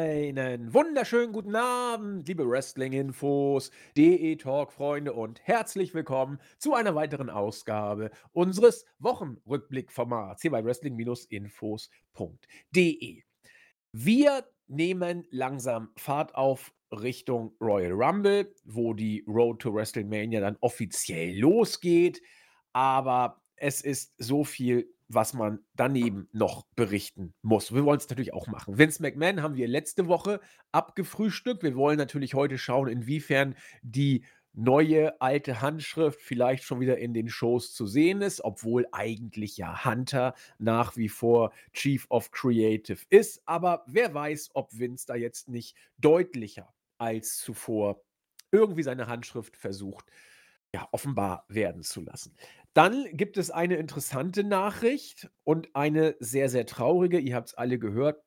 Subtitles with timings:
[0.00, 8.86] Einen wunderschönen guten Abend, liebe Wrestling-Infos, DE-Talk-Freunde und herzlich willkommen zu einer weiteren Ausgabe unseres
[9.00, 13.22] Wochenrückblick-Formats hier bei Wrestling-Infos.de.
[13.92, 21.38] Wir nehmen langsam Fahrt auf Richtung Royal Rumble, wo die Road to WrestleMania dann offiziell
[21.38, 22.22] losgeht,
[22.72, 27.74] aber es ist so viel was man daneben noch berichten muss.
[27.74, 28.78] Wir wollen es natürlich auch machen.
[28.78, 30.40] Vince McMahon haben wir letzte Woche
[30.72, 31.62] abgefrühstückt.
[31.62, 37.28] Wir wollen natürlich heute schauen, inwiefern die neue alte Handschrift vielleicht schon wieder in den
[37.28, 43.42] Shows zu sehen ist, obwohl eigentlich ja Hunter nach wie vor Chief of Creative ist.
[43.46, 48.02] Aber wer weiß, ob Vince da jetzt nicht deutlicher als zuvor
[48.52, 50.06] irgendwie seine Handschrift versucht,
[50.72, 52.36] ja, offenbar werden zu lassen.
[52.74, 57.18] Dann gibt es eine interessante Nachricht und eine sehr, sehr traurige.
[57.18, 58.22] Ihr habt es alle gehört.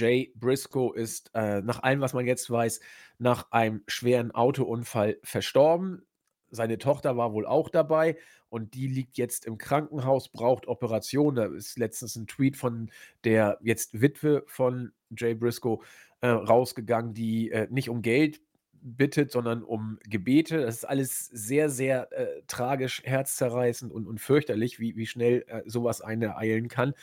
[0.00, 2.80] Jay Briscoe ist äh, nach allem, was man jetzt weiß,
[3.18, 6.06] nach einem schweren Autounfall verstorben.
[6.50, 8.16] Seine Tochter war wohl auch dabei
[8.48, 11.36] und die liegt jetzt im Krankenhaus, braucht Operation.
[11.36, 12.90] Da ist letztens ein Tweet von
[13.24, 15.78] der jetzt Witwe von Jay Briscoe
[16.20, 18.40] äh, rausgegangen, die äh, nicht um Geld
[18.82, 20.62] bittet, sondern um Gebete.
[20.62, 25.62] Das ist alles sehr, sehr äh, tragisch, herzzerreißend und, und fürchterlich, wie, wie schnell äh,
[25.66, 26.94] sowas einen ereilen kann.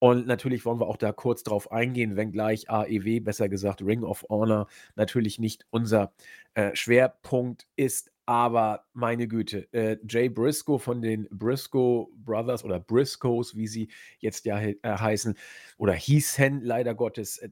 [0.00, 4.24] Und natürlich wollen wir auch da kurz drauf eingehen, wenngleich AEW, besser gesagt Ring of
[4.30, 6.12] Honor, natürlich nicht unser
[6.54, 8.10] äh, Schwerpunkt ist.
[8.24, 13.88] Aber meine Güte, äh, Jay Briscoe von den Briscoe Brothers oder Briscoes, wie sie
[14.20, 15.36] jetzt ja äh, heißen,
[15.76, 17.50] oder hießen leider Gottes, äh,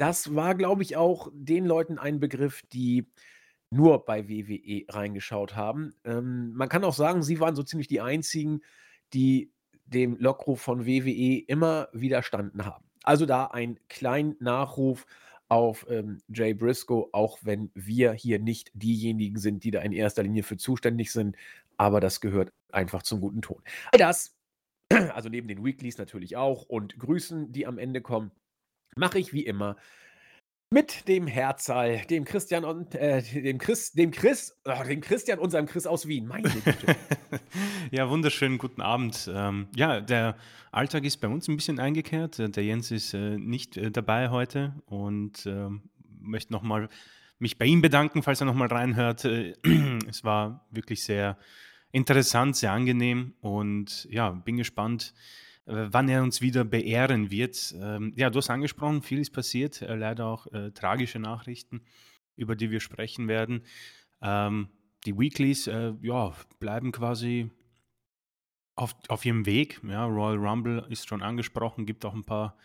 [0.00, 3.06] das war, glaube ich, auch den Leuten ein Begriff, die
[3.70, 5.94] nur bei WWE reingeschaut haben.
[6.04, 8.62] Ähm, man kann auch sagen, sie waren so ziemlich die einzigen,
[9.12, 9.52] die
[9.84, 12.84] dem Lockruf von WWE immer widerstanden haben.
[13.02, 15.04] Also da ein kleiner Nachruf
[15.48, 20.22] auf ähm, Jay Briscoe, auch wenn wir hier nicht diejenigen sind, die da in erster
[20.22, 21.36] Linie für zuständig sind,
[21.76, 23.60] aber das gehört einfach zum guten Ton.
[23.92, 24.34] Das,
[24.88, 28.30] also neben den Weeklies natürlich auch und Grüßen, die am Ende kommen,
[28.96, 29.76] mache ich wie immer
[30.72, 35.66] mit dem Herzal, dem Christian und äh, dem Chris, dem Chris, oh, dem Christian, unserem
[35.66, 36.28] Chris aus Wien.
[36.28, 36.96] Meine Güte.
[37.90, 39.28] ja, wunderschönen guten Abend.
[39.34, 40.36] Ähm, ja, der
[40.70, 42.38] Alltag ist bei uns ein bisschen eingekehrt.
[42.38, 45.90] Äh, der Jens ist äh, nicht äh, dabei heute und ähm,
[46.20, 46.88] möchte nochmal
[47.40, 49.24] mich bei ihm bedanken, falls er nochmal reinhört.
[49.24, 49.56] Äh,
[50.08, 51.36] es war wirklich sehr
[51.90, 55.14] interessant, sehr angenehm und ja, bin gespannt,
[55.66, 57.74] wann er uns wieder beehren wird.
[57.80, 61.82] Ähm, ja, du hast angesprochen, viel ist passiert, äh, leider auch äh, tragische Nachrichten,
[62.36, 63.62] über die wir sprechen werden.
[64.22, 64.68] Ähm,
[65.06, 67.50] die Weeklies äh, ja, bleiben quasi
[68.74, 69.80] auf, auf ihrem Weg.
[69.86, 72.56] Ja, Royal Rumble ist schon angesprochen, gibt auch ein paar,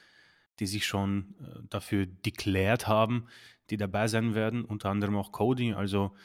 [0.59, 3.27] die sich schon äh, dafür deklärt haben,
[3.69, 5.73] die dabei sein werden, unter anderem auch Cody.
[5.73, 6.15] Also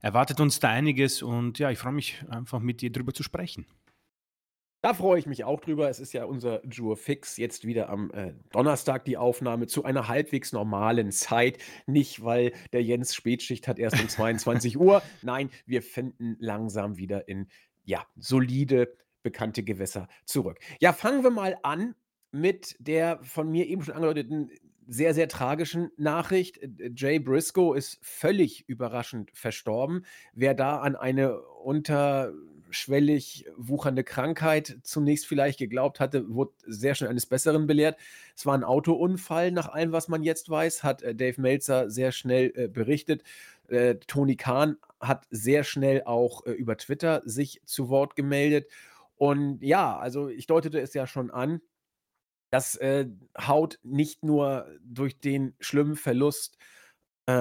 [0.00, 3.66] erwartet uns da einiges und ja, ich freue mich einfach mit dir drüber zu sprechen.
[4.82, 5.90] Da freue ich mich auch drüber.
[5.90, 10.08] Es ist ja unser Jure Fix jetzt wieder am äh, Donnerstag die Aufnahme zu einer
[10.08, 11.58] halbwegs normalen Zeit.
[11.86, 15.02] Nicht, weil der Jens Spätschicht hat erst um 22 Uhr.
[15.20, 17.48] Nein, wir finden langsam wieder in
[17.84, 20.58] ja, solide, bekannte Gewässer zurück.
[20.80, 21.94] Ja, fangen wir mal an
[22.32, 24.50] mit der von mir eben schon angedeuteten
[24.86, 26.58] sehr, sehr tragischen Nachricht.
[26.96, 30.04] Jay Briscoe ist völlig überraschend verstorben.
[30.32, 32.32] Wer da an eine unter
[32.70, 37.98] schwellig wuchernde Krankheit zunächst vielleicht geglaubt hatte, wurde sehr schnell eines Besseren belehrt.
[38.36, 42.12] Es war ein Autounfall, nach allem, was man jetzt weiß, hat äh, Dave Meltzer sehr
[42.12, 43.22] schnell äh, berichtet.
[43.68, 48.68] Äh, Tony Khan hat sehr schnell auch äh, über Twitter sich zu Wort gemeldet.
[49.16, 51.60] Und ja, also ich deutete es ja schon an,
[52.50, 53.06] das äh,
[53.38, 56.79] haut nicht nur durch den schlimmen Verlust äh,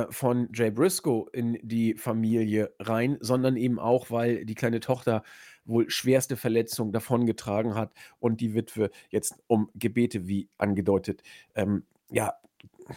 [0.10, 5.24] von Jay Briscoe in die Familie rein, sondern eben auch, weil die kleine Tochter
[5.66, 11.22] wohl schwerste Verletzungen davongetragen hat und die Witwe jetzt um Gebete, wie angedeutet,
[11.56, 12.34] ähm, ja,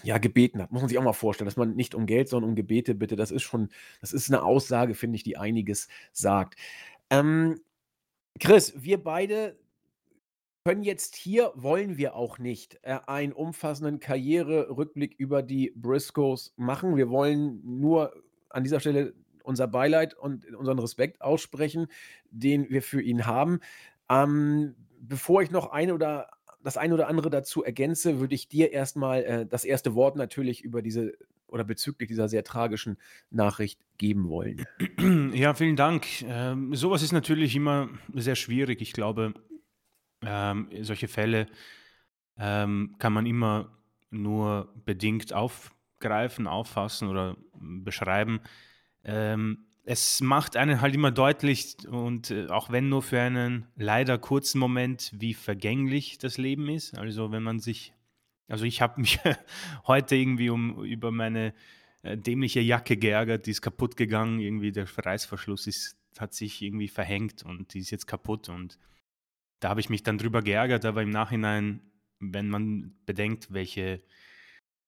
[0.02, 0.72] ja, gebeten hat.
[0.72, 3.14] Muss man sich auch mal vorstellen, dass man nicht um Geld, sondern um Gebete bitte.
[3.14, 3.68] Das ist schon,
[4.00, 6.56] das ist eine Aussage, finde ich, die einiges sagt.
[7.10, 7.60] Ähm,
[8.40, 9.58] Chris, wir beide
[10.64, 16.96] können jetzt hier, wollen wir auch nicht, äh, einen umfassenden Karriererückblick über die Briscoes machen.
[16.96, 18.12] Wir wollen nur
[18.48, 21.88] an dieser Stelle unser Beileid und unseren Respekt aussprechen,
[22.30, 23.60] den wir für ihn haben.
[24.08, 26.28] Ähm, bevor ich noch eine oder
[26.62, 30.62] das eine oder andere dazu ergänze, würde ich dir erstmal äh, das erste Wort natürlich
[30.62, 31.14] über diese
[31.48, 32.96] oder bezüglich dieser sehr tragischen
[33.30, 34.64] Nachricht geben wollen.
[35.34, 36.06] Ja, vielen Dank.
[36.22, 38.80] Ähm, sowas ist natürlich immer sehr schwierig.
[38.80, 39.34] Ich glaube,
[40.24, 41.46] ähm, solche Fälle
[42.38, 43.70] ähm, kann man immer
[44.10, 48.40] nur bedingt aufgreifen, auffassen oder beschreiben.
[49.04, 54.18] Ähm, es macht einen halt immer deutlich und äh, auch wenn nur für einen leider
[54.18, 56.96] kurzen Moment, wie vergänglich das Leben ist.
[56.96, 57.92] Also wenn man sich,
[58.48, 59.18] also ich habe mich
[59.86, 61.52] heute irgendwie um über meine
[62.02, 66.88] äh, dämliche Jacke geärgert, die ist kaputt gegangen, irgendwie der Reißverschluss ist, hat sich irgendwie
[66.88, 68.78] verhängt und die ist jetzt kaputt und
[69.62, 71.80] da habe ich mich dann drüber geärgert, aber im Nachhinein,
[72.18, 74.02] wenn man bedenkt, welche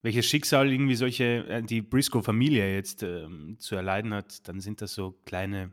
[0.05, 4.93] welches Schicksal irgendwie solche, äh, die Briscoe-Familie jetzt ähm, zu erleiden hat, dann sind das
[4.93, 5.73] so kleine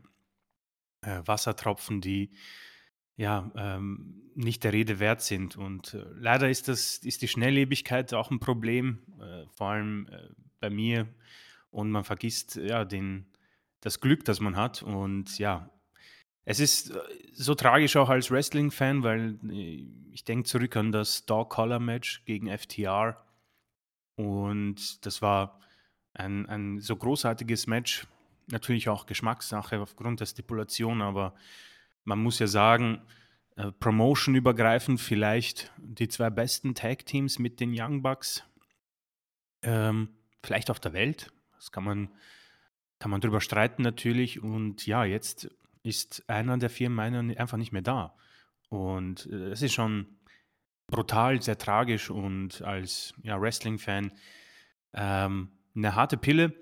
[1.02, 2.30] äh, Wassertropfen, die
[3.16, 5.58] ja ähm, nicht der Rede wert sind.
[5.58, 10.28] Und äh, leider ist das, ist die Schnelllebigkeit auch ein Problem, äh, vor allem äh,
[10.60, 11.06] bei mir.
[11.70, 13.26] Und man vergisst ja den,
[13.82, 14.82] das Glück, das man hat.
[14.82, 15.70] Und ja,
[16.44, 17.00] es ist äh,
[17.32, 19.38] so tragisch auch als Wrestling-Fan, weil
[20.10, 23.24] ich denke zurück an das Dog-Collar-Match gegen FTR
[24.16, 25.60] und das war
[26.14, 28.06] ein, ein so großartiges Match.
[28.48, 31.34] Natürlich auch Geschmackssache aufgrund der Stipulation, aber
[32.04, 33.02] man muss ja sagen,
[33.56, 38.44] äh, Promotion übergreifend vielleicht die zwei besten Tag Teams mit den Young Bucks.
[39.62, 40.08] Ähm,
[40.42, 41.32] vielleicht auf der Welt.
[41.54, 42.10] Das kann man,
[42.98, 44.42] kann man drüber streiten natürlich.
[44.42, 45.50] Und ja, jetzt
[45.82, 48.14] ist einer der vier Männer einfach nicht mehr da.
[48.68, 50.06] Und äh, es ist schon
[50.86, 54.12] brutal, sehr tragisch und als ja, Wrestling-Fan
[54.94, 56.54] ähm, eine harte Pille.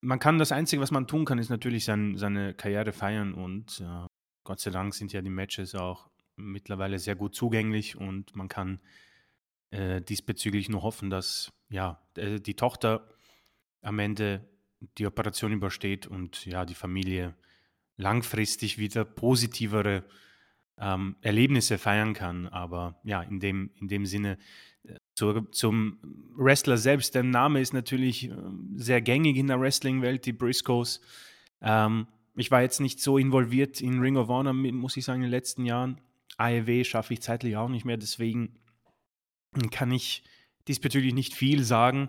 [0.00, 3.80] Man kann das Einzige, was man tun kann, ist natürlich sein, seine Karriere feiern und
[3.80, 4.06] äh,
[4.44, 8.80] Gott sei Dank sind ja die Matches auch mittlerweile sehr gut zugänglich und man kann
[9.70, 13.08] äh, diesbezüglich nur hoffen, dass ja äh, die Tochter
[13.82, 14.48] am Ende
[14.98, 17.34] die Operation übersteht und ja die Familie
[18.00, 20.04] langfristig wieder positivere
[20.78, 22.46] ähm, Erlebnisse feiern kann.
[22.48, 24.38] Aber ja, in dem, in dem Sinne,
[24.84, 25.98] äh, zu, zum
[26.36, 28.34] Wrestler selbst, der Name ist natürlich äh,
[28.76, 31.00] sehr gängig in der Wrestling-Welt, die Briscoes.
[31.60, 35.26] Ähm, ich war jetzt nicht so involviert in Ring of Honor, muss ich sagen, in
[35.26, 36.00] den letzten Jahren.
[36.38, 38.58] AEW schaffe ich zeitlich auch nicht mehr, deswegen
[39.70, 40.22] kann ich
[40.68, 42.08] diesbezüglich nicht viel sagen.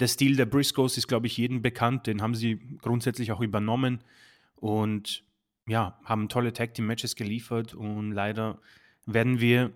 [0.00, 2.06] Der Stil der Briscoes ist, glaube ich, jedem bekannt.
[2.06, 4.02] Den haben sie grundsätzlich auch übernommen.
[4.56, 5.24] Und
[5.68, 8.58] ja, haben tolle Tag Team Matches geliefert und leider
[9.06, 9.72] werden wir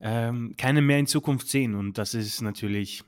[0.00, 1.74] ähm, keine mehr in Zukunft sehen.
[1.74, 3.02] Und das ist natürlich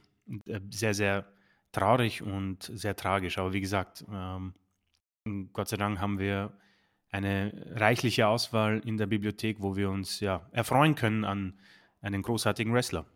[0.47, 1.27] äh, sehr, sehr
[1.73, 3.39] traurig und sehr tragisch.
[3.39, 4.55] Aber wie gesagt, ähm,
[5.53, 6.53] Gott sei Dank haben wir
[7.11, 11.59] eine reichliche Auswahl in der Bibliothek, wo wir uns ja erfreuen können an
[12.01, 13.07] einen großartigen Wrestler.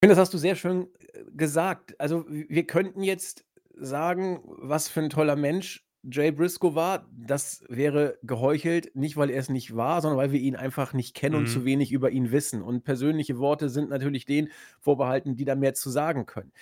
[0.00, 1.98] Ich finde, das hast du sehr schön äh, gesagt.
[2.00, 8.18] Also wir könnten jetzt sagen, was für ein toller Mensch Jay Briscoe war, das wäre
[8.22, 11.48] geheuchelt, nicht weil er es nicht war, sondern weil wir ihn einfach nicht kennen und
[11.48, 11.64] zu mhm.
[11.64, 12.62] wenig über ihn wissen.
[12.62, 14.50] Und persönliche Worte sind natürlich denen
[14.80, 16.52] vorbehalten, die da mehr zu sagen können.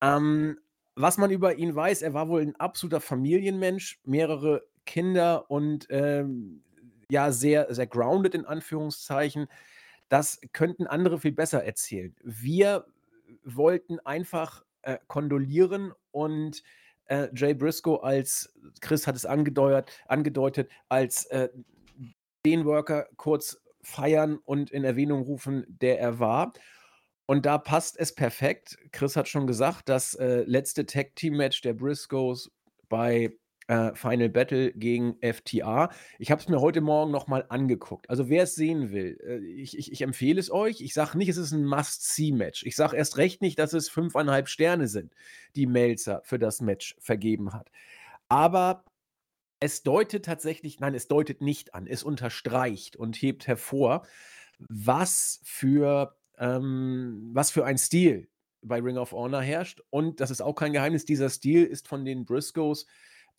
[0.00, 0.58] Ähm,
[0.94, 6.62] was man über ihn weiß, er war wohl ein absoluter Familienmensch, mehrere Kinder und ähm,
[7.10, 9.46] ja, sehr, sehr grounded in Anführungszeichen.
[10.08, 12.14] Das könnten andere viel besser erzählen.
[12.22, 12.86] Wir
[13.44, 16.62] wollten einfach äh, kondolieren und
[17.08, 21.48] äh, Jay Briscoe als, Chris hat es angedeutet, angedeutet als äh,
[22.46, 26.52] den Worker kurz feiern und in Erwähnung rufen, der er war.
[27.26, 28.78] Und da passt es perfekt.
[28.92, 32.50] Chris hat schon gesagt, das äh, letzte Tag-Team-Match der Briscoes
[32.88, 33.36] bei
[33.68, 35.90] äh, Final Battle gegen FTA.
[36.18, 38.10] Ich habe es mir heute Morgen nochmal angeguckt.
[38.10, 40.80] Also wer es sehen will, äh, ich, ich, ich, empfehle es euch.
[40.80, 42.64] Ich sage nicht, es ist ein Must-See-Match.
[42.64, 45.14] Ich sage erst recht nicht, dass es fünfeinhalb Sterne sind,
[45.54, 47.70] die Melzer für das Match vergeben hat.
[48.28, 48.84] Aber
[49.60, 54.06] es deutet tatsächlich, nein, es deutet nicht an, es unterstreicht und hebt hervor,
[54.58, 58.28] was für, ähm, was für ein Stil
[58.62, 59.82] bei Ring of Honor herrscht.
[59.90, 62.86] Und das ist auch kein Geheimnis, dieser Stil ist von den Briscoes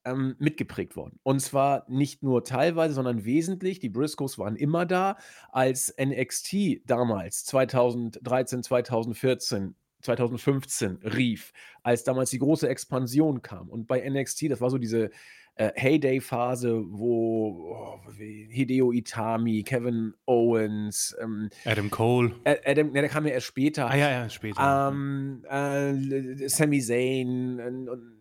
[0.05, 1.19] ähm, mitgeprägt worden.
[1.23, 3.79] Und zwar nicht nur teilweise, sondern wesentlich.
[3.79, 5.17] Die Briscoes waren immer da,
[5.51, 11.51] als NXT damals 2013, 2014 2015 rief,
[11.83, 13.69] als damals die große Expansion kam.
[13.69, 15.09] Und bei NXT, das war so diese
[15.55, 22.33] äh, Heyday-Phase, wo oh, Hideo Itami, Kevin Owens, ähm, Adam Cole.
[22.65, 23.89] Adam, ne, der kam ja erst später.
[23.89, 24.89] Ah ja, ja, später.
[24.89, 28.18] Ähm, äh, Sami Zayn und, und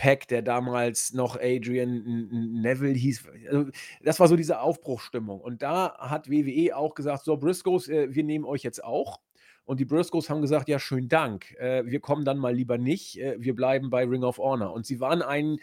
[0.00, 2.30] Pack, der damals noch Adrian
[2.62, 3.22] Neville hieß.
[3.50, 3.66] Also,
[4.02, 5.42] das war so diese Aufbruchstimmung.
[5.42, 9.20] Und da hat WWE auch gesagt: So, Briscoes, äh, wir nehmen euch jetzt auch.
[9.66, 11.54] Und die Briscoes haben gesagt: Ja, schönen Dank.
[11.56, 13.20] Äh, wir kommen dann mal lieber nicht.
[13.20, 14.72] Äh, wir bleiben bei Ring of Honor.
[14.72, 15.58] Und sie waren ein,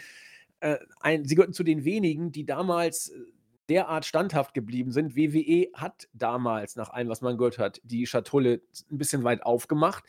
[1.02, 3.12] ein sie gehörten zu den wenigen, die damals
[3.70, 5.16] derart standhaft geblieben sind.
[5.16, 10.04] WWE hat damals, nach allem, was man gehört hat, die Schatulle ein bisschen weit aufgemacht.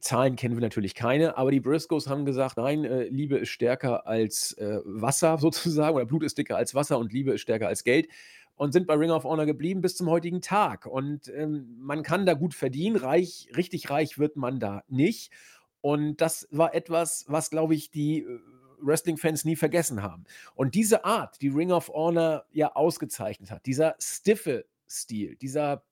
[0.00, 4.06] Zahlen kennen wir natürlich keine, aber die Briscoes haben gesagt, nein, äh, Liebe ist stärker
[4.06, 7.84] als äh, Wasser sozusagen, oder Blut ist dicker als Wasser und Liebe ist stärker als
[7.84, 8.08] Geld
[8.56, 10.86] und sind bei Ring of Honor geblieben bis zum heutigen Tag.
[10.86, 15.32] Und ähm, man kann da gut verdienen, reich, richtig reich wird man da nicht.
[15.80, 18.40] Und das war etwas, was, glaube ich, die äh,
[18.80, 20.24] Wrestling-Fans nie vergessen haben.
[20.54, 25.84] Und diese Art, die Ring of Honor ja ausgezeichnet hat, dieser stiffe Stil, dieser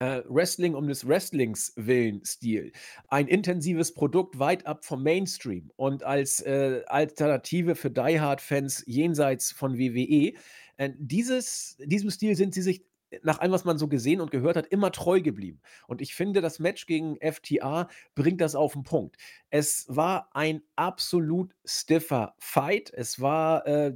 [0.00, 2.72] äh, Wrestling um des Wrestlings willen Stil,
[3.08, 9.52] ein intensives Produkt weit ab vom Mainstream und als äh, Alternative für Die Hard-Fans jenseits
[9.52, 10.34] von WWE.
[10.76, 12.84] Äh, dieses, diesem Stil sind sie sich
[13.22, 15.60] nach allem, was man so gesehen und gehört hat, immer treu geblieben.
[15.86, 19.16] Und ich finde, das Match gegen FTA bringt das auf den Punkt.
[19.50, 22.92] Es war ein absolut stiffer Fight.
[22.92, 23.94] Es war äh,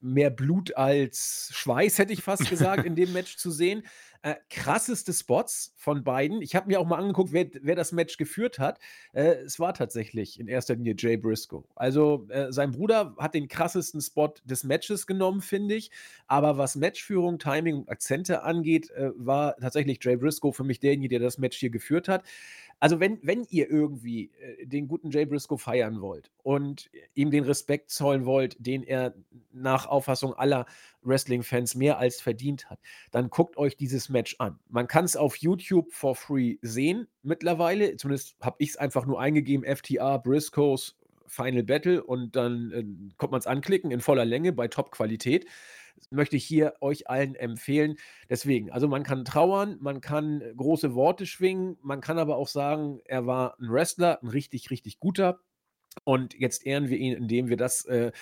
[0.00, 3.84] mehr Blut als Schweiß, hätte ich fast gesagt, in dem Match zu sehen.
[4.22, 6.42] Äh, krasseste Spots von beiden.
[6.42, 8.80] Ich habe mir auch mal angeguckt, wer, wer das Match geführt hat.
[9.12, 11.62] Äh, es war tatsächlich in erster Linie Jay Briscoe.
[11.76, 15.92] Also äh, sein Bruder hat den krassesten Spot des Matches genommen, finde ich.
[16.26, 21.10] Aber was Matchführung, Timing und Akzente angeht, äh, war tatsächlich Jay Briscoe für mich derjenige,
[21.10, 22.24] der das Match hier geführt hat.
[22.80, 27.44] Also, wenn, wenn ihr irgendwie äh, den guten Jay Briscoe feiern wollt und ihm den
[27.44, 29.14] Respekt zollen wollt, den er
[29.52, 30.66] nach Auffassung aller
[31.02, 32.78] Wrestling-Fans mehr als verdient hat,
[33.10, 34.58] dann guckt euch dieses Match an.
[34.68, 37.96] Man kann es auf YouTube for free sehen mittlerweile.
[37.96, 40.96] Zumindest habe ich es einfach nur eingegeben: FTA Briscoes
[41.28, 42.84] Final Battle und dann äh,
[43.16, 45.46] kommt man es anklicken in voller Länge bei Top-Qualität
[46.10, 47.96] möchte ich hier euch allen empfehlen.
[48.28, 52.48] Deswegen, also man kann trauern, man kann äh, große Worte schwingen, man kann aber auch
[52.48, 55.40] sagen, er war ein Wrestler, ein richtig, richtig guter.
[56.04, 58.12] Und jetzt ehren wir ihn, indem wir das äh,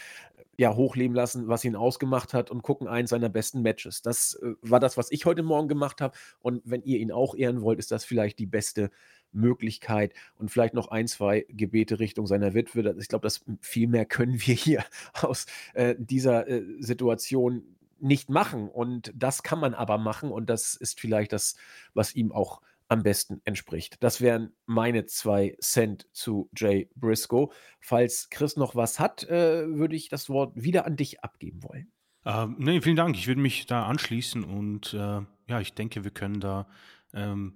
[0.59, 4.03] ja, hochleben lassen, was ihn ausgemacht hat und gucken eins seiner besten Matches.
[4.03, 6.17] Das äh, war das, was ich heute Morgen gemacht habe.
[6.41, 8.91] Und wenn ihr ihn auch ehren wollt, ist das vielleicht die beste
[9.37, 12.97] Möglichkeit und vielleicht noch ein, zwei Gebete Richtung seiner Witwe.
[12.99, 14.85] Ich glaube, das viel mehr können wir hier
[15.23, 18.69] aus äh, dieser äh, Situation nicht machen.
[18.69, 20.31] Und das kann man aber machen.
[20.31, 21.57] Und das ist vielleicht das,
[21.95, 24.03] was ihm auch am besten entspricht.
[24.03, 27.49] Das wären meine zwei Cent zu Jay Briscoe.
[27.81, 31.91] Falls Chris noch was hat, äh, würde ich das Wort wieder an dich abgeben wollen.
[32.25, 33.17] Ähm, nee, vielen Dank.
[33.17, 36.69] Ich würde mich da anschließen und äh, ja, ich denke, wir können da
[37.13, 37.55] ähm,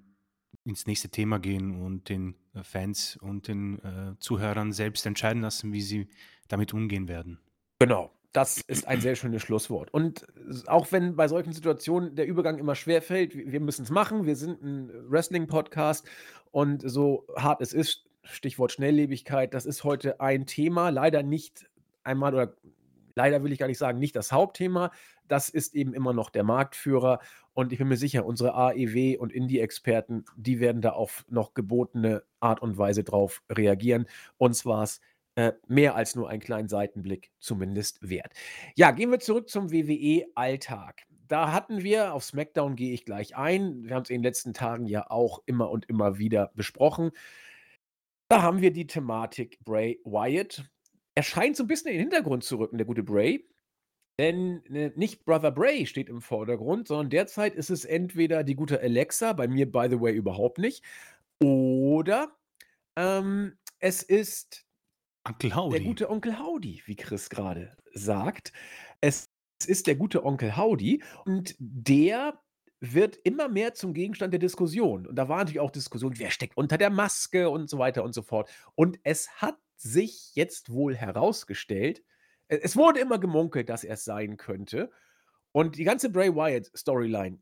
[0.65, 5.73] ins nächste Thema gehen und den äh, Fans und den äh, Zuhörern selbst entscheiden lassen,
[5.73, 6.09] wie sie
[6.49, 7.41] damit umgehen werden.
[7.79, 9.93] Genau, das ist ein sehr schönes Schlusswort.
[9.93, 10.27] Und
[10.67, 14.27] auch wenn bei solchen Situationen der Übergang immer schwer fällt, wir müssen es machen.
[14.27, 16.07] Wir sind ein Wrestling-Podcast
[16.51, 20.91] und so hart es ist, Stichwort Schnelllebigkeit, das ist heute ein Thema.
[20.91, 21.69] Leider nicht
[22.05, 22.55] einmal oder
[23.17, 24.91] leider will ich gar nicht sagen, nicht das Hauptthema.
[25.31, 27.21] Das ist eben immer noch der Marktführer.
[27.53, 32.25] Und ich bin mir sicher, unsere AEW und Indie-Experten, die werden da auf noch gebotene
[32.41, 34.07] Art und Weise drauf reagieren.
[34.39, 35.01] Uns war es
[35.37, 38.33] äh, mehr als nur einen kleinen Seitenblick zumindest wert.
[38.75, 41.07] Ja, gehen wir zurück zum WWE-Alltag.
[41.29, 44.53] Da hatten wir, auf SmackDown gehe ich gleich ein, wir haben es in den letzten
[44.53, 47.13] Tagen ja auch immer und immer wieder besprochen.
[48.29, 50.65] Da haben wir die Thematik Bray Wyatt.
[51.15, 53.47] Er scheint so ein bisschen in den Hintergrund zu rücken, der gute Bray.
[54.21, 58.79] Denn ne, nicht Brother Bray steht im Vordergrund, sondern derzeit ist es entweder die gute
[58.79, 60.85] Alexa, bei mir, by the way, überhaupt nicht,
[61.43, 62.37] oder
[62.97, 64.67] ähm, es ist
[65.81, 68.53] der gute Onkel Howdy, wie Chris gerade sagt.
[69.01, 69.31] Es
[69.67, 72.39] ist der gute Onkel Howdy und der
[72.81, 75.07] wird immer mehr zum Gegenstand der Diskussion.
[75.07, 78.15] Und da war natürlich auch Diskussion, wer steckt unter der Maske und so weiter und
[78.15, 78.51] so fort.
[78.75, 82.03] Und es hat sich jetzt wohl herausgestellt,
[82.51, 84.91] es wurde immer gemunkelt, dass er es sein könnte.
[85.53, 87.39] Und die ganze Bray Wyatt-Storyline,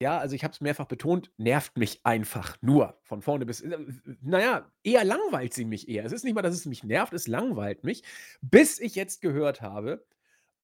[0.00, 3.62] ja, also ich habe es mehrfach betont, nervt mich einfach nur von vorne bis.
[3.62, 3.78] Äh,
[4.20, 6.04] naja, eher langweilt sie mich eher.
[6.04, 8.02] Es ist nicht mal, dass es mich nervt, es langweilt mich,
[8.42, 10.04] bis ich jetzt gehört habe,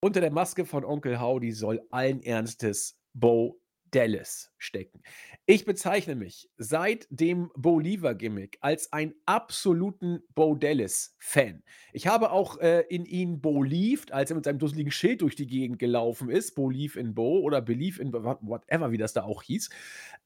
[0.00, 3.61] unter der Maske von Onkel Howdy soll allen Ernstes Bo
[3.92, 5.02] Dallas stecken.
[5.46, 11.62] Ich bezeichne mich seit dem Bolívar-Gimmick als einen absoluten Bo Dallas-Fan.
[11.92, 15.46] Ich habe auch äh, in ihn believed, als er mit seinem dusseligen Schild durch die
[15.46, 16.54] Gegend gelaufen ist.
[16.54, 19.70] Believe in Bo oder Believe in whatever, wie das da auch hieß.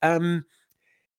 [0.00, 0.44] Ähm,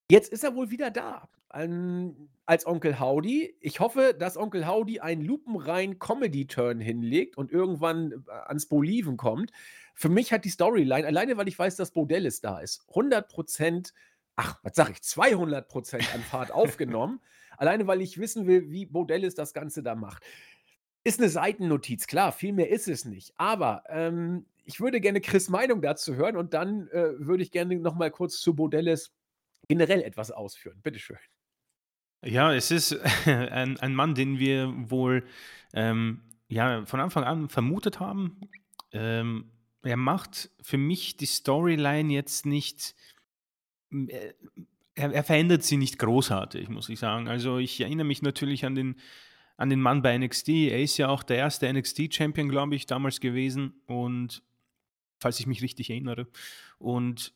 [0.10, 1.30] jetzt ist er wohl wieder da.
[1.54, 3.56] Ähm, als Onkel Howdy.
[3.60, 9.51] Ich hoffe, dass Onkel Howdy einen lupenreinen Comedy-Turn hinlegt und irgendwann äh, ans Boliven kommt.
[10.00, 13.92] Für mich hat die Storyline, alleine weil ich weiß, dass Bodellis da ist, 100%
[14.38, 17.20] ach, was sag ich, 200% an Fahrt aufgenommen.
[17.58, 20.24] Alleine weil ich wissen will, wie Bodellis das Ganze da macht.
[21.04, 23.34] Ist eine Seitennotiz, klar, viel mehr ist es nicht.
[23.38, 27.75] Aber ähm, ich würde gerne Chris Meinung dazu hören und dann äh, würde ich gerne
[27.77, 29.12] noch mal kurz zu Bodellis
[29.68, 30.80] generell etwas ausführen.
[30.84, 31.18] Bitte schön.
[32.24, 32.94] Ja, es ist
[33.25, 35.25] ein, ein Mann, den wir wohl
[35.74, 38.39] ähm, ja, von Anfang an vermutet haben.
[38.92, 39.51] Ähm,
[39.88, 42.96] er macht für mich die Storyline jetzt nicht.
[43.91, 44.34] Äh,
[44.96, 47.27] er, er, verändert sie nicht großartig, muss ich sagen.
[47.27, 48.96] Also ich erinnere mich natürlich an den,
[49.56, 50.50] an den Mann bei NXT.
[50.50, 53.82] Er ist ja auch der erste NXT-Champion, glaube ich, damals gewesen.
[53.86, 54.41] Und
[55.20, 56.27] falls ich mich richtig erinnere.
[56.79, 57.34] Und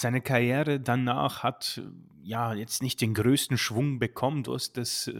[0.00, 1.82] seine Karriere danach hat
[2.22, 4.42] ja jetzt nicht den größten Schwung bekommen.
[4.42, 5.10] Du hast, das,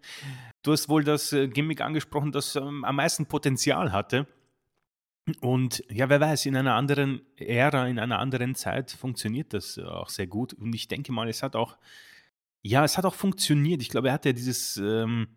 [0.62, 4.26] du hast wohl das äh, Gimmick angesprochen, das ähm, am meisten Potenzial hatte.
[5.40, 10.08] Und ja, wer weiß, in einer anderen Ära, in einer anderen Zeit funktioniert das auch
[10.08, 10.52] sehr gut.
[10.54, 11.76] Und ich denke mal, es hat auch,
[12.62, 13.82] ja, es hat auch funktioniert.
[13.82, 15.28] Ich glaube, er hatte dieses ähm,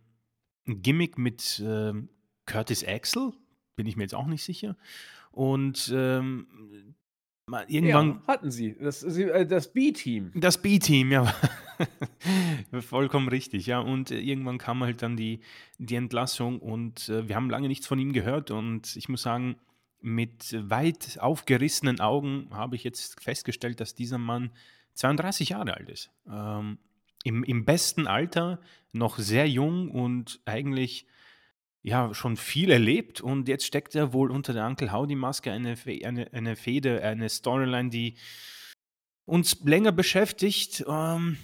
[0.65, 2.09] Gimmick mit ähm,
[2.45, 3.33] Curtis Axel,
[3.75, 4.75] bin ich mir jetzt auch nicht sicher.
[5.31, 6.47] Und ähm,
[7.67, 8.09] irgendwann.
[8.09, 8.75] Ja, hatten sie.
[8.79, 10.31] Das, äh, das B-Team.
[10.35, 11.33] Das B-Team, ja.
[12.81, 13.79] Vollkommen richtig, ja.
[13.79, 15.39] Und äh, irgendwann kam halt dann die,
[15.77, 18.51] die Entlassung und äh, wir haben lange nichts von ihm gehört.
[18.51, 19.55] Und ich muss sagen,
[20.01, 24.51] mit weit aufgerissenen Augen habe ich jetzt festgestellt, dass dieser Mann
[24.95, 26.09] 32 Jahre alt ist.
[26.29, 26.77] Ähm,
[27.23, 28.59] im, Im besten Alter,
[28.91, 31.05] noch sehr jung und eigentlich
[31.83, 36.33] ja, schon viel erlebt und jetzt steckt er wohl unter der Uncle Howdy-Maske eine, eine,
[36.33, 38.15] eine Fehde, eine Storyline, die
[39.25, 40.83] uns länger beschäftigt.
[40.87, 41.37] Ähm,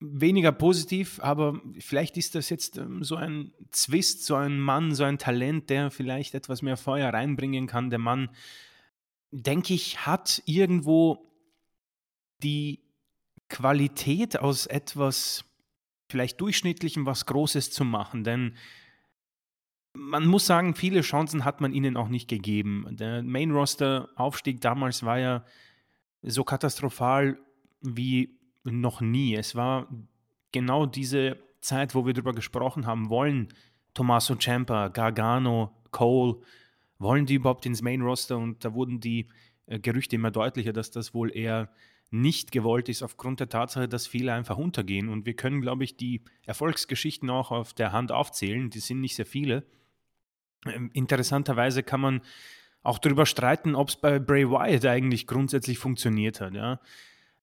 [0.00, 5.04] weniger positiv, aber vielleicht ist das jetzt ähm, so ein Zwist, so ein Mann, so
[5.04, 7.90] ein Talent, der vielleicht etwas mehr Feuer reinbringen kann.
[7.90, 8.30] Der Mann,
[9.30, 11.30] denke ich, hat irgendwo
[12.42, 12.80] die
[13.48, 15.44] Qualität aus etwas
[16.08, 18.56] vielleicht Durchschnittlichem was Großes zu machen, denn
[19.92, 22.86] man muss sagen, viele Chancen hat man ihnen auch nicht gegeben.
[22.90, 25.44] Der Main-Roster-Aufstieg damals war ja
[26.22, 27.38] so katastrophal
[27.80, 29.34] wie noch nie.
[29.34, 29.88] Es war
[30.52, 33.48] genau diese Zeit, wo wir darüber gesprochen haben, wollen
[33.94, 36.36] Tommaso Ciampa, Gargano, Cole,
[36.98, 38.38] wollen die überhaupt ins Main-Roster?
[38.38, 39.26] Und da wurden die
[39.66, 41.70] äh, Gerüchte immer deutlicher, dass das wohl eher
[42.10, 45.08] nicht gewollt ist, aufgrund der Tatsache, dass viele einfach untergehen.
[45.08, 48.70] Und wir können, glaube ich, die Erfolgsgeschichten auch auf der Hand aufzählen.
[48.70, 49.64] Die sind nicht sehr viele.
[50.66, 52.20] Ähm, interessanterweise kann man
[52.82, 56.54] auch darüber streiten, ob es bei Bray Wyatt eigentlich grundsätzlich funktioniert hat.
[56.54, 56.80] Ja.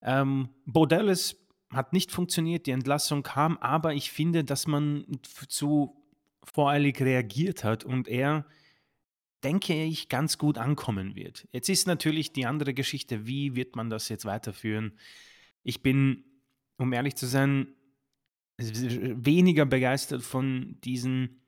[0.01, 1.35] Ähm, Dallas
[1.71, 5.05] hat nicht funktioniert, die Entlassung kam, aber ich finde, dass man
[5.47, 5.95] zu
[6.43, 8.45] voreilig reagiert hat und er,
[9.43, 11.47] denke ich, ganz gut ankommen wird.
[11.51, 14.97] Jetzt ist natürlich die andere Geschichte, wie wird man das jetzt weiterführen?
[15.63, 16.23] Ich bin,
[16.77, 17.67] um ehrlich zu sein,
[18.57, 21.41] weniger begeistert von diesen,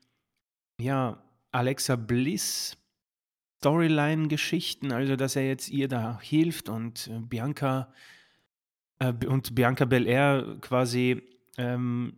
[0.80, 2.78] ja, Alexa Bliss
[3.60, 7.92] Storyline-Geschichten, also dass er jetzt ihr da hilft und äh, Bianca
[9.00, 11.22] äh, und Bianca Belair quasi
[11.58, 12.14] ähm,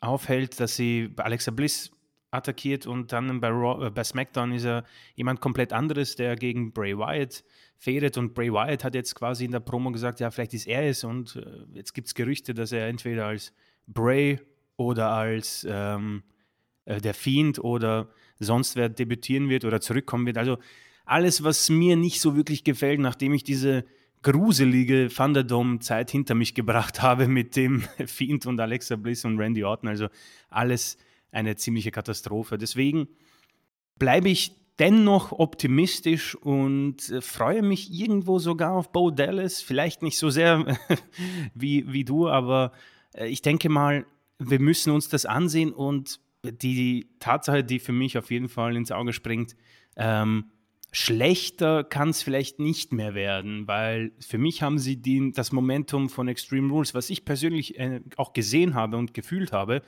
[0.00, 1.90] aufhält, dass sie Alexa Bliss
[2.30, 4.84] attackiert und dann bei, Raw, äh, bei SmackDown ist er
[5.14, 7.44] jemand komplett anderes, der gegen Bray Wyatt
[7.78, 10.82] fädet und Bray Wyatt hat jetzt quasi in der Promo gesagt, ja, vielleicht ist er
[10.88, 13.52] es und äh, jetzt gibt es Gerüchte, dass er entweder als
[13.86, 14.40] Bray
[14.76, 16.22] oder als ähm,
[16.84, 18.08] äh, der Fiend oder
[18.38, 20.38] sonst wer debütieren wird oder zurückkommen wird.
[20.38, 20.58] Also
[21.04, 23.84] alles, was mir nicht so wirklich gefällt, nachdem ich diese
[24.24, 29.88] gruselige Thunderdome-Zeit hinter mich gebracht habe mit dem Fiend und Alexa Bliss und Randy Orton.
[29.88, 30.08] Also
[30.48, 30.98] alles
[31.30, 32.58] eine ziemliche Katastrophe.
[32.58, 33.06] Deswegen
[33.98, 39.60] bleibe ich dennoch optimistisch und äh, freue mich irgendwo sogar auf Bo Dallas.
[39.60, 40.78] Vielleicht nicht so sehr
[41.54, 42.72] wie, wie du, aber
[43.14, 44.06] äh, ich denke mal,
[44.38, 48.90] wir müssen uns das ansehen und die Tatsache, die für mich auf jeden Fall ins
[48.90, 49.54] Auge springt,
[49.96, 50.50] ähm,
[50.94, 56.08] schlechter kann es vielleicht nicht mehr werden, weil für mich haben sie die, das Momentum
[56.08, 59.82] von Extreme Rules, was ich persönlich äh, auch gesehen habe und gefühlt habe,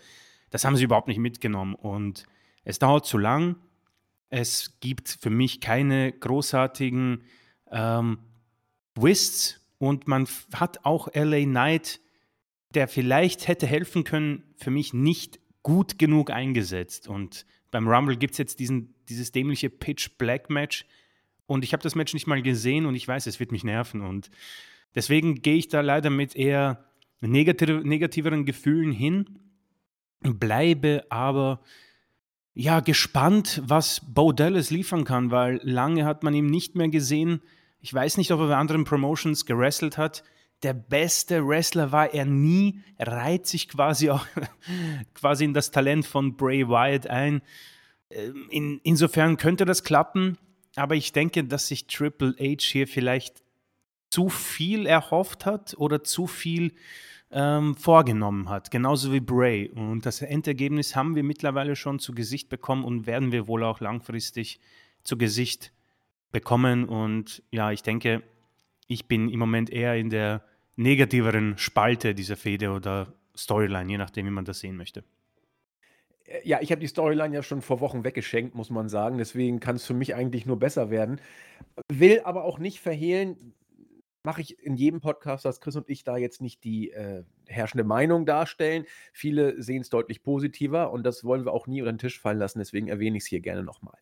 [0.51, 1.77] das haben sie überhaupt nicht mitgenommen.
[1.77, 2.27] Und
[2.65, 3.55] es dauert zu lang.
[4.31, 7.23] Es gibt für mich keine großartigen
[7.71, 8.19] ähm,
[8.97, 12.01] Twists und man hat auch LA Knight,
[12.75, 17.07] der vielleicht hätte helfen können, für mich nicht gut genug eingesetzt.
[17.07, 20.87] Und beim Rumble gibt es jetzt diesen, dieses dämliche Pitch Black Match.
[21.47, 24.03] Und ich habe das Match nicht mal gesehen und ich weiß, es wird mich nerven.
[24.03, 24.31] Und
[24.95, 26.85] deswegen gehe ich da leider mit eher
[27.21, 29.39] negativ negativeren Gefühlen hin,
[30.21, 31.63] bleibe aber
[32.53, 37.43] ja gespannt, was Bo Dallas liefern kann, weil lange hat man ihn nicht mehr gesehen.
[37.81, 40.25] Ich weiß nicht, ob er bei anderen Promotions gerestelt hat
[40.63, 42.81] der beste Wrestler war er nie.
[42.97, 44.27] Er reiht sich quasi auch
[45.15, 47.43] quasi in das Talent von Bray Wyatt ein.
[48.11, 50.39] Ähm, in, insofern könnte das klappen.
[50.77, 53.43] aber ich denke, dass sich Triple H hier vielleicht
[54.11, 56.73] zu viel erhofft hat oder zu viel
[57.31, 59.69] ähm, vorgenommen hat, genauso wie Bray.
[59.71, 63.81] Und das Endergebnis haben wir mittlerweile schon zu Gesicht bekommen und werden wir wohl auch
[63.81, 64.61] langfristig
[65.03, 65.73] zu Gesicht
[66.31, 66.85] bekommen.
[66.85, 68.23] Und ja, ich denke,
[68.87, 70.45] ich bin im Moment eher in der
[70.77, 75.05] negativeren Spalte dieser Fehde oder Storyline, je nachdem, wie man das sehen möchte.
[76.27, 79.19] Äh, ja, ich habe die Storyline ja schon vor Wochen weggeschenkt, muss man sagen.
[79.19, 81.21] Deswegen kann es für mich eigentlich nur besser werden.
[81.93, 83.55] Will aber auch nicht verhehlen,
[84.27, 87.85] mache ich in jedem Podcast, dass Chris und ich da jetzt nicht die äh, herrschende
[87.85, 88.85] Meinung darstellen.
[89.13, 92.39] Viele sehen es deutlich positiver und das wollen wir auch nie unter den Tisch fallen
[92.39, 92.59] lassen.
[92.59, 93.95] Deswegen erwähne ich es hier gerne nochmal.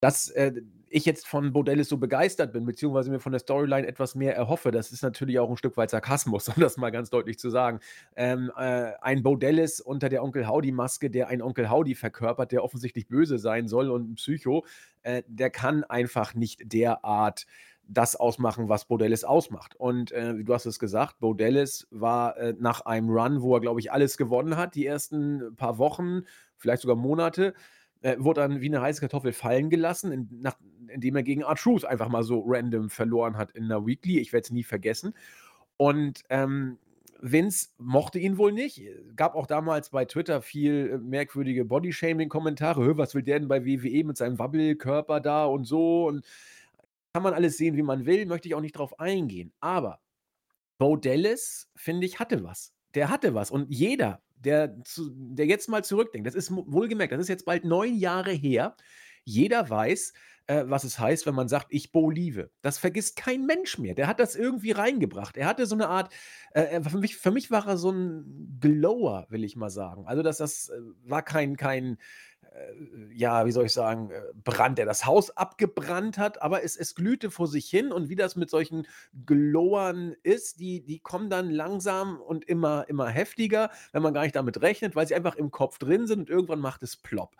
[0.00, 4.16] Dass äh, ich jetzt von Bordellis so begeistert bin, beziehungsweise mir von der Storyline etwas
[4.16, 7.38] mehr erhoffe, das ist natürlich auch ein Stück weit Sarkasmus, um das mal ganz deutlich
[7.38, 7.78] zu sagen.
[8.16, 13.06] Ähm, äh, ein Bordellis unter der Onkel Howdy-Maske, der ein Onkel Howdy verkörpert, der offensichtlich
[13.06, 14.66] böse sein soll und ein Psycho,
[15.04, 17.46] äh, der kann einfach nicht derart
[17.92, 19.74] das ausmachen, was Bodellis ausmacht.
[19.74, 23.80] Und äh, du hast es gesagt, Bodellis war äh, nach einem Run, wo er, glaube
[23.80, 26.22] ich, alles gewonnen hat, die ersten paar Wochen,
[26.56, 27.52] vielleicht sogar Monate,
[28.02, 31.84] äh, wurde dann wie eine heiße Kartoffel fallen gelassen, in, nach, indem er gegen R-Truth
[31.84, 34.20] einfach mal so random verloren hat in der Weekly.
[34.20, 35.12] Ich werde es nie vergessen.
[35.76, 36.78] Und ähm,
[37.20, 38.82] Vince mochte ihn wohl nicht.
[39.16, 42.96] Gab auch damals bei Twitter viel äh, merkwürdige Bodyshaming-Kommentare.
[42.96, 46.06] Was will der denn bei WWE mit seinem Wabbelkörper da und so?
[46.06, 46.24] Und
[47.12, 49.52] kann man alles sehen, wie man will, möchte ich auch nicht drauf eingehen.
[49.60, 50.00] Aber
[50.78, 52.72] Bo Dallas, finde ich, hatte was.
[52.94, 53.50] Der hatte was.
[53.50, 57.64] Und jeder, der, zu, der jetzt mal zurückdenkt, das ist wohlgemerkt, das ist jetzt bald
[57.64, 58.76] neun Jahre her,
[59.24, 60.12] jeder weiß,
[60.46, 62.50] äh, was es heißt, wenn man sagt, ich Bo liebe.
[62.62, 63.94] Das vergisst kein Mensch mehr.
[63.94, 65.36] Der hat das irgendwie reingebracht.
[65.36, 66.12] Er hatte so eine Art,
[66.52, 70.06] äh, für, mich, für mich war er so ein Glower, will ich mal sagen.
[70.06, 71.98] Also das, das äh, war kein, kein,
[73.12, 76.94] ja, wie soll ich sagen, äh, Brand, der das Haus abgebrannt hat, aber es, es
[76.94, 78.86] glühte vor sich hin und wie das mit solchen
[79.26, 84.36] Glowern ist, die, die kommen dann langsam und immer, immer heftiger, wenn man gar nicht
[84.36, 87.36] damit rechnet, weil sie einfach im Kopf drin sind und irgendwann macht es plopp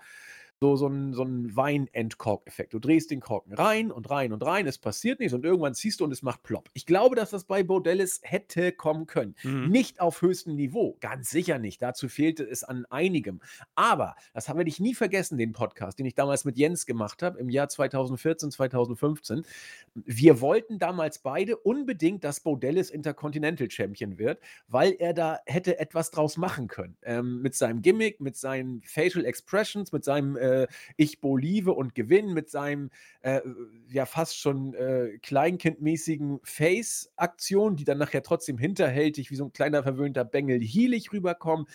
[0.63, 2.75] so, so ein, so ein Wein-Endkork-Effekt.
[2.75, 6.01] Du drehst den Korken rein und rein und rein, es passiert nichts und irgendwann ziehst
[6.01, 6.69] du und es macht plopp.
[6.75, 9.35] Ich glaube, dass das bei Bordellis hätte kommen können.
[9.43, 9.71] Mhm.
[9.71, 11.81] Nicht auf höchstem Niveau, ganz sicher nicht.
[11.81, 13.41] Dazu fehlte es an einigem.
[13.75, 17.23] Aber, das haben wir nicht nie vergessen, den Podcast, den ich damals mit Jens gemacht
[17.23, 19.47] habe, im Jahr 2014, 2015.
[19.95, 26.11] Wir wollten damals beide unbedingt, dass Bordellis Intercontinental Champion wird, weil er da hätte etwas
[26.11, 26.99] draus machen können.
[27.03, 31.95] Ähm, mit seinem Gimmick, mit seinen Facial Expressions, mit seinem äh, äh, Ich bolive und
[31.95, 32.91] gewinne mit seinem
[33.23, 33.41] äh,
[33.89, 39.83] ja fast schon äh, kleinkindmäßigen Face-Aktion, die dann nachher trotzdem hinterhältig wie so ein kleiner
[39.83, 41.67] verwöhnter Bengel heelig rüberkommen.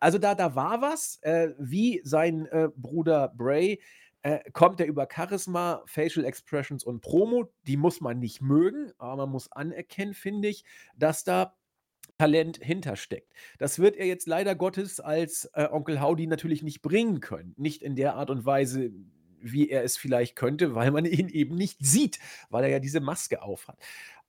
[0.00, 3.80] Also da, da war was, äh, wie sein äh, Bruder Bray.
[4.22, 7.52] Äh, kommt er über Charisma, Facial Expressions und Promo.
[7.66, 10.64] Die muss man nicht mögen, aber man muss anerkennen, finde ich,
[10.96, 11.54] dass da
[12.22, 13.32] Talent hintersteckt.
[13.58, 17.52] Das wird er jetzt leider Gottes als äh, Onkel Howdy natürlich nicht bringen können.
[17.56, 18.92] Nicht in der Art und Weise,
[19.40, 23.00] wie er es vielleicht könnte, weil man ihn eben nicht sieht, weil er ja diese
[23.00, 23.76] Maske aufhat.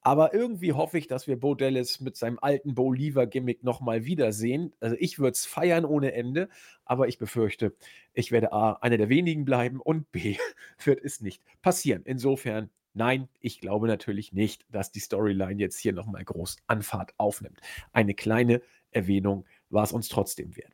[0.00, 4.74] Aber irgendwie hoffe ich, dass wir Bo Dallas mit seinem alten Bo Lever-Gimmick nochmal wiedersehen.
[4.80, 6.48] Also ich würde es feiern ohne Ende,
[6.84, 7.76] aber ich befürchte,
[8.12, 10.36] ich werde A, einer der wenigen bleiben und B,
[10.84, 12.02] wird es nicht passieren.
[12.04, 17.60] Insofern Nein, ich glaube natürlich nicht, dass die Storyline jetzt hier nochmal groß Anfahrt aufnimmt.
[17.92, 20.72] Eine kleine Erwähnung war es uns trotzdem wert.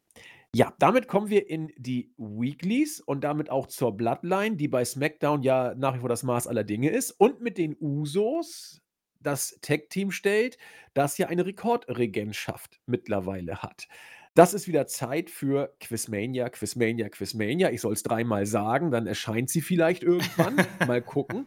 [0.54, 5.42] Ja, damit kommen wir in die Weeklies und damit auch zur Bloodline, die bei SmackDown
[5.42, 8.82] ja nach wie vor das Maß aller Dinge ist und mit den Usos
[9.20, 10.58] das Tag-Team stellt,
[10.92, 13.86] das ja eine Rekordregentschaft mittlerweile hat.
[14.34, 17.70] Das ist wieder Zeit für Quizmania, Quizmania, Quizmania.
[17.70, 20.56] Ich soll es dreimal sagen, dann erscheint sie vielleicht irgendwann.
[20.86, 21.46] Mal gucken.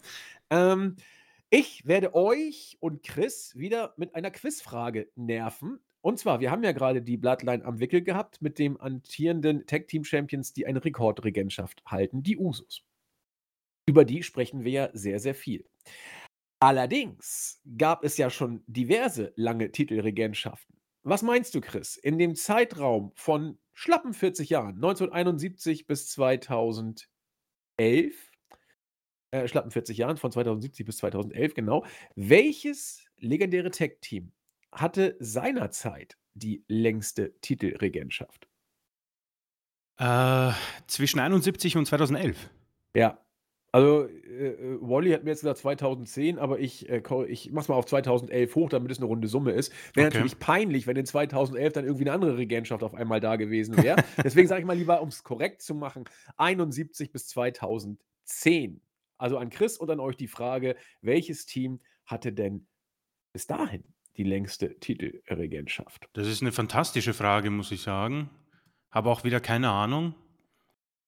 [0.50, 0.98] Ähm,
[1.50, 5.80] ich werde euch und Chris wieder mit einer Quizfrage nerven.
[6.02, 9.88] Und zwar, wir haben ja gerade die Bloodline am Wickel gehabt mit dem amtierenden Tag
[9.88, 12.84] Team Champions, die eine Rekordregentschaft halten, die Usos.
[13.86, 15.66] Über die sprechen wir ja sehr, sehr viel.
[16.60, 20.80] Allerdings gab es ja schon diverse lange Titelregentschaften.
[21.04, 21.98] Was meinst du, Chris?
[21.98, 27.08] In dem Zeitraum von schlappen 40 Jahren, 1971 bis 2011,
[29.34, 31.84] äh, schlappen 40 Jahren, von 2070 bis 2011, genau.
[32.16, 34.32] Welches legendäre Tech-Team
[34.72, 38.48] hatte seinerzeit die längste Titelregentschaft?
[39.98, 40.52] Äh,
[40.88, 42.50] zwischen 71 und 2011.
[42.96, 43.20] Ja.
[43.72, 47.76] Also, äh, äh, Wally hat mir jetzt gesagt 2010, aber ich, äh, ich mach's mal
[47.76, 49.72] auf 2011 hoch, damit es eine runde Summe ist.
[49.96, 50.18] Wäre okay.
[50.18, 54.04] natürlich peinlich, wenn in 2011 dann irgendwie eine andere Regentschaft auf einmal da gewesen wäre.
[54.24, 56.04] Deswegen sage ich mal lieber, um es korrekt zu machen,
[56.38, 58.80] 71 bis 2010.
[59.24, 62.68] Also an Chris und an euch die Frage, welches Team hatte denn
[63.32, 63.86] bis dahin
[64.18, 66.10] die längste Titelregentschaft?
[66.12, 68.30] Das ist eine fantastische Frage, muss ich sagen.
[68.92, 70.14] Habe auch wieder keine Ahnung.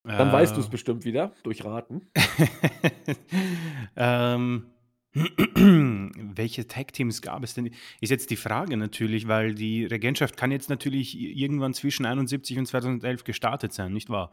[0.06, 0.70] Dann weißt du es äh.
[0.70, 2.10] bestimmt wieder durch Raten.
[3.98, 4.68] ähm,
[5.14, 7.74] welche Tag-Teams gab es denn?
[8.00, 12.66] Ist jetzt die Frage natürlich, weil die Regentschaft kann jetzt natürlich irgendwann zwischen 71 und
[12.66, 14.32] 2011 gestartet sein, nicht wahr?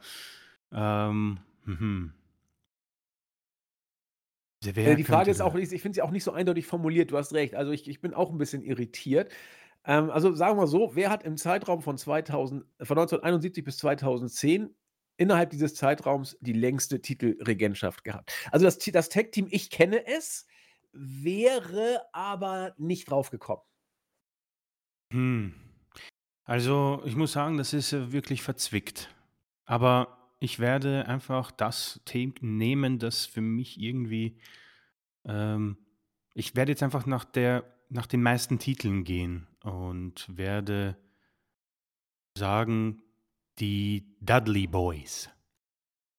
[0.70, 2.12] Ähm, mhm.
[4.62, 7.32] Wer die Frage ist auch, ich finde sie auch nicht so eindeutig formuliert, du hast
[7.32, 7.54] recht.
[7.54, 9.32] Also ich, ich bin auch ein bisschen irritiert.
[9.84, 13.78] Ähm, also sagen wir mal so, wer hat im Zeitraum von, 2000, von 1971 bis
[13.78, 14.74] 2010
[15.16, 18.32] innerhalb dieses Zeitraums die längste Titelregentschaft gehabt?
[18.52, 20.46] Also das, das Tag-Team, ich kenne es,
[20.92, 23.62] wäre aber nicht drauf gekommen.
[25.12, 25.54] Hm.
[26.44, 29.14] Also ich muss sagen, das ist äh, wirklich verzwickt.
[29.64, 34.38] Aber ich werde einfach das Thema nehmen, das für mich irgendwie.
[35.24, 35.76] Ähm,
[36.34, 40.96] ich werde jetzt einfach nach, der, nach den meisten Titeln gehen und werde
[42.36, 43.02] sagen,
[43.60, 45.30] die Dudley Boys.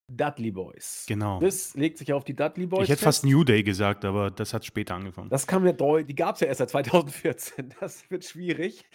[0.08, 1.06] Dudley Boys.
[1.08, 1.42] Genau.
[1.42, 2.84] Das legt sich auf die Dudley Boys.
[2.84, 3.22] Ich hätte fest.
[3.22, 5.30] fast New Day gesagt, aber das hat später angefangen.
[5.30, 5.74] Das kam ja.
[5.74, 7.74] Die gab es ja erst seit 2014.
[7.80, 8.86] Das wird schwierig.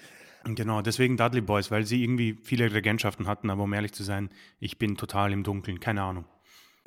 [0.55, 4.31] Genau, deswegen Dudley Boys, weil sie irgendwie viele Regentschaften hatten, aber um ehrlich zu sein,
[4.61, 6.25] ich bin total im Dunkeln, keine Ahnung.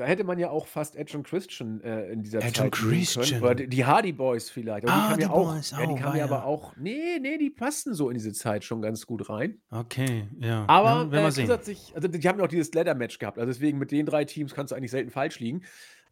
[0.01, 2.71] Da hätte man ja auch fast Edge und Christian äh, in dieser Edge Zeit und
[2.71, 3.43] Christian.
[3.43, 4.87] Oder die Hardy Boys vielleicht.
[4.87, 6.75] Aber ah, die, die ja auch, Boys ja, die kamen ja aber auch.
[6.75, 9.61] Nee, nee, die passten so in diese Zeit schon ganz gut rein.
[9.69, 10.65] Okay, ja.
[10.67, 13.37] Aber ja, äh, zusätzlich, also die haben ja auch dieses Leather-Match gehabt.
[13.37, 15.61] Also deswegen mit den drei Teams kannst du eigentlich selten falsch liegen.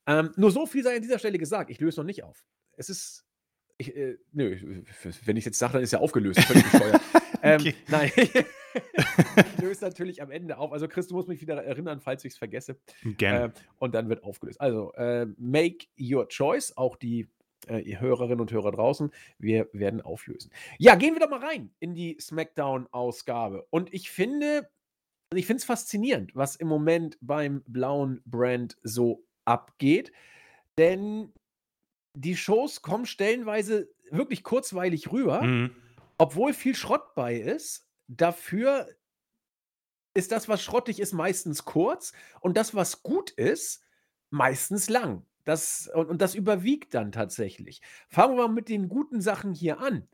[0.05, 1.71] Ähm, nur so viel sei an dieser Stelle gesagt.
[1.71, 2.45] Ich löse noch nicht auf.
[2.77, 3.25] Es ist.
[3.80, 4.84] Ich, äh, nö,
[5.26, 6.39] wenn ich jetzt sage, dann ist ja aufgelöst.
[7.42, 7.76] Ähm, okay.
[7.88, 8.12] Nein.
[8.15, 10.74] ich löse natürlich am Ende auf.
[10.74, 12.78] Also, Chris, du musst mich wieder erinnern, falls ich es vergesse.
[13.18, 13.46] Gerne.
[13.46, 14.60] Äh, und dann wird aufgelöst.
[14.60, 16.76] Also, äh, make your choice.
[16.76, 17.30] Auch die
[17.68, 19.12] äh, Hörerinnen und Hörer draußen.
[19.38, 20.52] Wir werden auflösen.
[20.78, 23.65] Ja, gehen wir doch mal rein in die SmackDown-Ausgabe.
[23.70, 24.70] Und ich finde,
[25.34, 30.12] ich finde es faszinierend, was im Moment beim blauen Brand so abgeht.
[30.78, 31.34] Denn
[32.13, 35.76] die Shows kommen stellenweise wirklich kurzweilig rüber, mhm.
[36.17, 37.88] obwohl viel Schrott bei ist.
[38.08, 38.88] Dafür
[40.13, 43.84] ist das, was schrottig ist, meistens kurz und das, was gut ist,
[44.30, 45.26] meistens lang.
[45.45, 47.82] Das, und, und das überwiegt dann tatsächlich.
[48.10, 50.08] Fangen wir mal mit den guten Sachen hier an.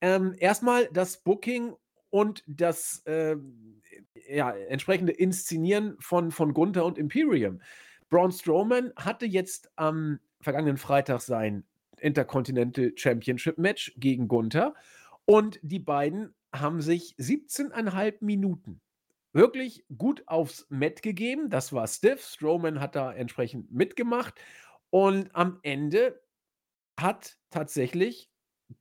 [0.00, 1.74] Ähm, erstmal das Booking
[2.10, 3.36] und das äh,
[4.28, 7.62] ja, entsprechende Inszenieren von, von Gunther und Imperium.
[8.10, 11.64] Braun Strowman hatte jetzt am vergangenen Freitag sein
[11.98, 14.74] Intercontinental Championship Match gegen Gunther
[15.24, 18.80] und die beiden haben sich 17,5 Minuten
[19.32, 21.48] wirklich gut aufs Mat gegeben.
[21.48, 22.24] Das war stiff.
[22.26, 24.34] Strowman hat da entsprechend mitgemacht.
[24.90, 26.20] Und am Ende
[27.00, 28.30] hat tatsächlich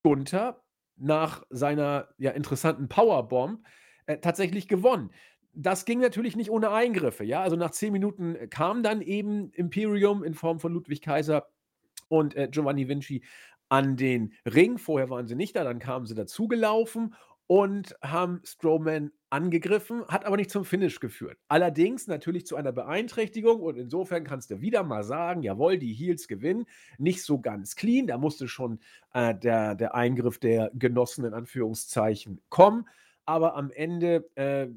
[0.04, 0.62] Gunther
[0.98, 3.66] nach seiner ja interessanten Powerbomb
[4.06, 5.12] äh, tatsächlich gewonnen.
[5.54, 7.42] Das ging natürlich nicht ohne Eingriffe, ja.
[7.42, 11.48] Also nach zehn Minuten kam dann eben Imperium in Form von Ludwig Kaiser
[12.08, 13.24] und äh, Giovanni Vinci
[13.70, 14.78] an den Ring.
[14.78, 17.16] Vorher waren sie nicht da, dann kamen sie dazugelaufen
[17.48, 21.38] und haben Strowman angegriffen, hat aber nicht zum Finish geführt.
[21.50, 26.30] Allerdings natürlich zu einer Beeinträchtigung und insofern kannst du wieder mal sagen, jawohl, die Heels
[26.30, 26.66] gewinnen.
[26.98, 28.80] Nicht so ganz clean, da musste schon
[29.14, 32.88] äh, der, der Eingriff der Genossen in Anführungszeichen kommen.
[33.26, 34.68] Aber am Ende äh,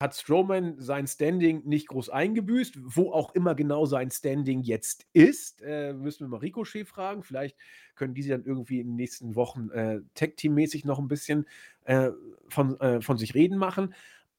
[0.00, 5.60] hat Strowman sein Standing nicht groß eingebüßt, wo auch immer genau sein Standing jetzt ist.
[5.60, 7.22] Äh, müssen wir mal Ricochet fragen.
[7.22, 7.54] Vielleicht
[7.96, 11.46] können die sie dann irgendwie in den nächsten Wochen äh, Tech-Team-mäßig noch ein bisschen
[11.84, 12.10] äh,
[12.48, 13.94] von, äh, von sich reden machen.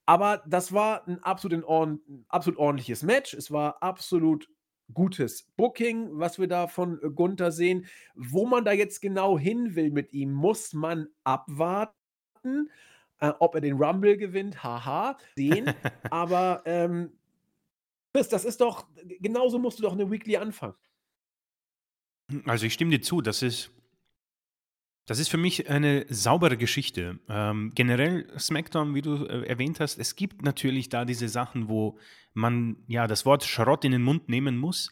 [0.08, 3.36] Aber das war ein absolut, ein absolut ordentliches Match.
[3.36, 4.50] Es war absolut
[4.92, 7.86] gutes Booking, was wir da von Gunther sehen.
[8.16, 12.72] Wo man da jetzt genau hin will mit ihm, muss man abwarten.
[13.22, 15.72] Äh, ob er den Rumble gewinnt, haha, sehen.
[16.10, 17.12] Aber ähm,
[18.14, 18.88] Chris, das ist doch,
[19.20, 20.74] genauso musst du doch eine Weekly anfangen.
[22.46, 23.72] Also ich stimme dir zu, das ist,
[25.06, 27.20] das ist für mich eine saubere Geschichte.
[27.30, 32.00] Ähm, generell SmackDown, wie du äh, erwähnt hast, es gibt natürlich da diese Sachen, wo
[32.34, 34.92] man ja das Wort Schrott in den Mund nehmen muss.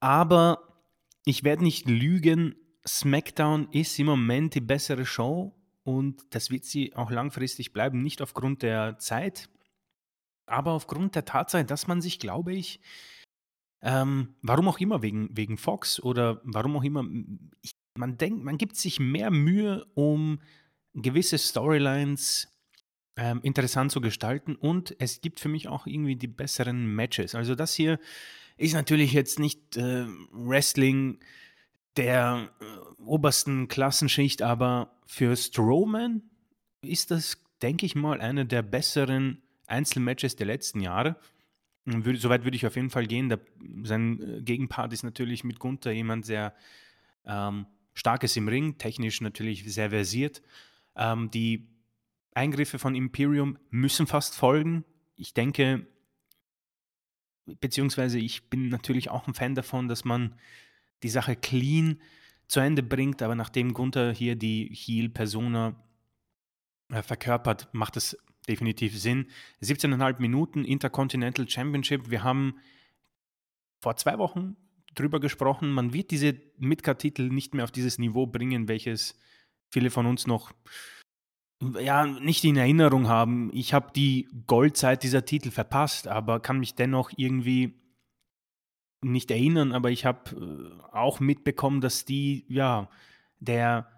[0.00, 0.82] Aber
[1.24, 2.54] ich werde nicht lügen,
[2.86, 5.55] SmackDown ist im Moment die bessere Show
[5.86, 9.48] und das wird sie auch langfristig bleiben, nicht aufgrund der Zeit,
[10.44, 12.80] aber aufgrund der Tatsache, dass man sich, glaube ich,
[13.82, 17.04] ähm, warum auch immer, wegen, wegen Fox oder warum auch immer,
[17.62, 20.40] ich, man denkt, man gibt sich mehr Mühe, um
[20.92, 22.48] gewisse Storylines
[23.16, 27.36] ähm, interessant zu gestalten und es gibt für mich auch irgendwie die besseren Matches.
[27.36, 28.00] Also das hier
[28.56, 31.20] ist natürlich jetzt nicht äh, Wrestling
[31.96, 36.22] der äh, obersten Klassenschicht, aber für Strowman
[36.82, 41.16] ist das, denke ich mal, eine der besseren Einzelmatches der letzten Jahre.
[41.84, 43.28] Würde, soweit würde ich auf jeden Fall gehen.
[43.28, 43.40] Der,
[43.84, 46.54] sein äh, Gegenpart ist natürlich mit Gunther jemand sehr
[47.24, 50.42] ähm, starkes im Ring, technisch natürlich sehr versiert.
[50.96, 51.68] Ähm, die
[52.34, 54.84] Eingriffe von Imperium müssen fast folgen.
[55.14, 55.86] Ich denke,
[57.46, 60.34] beziehungsweise ich bin natürlich auch ein Fan davon, dass man
[61.02, 62.00] die Sache clean
[62.48, 65.74] zu Ende bringt, aber nachdem Gunther hier die Heel-Persona
[66.90, 68.16] äh, verkörpert, macht es
[68.48, 69.26] definitiv Sinn.
[69.62, 72.10] 17,5 Minuten Intercontinental Championship.
[72.10, 72.58] Wir haben
[73.80, 74.56] vor zwei Wochen
[74.94, 75.70] drüber gesprochen.
[75.70, 79.18] Man wird diese Midcard-Titel nicht mehr auf dieses Niveau bringen, welches
[79.68, 80.52] viele von uns noch
[81.80, 83.50] ja, nicht in Erinnerung haben.
[83.52, 87.80] Ich habe die Goldzeit dieser Titel verpasst, aber kann mich dennoch irgendwie
[89.02, 92.88] nicht erinnern, aber ich habe äh, auch mitbekommen, dass die, ja,
[93.38, 93.90] der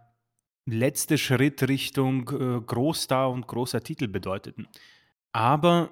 [0.67, 4.69] letzte Schritt Richtung äh, Großstar und großer Titel bedeuteten.
[5.33, 5.91] Aber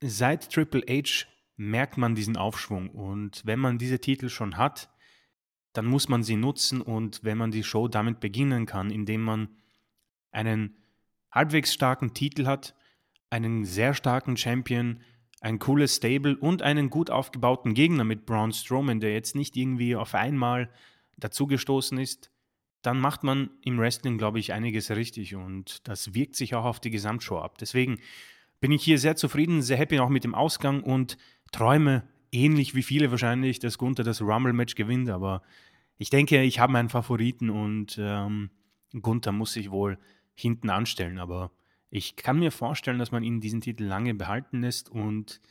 [0.00, 4.90] seit Triple H merkt man diesen Aufschwung und wenn man diese Titel schon hat,
[5.72, 9.48] dann muss man sie nutzen und wenn man die Show damit beginnen kann, indem man
[10.30, 10.76] einen
[11.30, 12.74] halbwegs starken Titel hat,
[13.30, 15.00] einen sehr starken Champion,
[15.42, 19.96] ein cooles Stable und einen gut aufgebauten Gegner mit Braun Strowman, der jetzt nicht irgendwie
[19.96, 20.70] auf einmal
[21.18, 22.30] dazugestoßen ist,
[22.80, 26.78] dann macht man im Wrestling, glaube ich, einiges richtig und das wirkt sich auch auf
[26.78, 27.58] die Gesamtshow ab.
[27.58, 27.98] Deswegen
[28.60, 31.18] bin ich hier sehr zufrieden, sehr happy auch mit dem Ausgang und
[31.50, 35.42] träume ähnlich wie viele wahrscheinlich, dass Gunther das Rumble-Match gewinnt, aber
[35.98, 38.50] ich denke, ich habe meinen Favoriten und ähm,
[38.92, 39.98] Gunther muss sich wohl
[40.34, 41.50] hinten anstellen, aber
[41.92, 45.42] ich kann mir vorstellen, dass man ihn diesen Titel lange behalten lässt und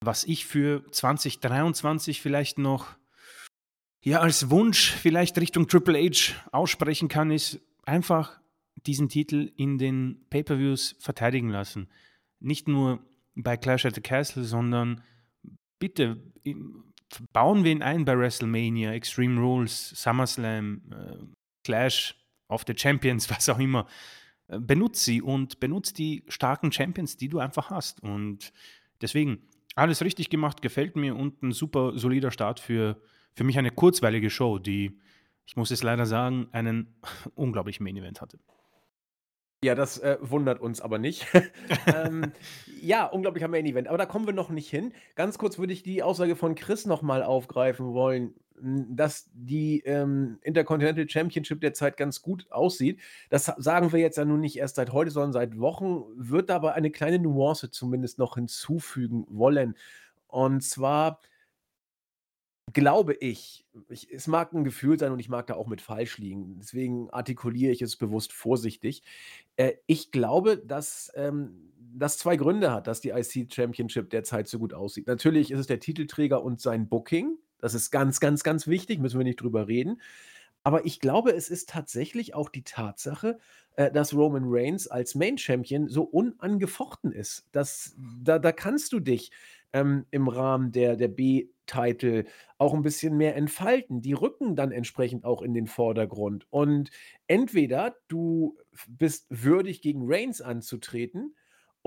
[0.00, 2.96] was ich für 2023 vielleicht noch
[4.04, 8.40] ja als Wunsch vielleicht Richtung Triple H aussprechen kann, ist einfach
[8.86, 11.88] diesen Titel in den Pay-per-Views verteidigen lassen.
[12.40, 12.98] Nicht nur
[13.36, 15.02] bei Clash at the Castle, sondern
[15.78, 16.20] bitte
[17.32, 21.24] bauen wir ihn ein bei WrestleMania, Extreme Rules, SummerSlam, äh,
[21.64, 22.16] Clash
[22.48, 23.86] of the Champions, was auch immer
[24.48, 28.02] benutzt sie und benutzt die starken Champions, die du einfach hast.
[28.02, 28.52] Und
[29.00, 29.42] deswegen,
[29.74, 33.00] alles richtig gemacht, gefällt mir und ein super solider Start für,
[33.34, 34.98] für mich eine kurzweilige Show, die,
[35.46, 36.94] ich muss es leider sagen, einen
[37.34, 38.38] unglaublichen Main Event hatte.
[39.62, 41.26] Ja, das äh, wundert uns aber nicht.
[41.86, 42.32] ähm,
[42.80, 43.88] ja, unglaublicher Main Event.
[43.88, 44.92] Aber da kommen wir noch nicht hin.
[45.16, 51.08] Ganz kurz würde ich die Aussage von Chris nochmal aufgreifen wollen dass die ähm, Intercontinental
[51.08, 53.00] Championship derzeit ganz gut aussieht.
[53.30, 56.74] Das sagen wir jetzt ja nun nicht erst seit heute, sondern seit Wochen, wird aber
[56.74, 59.76] eine kleine Nuance zumindest noch hinzufügen wollen.
[60.26, 61.20] Und zwar
[62.72, 66.18] glaube ich, ich, es mag ein Gefühl sein und ich mag da auch mit falsch
[66.18, 66.56] liegen.
[66.58, 69.02] Deswegen artikuliere ich es bewusst vorsichtig.
[69.56, 74.58] Äh, ich glaube, dass ähm, das zwei Gründe hat, dass die IC Championship derzeit so
[74.58, 75.06] gut aussieht.
[75.06, 77.38] Natürlich ist es der Titelträger und sein Booking.
[77.58, 80.00] Das ist ganz, ganz, ganz wichtig, müssen wir nicht drüber reden.
[80.64, 83.38] Aber ich glaube, es ist tatsächlich auch die Tatsache,
[83.76, 87.46] äh, dass Roman Reigns als Main Champion so unangefochten ist.
[87.52, 89.30] Das, da, da kannst du dich
[89.72, 92.24] ähm, im Rahmen der, der B-Title
[92.58, 94.02] auch ein bisschen mehr entfalten.
[94.02, 96.46] Die rücken dann entsprechend auch in den Vordergrund.
[96.50, 96.90] Und
[97.26, 101.34] entweder du bist würdig, gegen Reigns anzutreten,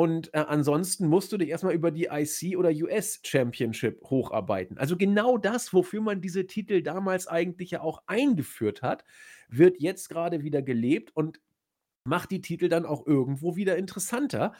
[0.02, 4.80] und äh, ansonsten musst du dich erstmal über die IC oder US Championship hocharbeiten.
[4.80, 9.04] Also genau das, wofür man diese Titel damals eigentlich ja auch eingeführt hat,
[9.48, 11.40] wird jetzt gerade wieder gelebt und
[12.04, 14.56] macht die Titel dann auch irgendwo wieder interessanter.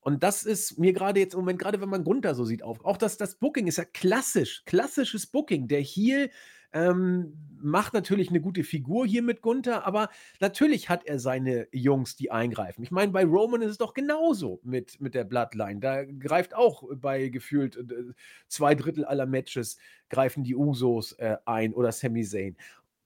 [0.00, 2.82] Und das ist mir gerade jetzt im Moment, gerade wenn man Gunther so sieht, auf.
[2.82, 5.68] Auch das, das Booking ist ja klassisch, klassisches Booking.
[5.68, 6.30] Der Heel
[6.76, 10.08] ähm, macht natürlich eine gute Figur hier mit Gunther, aber
[10.40, 12.82] natürlich hat er seine Jungs, die eingreifen.
[12.82, 15.80] Ich meine, bei Roman ist es doch genauso mit, mit der Bloodline.
[15.80, 18.12] Da greift auch bei gefühlt äh,
[18.48, 19.78] zwei Drittel aller Matches
[20.10, 22.56] greifen die Usos äh, ein oder Sami Zayn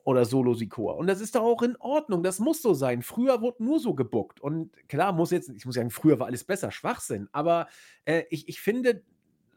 [0.03, 0.95] oder Solo Sikoa.
[0.95, 2.23] Und das ist doch auch in Ordnung.
[2.23, 3.03] Das muss so sein.
[3.03, 4.41] Früher wurde nur so gebuckt.
[4.41, 7.29] Und klar, muss jetzt, ich muss sagen, früher war alles besser, Schwachsinn.
[7.33, 7.69] Aber
[8.05, 9.03] äh, ich, ich finde,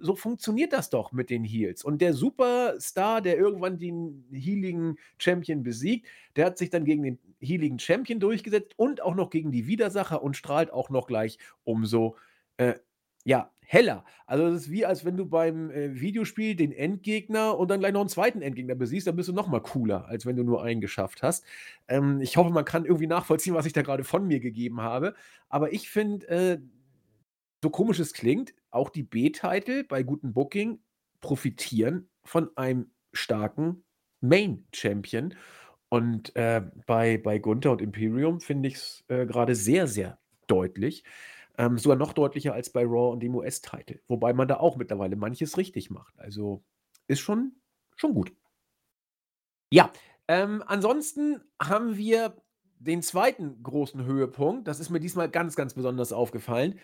[0.04, 1.84] so funktioniert das doch mit den Heels.
[1.84, 7.20] Und der Superstar, der irgendwann den healigen Champion besiegt, der hat sich dann gegen den
[7.40, 12.18] healigen Champion durchgesetzt und auch noch gegen die Widersacher und strahlt auch noch gleich umso
[12.58, 12.76] äh,
[13.24, 14.04] ja, heller.
[14.26, 17.94] Also es ist wie, als wenn du beim äh, Videospiel den Endgegner und dann gleich
[17.94, 20.64] noch einen zweiten Endgegner besiegst, dann bist du noch mal cooler, als wenn du nur
[20.64, 21.46] einen geschafft hast.
[21.88, 25.16] Ähm, ich hoffe, man kann irgendwie nachvollziehen, was ich da gerade von mir gegeben habe.
[25.48, 26.58] Aber ich finde, äh,
[27.64, 30.84] so komisch es klingt, auch die B-Titel bei gutem Booking
[31.22, 33.86] profitieren von einem starken
[34.20, 35.34] Main-Champion.
[35.88, 41.06] Und äh, bei, bei Gunther und Imperium finde ich es äh, gerade sehr, sehr deutlich.
[41.58, 44.02] Ähm, sogar noch deutlicher als bei Raw und dem US-Title.
[44.10, 46.20] Wobei man da auch mittlerweile manches richtig macht.
[46.20, 46.66] Also
[47.08, 47.54] ist schon,
[47.96, 48.34] schon gut.
[49.72, 49.90] Ja,
[50.28, 52.36] ähm, ansonsten haben wir
[52.80, 54.68] den zweiten großen Höhepunkt.
[54.68, 56.78] Das ist mir diesmal ganz, ganz besonders aufgefallen.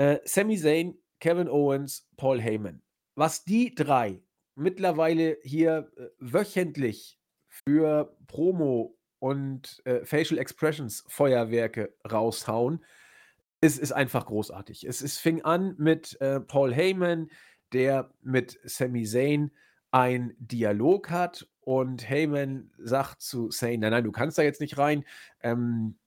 [0.00, 2.80] Äh, Sami Zayn, Kevin Owens, Paul Heyman.
[3.16, 4.22] Was die drei
[4.54, 12.82] mittlerweile hier äh, wöchentlich für Promo und äh, Facial Expressions Feuerwerke raushauen,
[13.60, 14.84] ist, ist einfach großartig.
[14.84, 17.30] Es, es fing an mit äh, Paul Heyman,
[17.74, 19.50] der mit Sami Zayn
[19.90, 24.78] ein Dialog hat und Heyman sagt zu Zayn, nein, nein, du kannst da jetzt nicht
[24.78, 25.04] rein.
[25.42, 25.98] Ähm,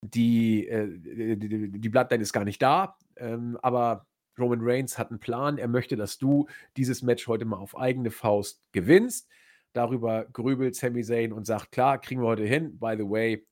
[0.00, 4.06] die, äh, die, die Bloodline ist gar nicht da, ähm, aber
[4.38, 5.58] Roman Reigns hat einen Plan.
[5.58, 6.46] Er möchte, dass du
[6.76, 9.28] dieses Match heute mal auf eigene Faust gewinnst.
[9.72, 12.78] Darüber grübelt Sami Zayn und sagt, klar, kriegen wir heute hin.
[12.78, 13.46] By the way,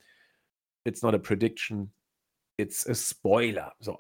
[0.85, 1.93] it's not a prediction,
[2.57, 3.73] it's a spoiler.
[3.79, 3.99] So.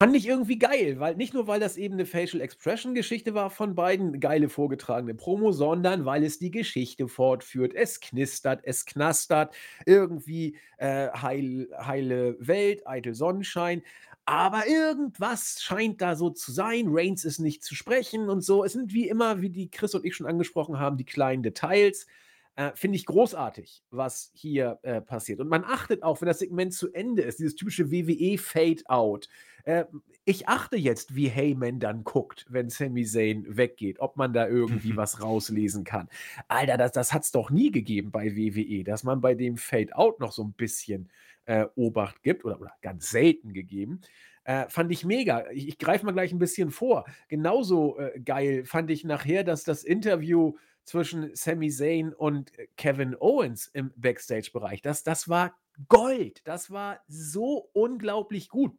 [0.00, 3.50] Fand ich irgendwie geil, weil nicht nur, weil das eben eine Facial Expression Geschichte war
[3.50, 7.74] von beiden, geile vorgetragene Promo, sondern weil es die Geschichte fortführt.
[7.74, 9.56] Es knistert, es knastert,
[9.86, 13.82] irgendwie äh, heil, heile Welt, eitel Sonnenschein.
[14.28, 16.88] Aber irgendwas scheint da so zu sein.
[16.90, 18.62] Reigns ist nicht zu sprechen und so.
[18.62, 22.06] Es sind wie immer, wie die Chris und ich schon angesprochen haben, die kleinen Details.
[22.54, 25.40] Äh, Finde ich großartig, was hier äh, passiert.
[25.40, 29.30] Und man achtet auch, wenn das Segment zu Ende ist, dieses typische WWE-Fade-Out.
[29.64, 29.86] Äh,
[30.26, 34.94] ich achte jetzt, wie Heyman dann guckt, wenn Sami Zayn weggeht, ob man da irgendwie
[34.98, 36.06] was rauslesen kann.
[36.48, 40.20] Alter, das, das hat es doch nie gegeben bei WWE, dass man bei dem Fade-Out
[40.20, 41.08] noch so ein bisschen
[41.48, 44.02] äh, Obacht gibt oder, oder ganz selten gegeben.
[44.44, 45.50] Äh, fand ich mega.
[45.50, 47.06] Ich, ich greife mal gleich ein bisschen vor.
[47.28, 53.16] Genauso äh, geil fand ich nachher, dass das Interview zwischen Sami Zayn und äh, Kevin
[53.18, 55.56] Owens im Backstage-Bereich, das, das war
[55.88, 56.42] Gold.
[56.44, 58.76] Das war so unglaublich gut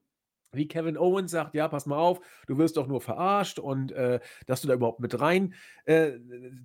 [0.51, 4.19] wie Kevin Owens sagt, ja, pass mal auf, du wirst doch nur verarscht und äh,
[4.47, 5.53] dass du da überhaupt mit rein
[5.85, 6.13] äh,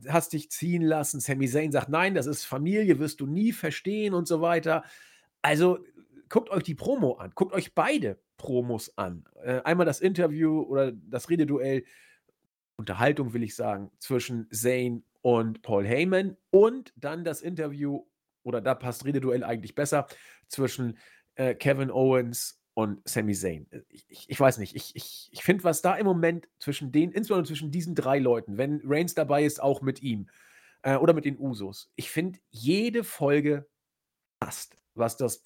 [0.09, 1.21] hast dich ziehen lassen.
[1.21, 4.85] Sami Zayn sagt, nein, das ist Familie, wirst du nie verstehen und so weiter.
[5.45, 5.85] Also
[6.29, 9.25] guckt euch die Promo an, guckt euch beide Promos an.
[9.43, 11.85] Äh, einmal das Interview oder das Rededuell,
[12.77, 18.05] Unterhaltung will ich sagen, zwischen Zayn und Paul Heyman und dann das Interview,
[18.43, 20.07] oder da passt Rededuell eigentlich besser,
[20.49, 20.99] zwischen
[21.37, 23.67] äh, Kevin Owens und Sami Zayn.
[23.89, 27.13] Ich, ich, ich weiß nicht, ich, ich, ich finde, was da im Moment zwischen den,
[27.13, 30.29] insbesondere zwischen diesen drei Leuten, wenn Reigns dabei ist, auch mit ihm
[30.83, 33.67] äh, oder mit den Usos, ich finde, jede Folge
[34.41, 35.43] passt, was das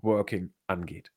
[0.00, 1.12] Promo-Working angeht.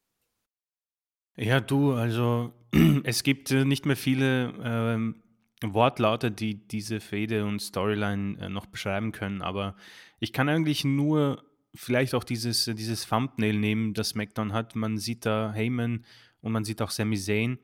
[1.37, 2.53] Ja, du, also
[3.03, 5.23] es gibt äh, nicht mehr viele ähm,
[5.61, 9.75] Wortlaute, die diese Fehde und Storyline äh, noch beschreiben können, aber
[10.19, 14.75] ich kann eigentlich nur vielleicht auch dieses, dieses Thumbnail nehmen, das SmackDown hat.
[14.75, 16.03] Man sieht da Heyman
[16.41, 17.59] und man sieht auch Sami Zayn.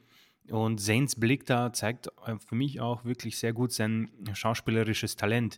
[0.49, 5.57] Und Zayns Blick da zeigt äh, für mich auch wirklich sehr gut sein schauspielerisches Talent.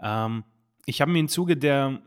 [0.00, 0.44] Ähm,
[0.84, 2.02] ich habe mir im Zuge der,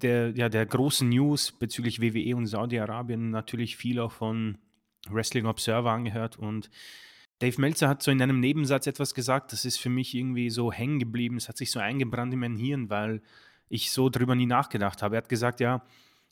[0.00, 4.58] der, ja, der großen News bezüglich WWE und Saudi-Arabien natürlich viel auch von
[5.08, 6.70] Wrestling Observer angehört und
[7.38, 10.72] Dave Meltzer hat so in einem Nebensatz etwas gesagt, das ist für mich irgendwie so
[10.72, 13.20] hängen geblieben, es hat sich so eingebrannt in mein Hirn, weil
[13.68, 15.16] ich so drüber nie nachgedacht habe.
[15.16, 15.84] Er hat gesagt, ja,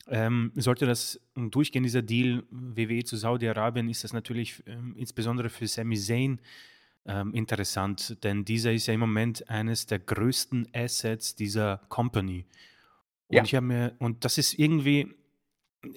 [0.07, 5.67] ähm, sollte das durchgehen, dieser Deal WWE zu Saudi-Arabien, ist das natürlich ähm, insbesondere für
[5.67, 6.39] Sami Zayn
[7.05, 12.45] ähm, interessant, denn dieser ist ja im Moment eines der größten Assets dieser Company.
[13.27, 13.43] Und ja.
[13.43, 15.13] ich habe mir, und das ist irgendwie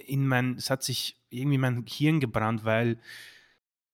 [0.06, 3.00] in mein, es hat sich irgendwie mein Hirn gebrannt, weil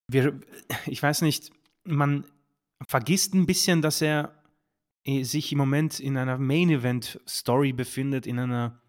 [0.09, 0.41] wir,
[0.87, 1.51] ich weiß nicht,
[1.85, 2.25] man
[2.89, 4.43] vergisst ein bisschen, dass er
[5.05, 8.81] äh, sich im Moment in einer Main Event Story befindet, in einer,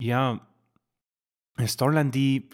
[0.00, 0.46] ja,
[1.66, 2.48] Storyline, die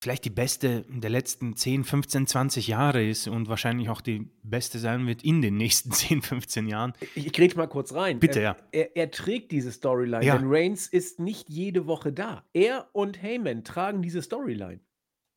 [0.00, 4.78] vielleicht die beste der letzten 10, 15, 20 Jahre ist und wahrscheinlich auch die beste
[4.78, 6.92] sein wird in den nächsten 10, 15 Jahren.
[7.14, 8.18] Ich, grätsch mal kurz rein.
[8.18, 8.56] Bitte, ja.
[8.72, 10.36] Er, er trägt diese Storyline, ja.
[10.36, 12.44] denn Reigns ist nicht jede Woche da.
[12.52, 14.80] Er und Heyman tragen diese Storyline.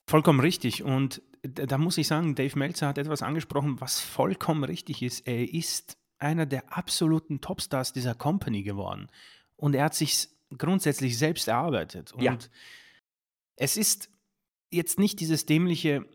[0.09, 0.83] Vollkommen richtig.
[0.83, 5.27] Und da muss ich sagen, Dave Meltzer hat etwas angesprochen, was vollkommen richtig ist.
[5.27, 9.07] Er ist einer der absoluten Topstars dieser Company geworden.
[9.55, 12.11] Und er hat sich grundsätzlich selbst erarbeitet.
[12.13, 12.37] Und ja.
[13.55, 14.09] es ist
[14.71, 16.05] jetzt nicht dieses dämliche,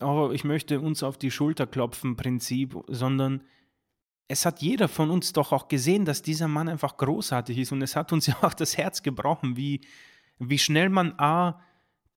[0.00, 3.42] oh, ich möchte uns auf die Schulter klopfen Prinzip, sondern
[4.28, 7.72] es hat jeder von uns doch auch gesehen, dass dieser Mann einfach großartig ist.
[7.72, 9.80] Und es hat uns ja auch das Herz gebrochen, wie,
[10.38, 11.60] wie schnell man A,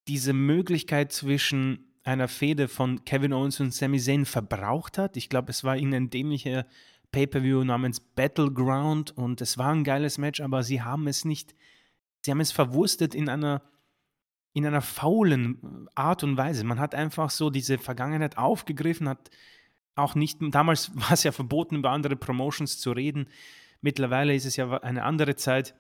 [0.08, 5.18] diese Möglichkeit zwischen einer Fehde von Kevin Owens und Sami Zayn verbraucht hat.
[5.18, 6.66] Ich glaube, es war ihnen ein dämlicher
[7.12, 11.56] Pay-per-view namens Battleground und es war ein geiles Match, aber sie haben es nicht,
[12.22, 13.62] sie haben es verwurstet in einer
[14.54, 16.64] in einer faulen Art und Weise.
[16.64, 19.32] Man hat einfach so diese Vergangenheit aufgegriffen, hat
[19.96, 23.28] auch nicht, damals war es ja verboten, über andere Promotions zu reden.
[23.82, 25.76] Mittlerweile ist es ja eine andere Zeit.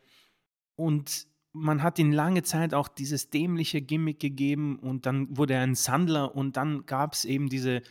[0.75, 5.61] Und man hat in lange Zeit auch dieses dämliche Gimmick gegeben und dann wurde er
[5.61, 7.83] ein Sandler und dann gab es eben diese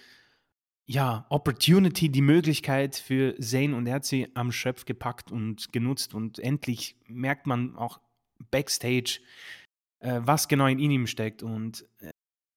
[0.84, 6.12] ja, Opportunity, die Möglichkeit für Zane und er hat sie am Schöpf gepackt und genutzt
[6.12, 8.00] und endlich merkt man auch
[8.50, 9.20] backstage,
[10.02, 12.10] äh, was genau in ihm steckt und äh,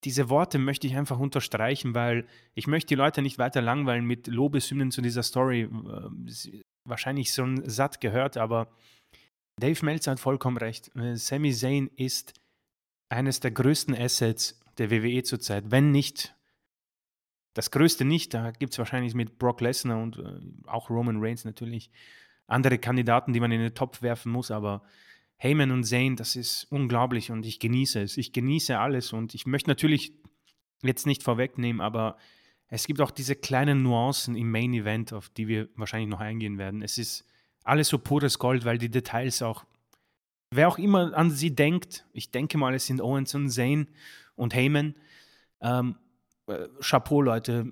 [0.04, 4.28] diese Worte möchte ich einfach unterstreichen, weil ich möchte die Leute nicht weiter langweilen mit
[4.28, 5.62] Lobeshymnen zu dieser Story.
[5.62, 8.72] Äh, wahrscheinlich ein satt gehört, aber
[9.60, 10.96] Dave Meltzer hat vollkommen recht.
[10.96, 12.34] Äh, Sami Zayn ist
[13.10, 16.36] eines der größten Assets der WWE zurzeit, wenn nicht
[17.54, 18.34] das größte nicht.
[18.34, 20.22] Da gibt es wahrscheinlich mit Brock Lesnar und
[20.68, 21.90] auch Roman Reigns natürlich
[22.48, 24.84] andere Kandidaten, die man in den Topf werfen muss, aber
[25.38, 28.18] Heyman und Zayn, das ist unglaublich und ich genieße es.
[28.18, 30.14] Ich genieße alles und ich möchte natürlich
[30.82, 32.18] jetzt nicht vorwegnehmen, aber
[32.68, 36.58] es gibt auch diese kleinen Nuancen im Main Event, auf die wir wahrscheinlich noch eingehen
[36.58, 36.82] werden.
[36.82, 37.26] Es ist
[37.64, 39.66] alles so pures Gold, weil die Details auch,
[40.52, 43.88] wer auch immer an sie denkt, ich denke mal, es sind Owens und Zane
[44.36, 44.96] und Heyman.
[45.62, 45.96] Ähm,
[46.48, 47.72] äh, Chapeau, Leute.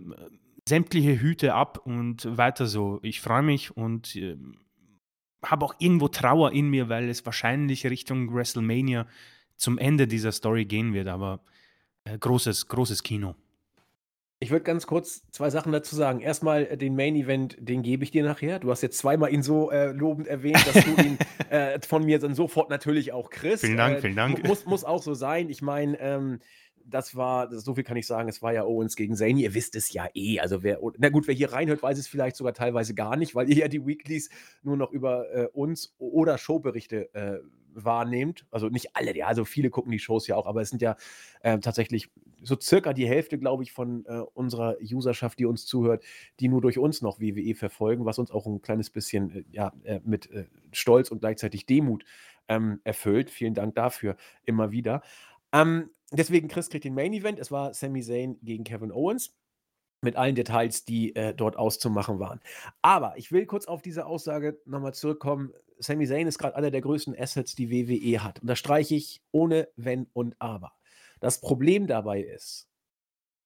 [0.67, 2.99] Sämtliche Hüte ab und weiter so.
[3.03, 4.37] Ich freue mich und äh,
[5.43, 9.07] habe auch irgendwo Trauer in mir, weil es wahrscheinlich Richtung WrestleMania
[9.55, 11.07] zum Ende dieser Story gehen wird.
[11.07, 11.41] Aber
[12.05, 13.35] äh, großes, großes Kino.
[14.43, 16.19] Ich würde ganz kurz zwei Sachen dazu sagen.
[16.19, 18.59] Erstmal äh, den Main Event, den gebe ich dir nachher.
[18.59, 21.17] Du hast jetzt zweimal ihn so äh, lobend erwähnt, dass du ihn
[21.49, 23.63] äh, von mir dann sofort natürlich auch kriegst.
[23.63, 24.43] Vielen Dank, äh, vielen Dank.
[24.45, 25.49] Muss, muss auch so sein.
[25.49, 26.39] Ich meine, ähm,
[26.85, 29.37] das war, so viel kann ich sagen, es war ja Owens gegen Zayn.
[29.37, 30.39] Ihr wisst es ja eh.
[30.39, 33.49] Also wer, na gut, wer hier reinhört, weiß es vielleicht sogar teilweise gar nicht, weil
[33.49, 34.29] ihr ja die Weeklies
[34.61, 37.39] nur noch über äh, uns oder Showberichte äh,
[37.75, 38.45] wahrnehmt.
[38.51, 40.95] Also nicht alle, ja, also viele gucken die Shows ja auch, aber es sind ja
[41.41, 42.11] äh, tatsächlich
[42.41, 46.03] so circa die Hälfte, glaube ich, von äh, unserer Userschaft, die uns zuhört,
[46.39, 49.71] die nur durch uns noch WWE verfolgen, was uns auch ein kleines bisschen äh, ja,
[49.83, 52.03] äh, mit äh, Stolz und gleichzeitig Demut
[52.47, 53.29] ähm, erfüllt.
[53.29, 55.01] Vielen Dank dafür immer wieder.
[55.53, 57.39] Ähm, deswegen, Chris kriegt den Main Event.
[57.39, 59.35] Es war Sami Zayn gegen Kevin Owens
[60.01, 62.41] mit allen Details, die äh, dort auszumachen waren.
[62.81, 65.53] Aber ich will kurz auf diese Aussage nochmal zurückkommen.
[65.79, 68.39] Sami Zayn ist gerade einer der größten Assets, die WWE hat.
[68.41, 70.73] Und da streiche ich ohne Wenn und Aber.
[71.19, 72.67] Das Problem dabei ist,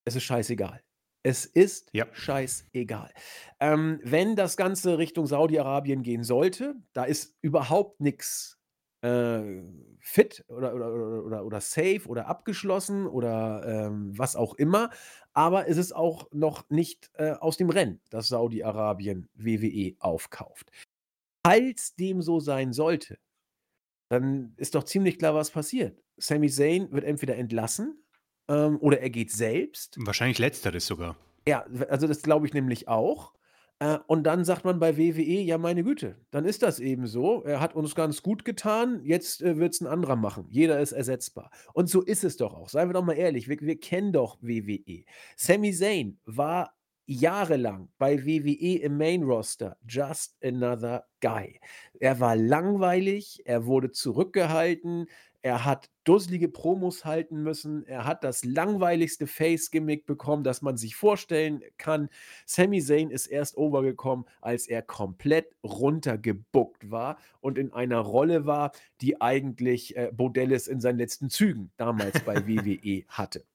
[0.06, 0.82] es ist scheißegal.
[1.24, 2.08] Es ist ja.
[2.12, 3.12] scheißegal.
[3.60, 8.57] Ähm, wenn das Ganze Richtung Saudi-Arabien gehen sollte, da ist überhaupt nichts
[9.08, 9.64] äh,
[10.00, 14.90] fit oder, oder, oder, oder safe oder abgeschlossen oder ähm, was auch immer.
[15.34, 20.72] Aber es ist auch noch nicht äh, aus dem Rennen, dass Saudi-Arabien WWE aufkauft.
[21.46, 23.18] Falls dem so sein sollte,
[24.10, 26.02] dann ist doch ziemlich klar, was passiert.
[26.18, 28.02] Sami Zayn wird entweder entlassen
[28.48, 29.98] ähm, oder er geht selbst.
[30.00, 31.18] Wahrscheinlich letzteres sogar.
[31.48, 33.34] Ja, also das glaube ich nämlich auch.
[33.80, 37.44] Äh, und dann sagt man bei WWE, ja, meine Güte, dann ist das eben so.
[37.44, 40.48] Er hat uns ganz gut getan, jetzt äh, wird es ein anderer machen.
[40.50, 41.52] Jeder ist ersetzbar.
[41.74, 42.70] Und so ist es doch auch.
[42.70, 45.04] Seien wir doch mal ehrlich, wir, wir kennen doch WWE.
[45.36, 46.74] Sami Zayn war
[47.06, 51.60] jahrelang bei WWE im Main Roster just another guy.
[52.00, 55.08] Er war langweilig, er wurde zurückgehalten,
[55.48, 60.98] er hat dusselige Promos halten müssen, er hat das langweiligste Face-Gimmick bekommen, das man sich
[60.98, 62.10] vorstellen kann.
[62.46, 68.74] Sami Zayn ist erst overgekommen, als er komplett runtergebuckt war und in einer Rolle war,
[69.00, 73.46] die eigentlich äh, Bodellis in seinen letzten Zügen damals bei WWE hatte.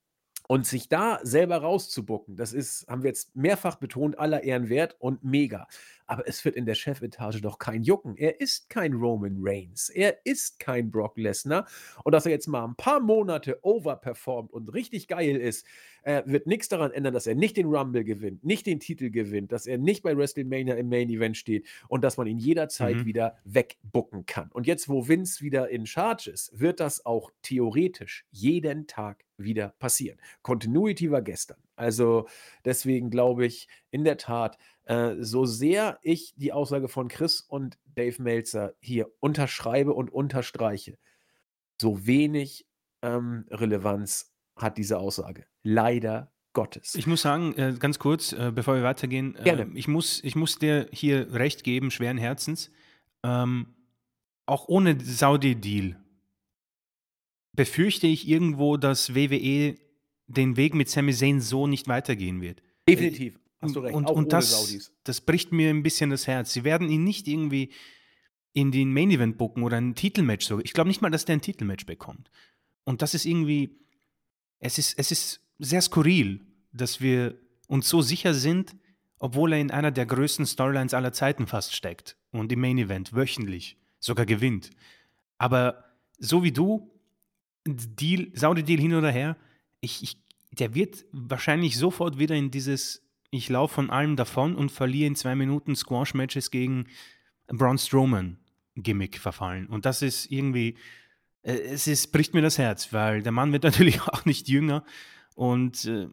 [0.49, 4.97] Und sich da selber rauszubucken, das ist, haben wir jetzt mehrfach betont, aller Ehren wert
[4.99, 5.69] und mega.
[6.07, 8.17] Aber es wird in der Chefetage doch kein Jucken.
[8.17, 9.89] Er ist kein Roman Reigns.
[9.89, 11.67] Er ist kein Brock Lesnar.
[12.05, 15.67] Und dass er jetzt mal ein paar Monate overperformt und richtig geil ist,
[16.03, 19.53] äh, wird nichts daran ändern, dass er nicht den Rumble gewinnt, nicht den Titel gewinnt,
[19.53, 23.07] dass er nicht bei WrestleMania im Main Event steht und dass man ihn jederzeit mhm.
[23.07, 24.51] wieder wegbucken kann.
[24.53, 29.75] Und jetzt, wo Vince wieder in Charge ist, wird das auch theoretisch jeden Tag wieder
[29.79, 30.19] passieren.
[30.43, 31.59] Continuity war gestern.
[31.77, 32.29] Also
[32.65, 37.79] deswegen glaube ich in der Tat, äh, so sehr ich die Aussage von Chris und
[37.95, 40.99] Dave Meltzer hier unterschreibe und unterstreiche,
[41.81, 42.67] so wenig
[43.03, 45.47] ähm, Relevanz hat diese Aussage.
[45.63, 46.95] Leider Gottes.
[46.95, 50.59] Ich muss sagen, äh, ganz kurz, äh, bevor wir weitergehen, äh, ich, muss, ich muss
[50.59, 52.71] dir hier recht geben, schweren Herzens.
[53.23, 53.75] Ähm,
[54.47, 55.97] auch ohne Saudi-Deal
[57.55, 59.77] befürchte ich irgendwo, dass WWE
[60.27, 62.63] den Weg mit Sami Zayn so nicht weitergehen wird.
[62.89, 63.95] Definitiv, hast du recht.
[63.95, 64.93] Und, und das, Saudis.
[65.05, 66.53] das bricht mir ein bisschen das Herz.
[66.53, 67.73] Sie werden ihn nicht irgendwie
[68.53, 70.65] in den Main Event bucken oder ein Titelmatch sogar.
[70.65, 72.31] Ich glaube nicht mal, dass der ein Titelmatch bekommt.
[72.85, 73.79] Und das ist irgendwie,
[74.59, 77.39] es ist, es ist sehr skurril, dass wir
[77.69, 78.77] uns so sicher sind,
[79.19, 83.15] obwohl er in einer der größten Storylines aller Zeiten fast steckt und im Main Event
[83.15, 84.71] wöchentlich sogar gewinnt.
[85.39, 85.85] Aber
[86.19, 86.91] so wie du,
[87.65, 89.37] Deal, Saudi-Deal hin oder her,
[89.81, 90.17] ich, ich,
[90.51, 93.03] der wird wahrscheinlich sofort wieder in dieses
[93.35, 96.87] Ich laufe von allem davon und verliere in zwei Minuten Squash-Matches gegen
[97.49, 98.37] Braun Strowman
[98.77, 99.69] Gimmick verfallen.
[99.69, 100.77] Und das ist irgendwie,
[101.43, 104.85] äh, es ist, bricht mir das Herz, weil der Mann wird natürlich auch nicht jünger
[105.35, 106.09] und äh,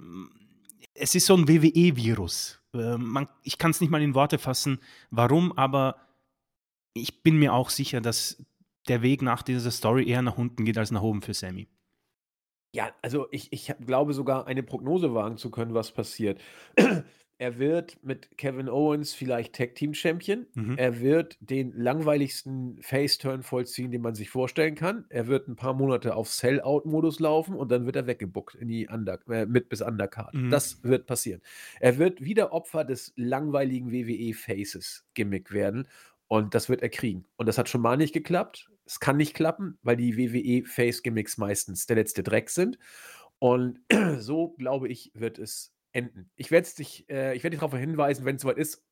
[0.94, 2.62] es ist so ein WWE-Virus.
[2.74, 2.98] Äh,
[3.44, 4.80] ich kann es nicht mal in Worte fassen,
[5.12, 5.98] warum, aber
[6.94, 8.42] ich bin mir auch sicher, dass
[8.88, 11.68] der Weg nach dieser Story eher nach unten geht als nach oben für Sammy.
[12.74, 16.40] Ja, also ich, ich glaube sogar eine Prognose wagen zu können, was passiert.
[17.42, 20.46] Er wird mit Kevin Owens vielleicht Tag Team Champion.
[20.56, 20.78] Mhm.
[20.78, 25.06] Er wird den langweiligsten Face-Turn vollziehen, den man sich vorstellen kann.
[25.08, 28.90] Er wird ein paar Monate auf Sell-Out-Modus laufen und dann wird er weggebuckt in die
[28.90, 30.34] Under äh, mit bis Undercard.
[30.34, 30.50] Mhm.
[30.50, 31.40] Das wird passieren.
[31.80, 35.88] Er wird wieder Opfer des langweiligen WWE-Faces-Gimmick werden
[36.30, 37.26] und das wird er kriegen.
[37.38, 38.70] Und das hat schon mal nicht geklappt.
[38.86, 42.78] Es kann nicht klappen, weil die WWE-Face-Gimmicks meistens der letzte Dreck sind.
[43.40, 43.80] Und
[44.20, 46.30] so, glaube ich, wird es enden.
[46.36, 48.86] Ich werde dich, äh, ich werde dich darauf hinweisen, wenn es soweit ist.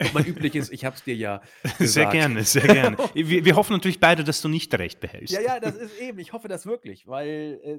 [0.00, 1.78] Und mein übliches, ich habe es dir ja gesagt.
[1.78, 2.96] Sehr gerne, sehr gerne.
[3.14, 5.34] Wir, wir, hoffen natürlich beide, dass du nicht recht behältst.
[5.34, 6.20] Ja, ja, das ist eben.
[6.20, 7.78] Ich hoffe das wirklich, weil äh,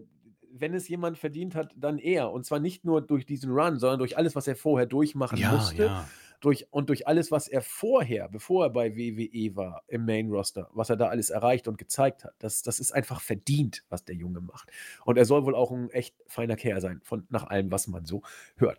[0.52, 2.32] wenn es jemand verdient hat, dann er.
[2.32, 5.54] Und zwar nicht nur durch diesen Run, sondern durch alles, was er vorher durchmachen ja,
[5.54, 5.86] musste.
[5.86, 6.10] Ja
[6.46, 10.70] durch, und durch alles, was er vorher, bevor er bei WWE war, im Main Roster,
[10.74, 14.16] was er da alles erreicht und gezeigt hat, das, das ist einfach verdient, was der
[14.16, 14.70] Junge macht.
[15.06, 18.06] Und er soll wohl auch ein echt feiner Kerl sein, von, nach allem, was man
[18.06, 18.22] so
[18.58, 18.78] hört.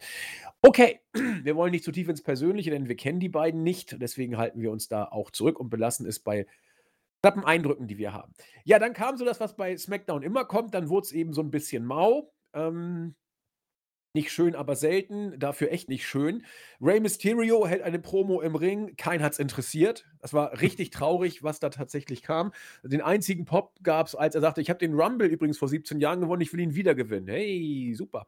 [0.63, 1.01] Okay,
[1.43, 4.01] wir wollen nicht zu tief ins Persönliche, denn wir kennen die beiden nicht.
[4.01, 6.47] Deswegen halten wir uns da auch zurück und belassen es bei
[7.21, 8.33] knappen Eindrücken, die wir haben.
[8.65, 10.75] Ja, dann kam so das, was bei SmackDown immer kommt.
[10.75, 12.33] Dann wurde es eben so ein bisschen mau.
[12.53, 13.17] Ähm,
[14.17, 16.43] nicht schön, aber selten, dafür echt nicht schön.
[16.81, 20.07] Rey Mysterio hält eine Promo im Ring, kein hat's interessiert.
[20.21, 22.51] Das war richtig traurig, was da tatsächlich kam.
[22.83, 26.01] Den einzigen Pop gab es, als er sagte, ich habe den Rumble übrigens vor 17
[26.01, 27.29] Jahren gewonnen, ich will ihn wieder gewinnen.
[27.29, 28.27] Hey, super.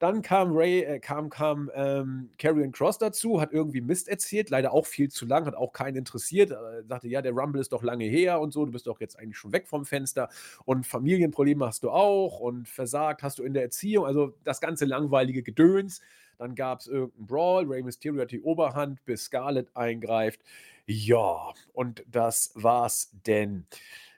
[0.00, 4.72] Dann kam Ray, äh, kam, kam ähm, Karrion Cross dazu, hat irgendwie Mist erzählt, leider
[4.72, 6.52] auch viel zu lang, hat auch keinen interessiert.
[6.52, 9.18] Äh, sagte, ja, der Rumble ist doch lange her und so, du bist doch jetzt
[9.18, 10.30] eigentlich schon weg vom Fenster
[10.64, 14.06] und Familienprobleme hast du auch und versagt hast du in der Erziehung.
[14.06, 16.00] Also das ganze langweilige Gedöns.
[16.38, 20.40] Dann gab es irgendeinen Brawl, Rey Mysterio hat die Oberhand, bis Scarlett eingreift.
[20.86, 23.66] Ja, und das war's denn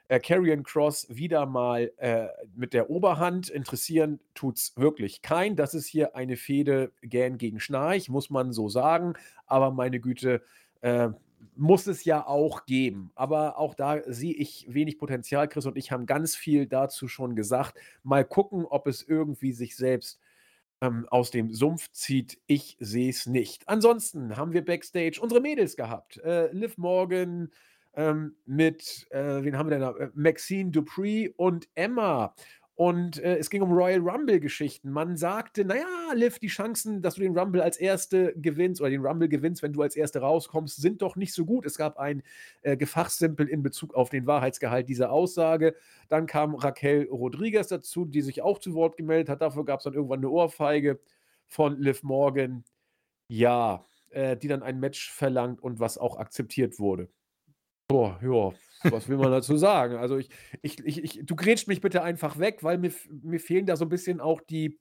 [0.07, 3.49] äh, Cross wieder mal äh, mit der Oberhand.
[3.49, 5.55] Interessieren tut es wirklich kein.
[5.55, 9.13] Das ist hier eine Fehde gern gegen Schnarch, muss man so sagen.
[9.45, 10.41] Aber meine Güte,
[10.81, 11.09] äh,
[11.55, 13.11] muss es ja auch geben.
[13.15, 15.47] Aber auch da sehe ich wenig Potenzial.
[15.47, 17.77] Chris und ich haben ganz viel dazu schon gesagt.
[18.03, 20.19] Mal gucken, ob es irgendwie sich selbst
[20.81, 22.39] ähm, aus dem Sumpf zieht.
[22.47, 23.67] Ich sehe es nicht.
[23.67, 26.17] Ansonsten haben wir backstage unsere Mädels gehabt.
[26.17, 27.51] Äh, Liv Morgan,
[27.95, 29.95] ähm, mit, äh, wen haben wir denn da?
[29.97, 32.33] Äh, Maxine Dupree und Emma.
[32.75, 34.89] Und äh, es ging um Royal Rumble-Geschichten.
[34.89, 35.85] Man sagte, naja,
[36.15, 39.73] Liv, die Chancen, dass du den Rumble als Erste gewinnst oder den Rumble gewinnst, wenn
[39.73, 41.67] du als Erste rauskommst, sind doch nicht so gut.
[41.67, 42.23] Es gab ein
[42.63, 45.75] äh, Gefachsimpel in Bezug auf den Wahrheitsgehalt dieser Aussage.
[46.09, 49.41] Dann kam Raquel Rodriguez dazu, die sich auch zu Wort gemeldet hat.
[49.41, 50.99] Dafür gab es dann irgendwann eine Ohrfeige
[51.47, 52.63] von Liv Morgan.
[53.27, 57.07] Ja, äh, die dann ein Match verlangt und was auch akzeptiert wurde.
[57.93, 59.97] Boah, ja, was will man dazu sagen?
[59.97, 60.27] Also ich,
[60.63, 62.91] ich, ich, ich, du grätschst mich bitte einfach weg, weil mir,
[63.21, 64.79] mir fehlen da so ein bisschen auch die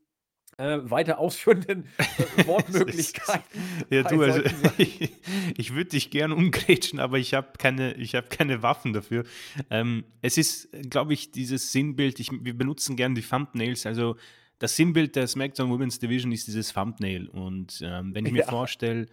[0.56, 3.44] äh, weiter ausführenden äh, Wortmöglichkeiten.
[3.90, 4.40] ja, du, also,
[4.78, 5.12] ich,
[5.58, 9.24] ich würde dich gern umgrätschen, aber ich habe keine, hab keine Waffen dafür.
[9.68, 14.16] Ähm, es ist, glaube ich, dieses Sinnbild, ich, wir benutzen gern die Thumbnails, also
[14.58, 17.28] das Sinnbild der SmackDown Women's Division ist dieses Thumbnail.
[17.28, 18.48] Und ähm, wenn ich mir ja.
[18.48, 19.06] vorstelle,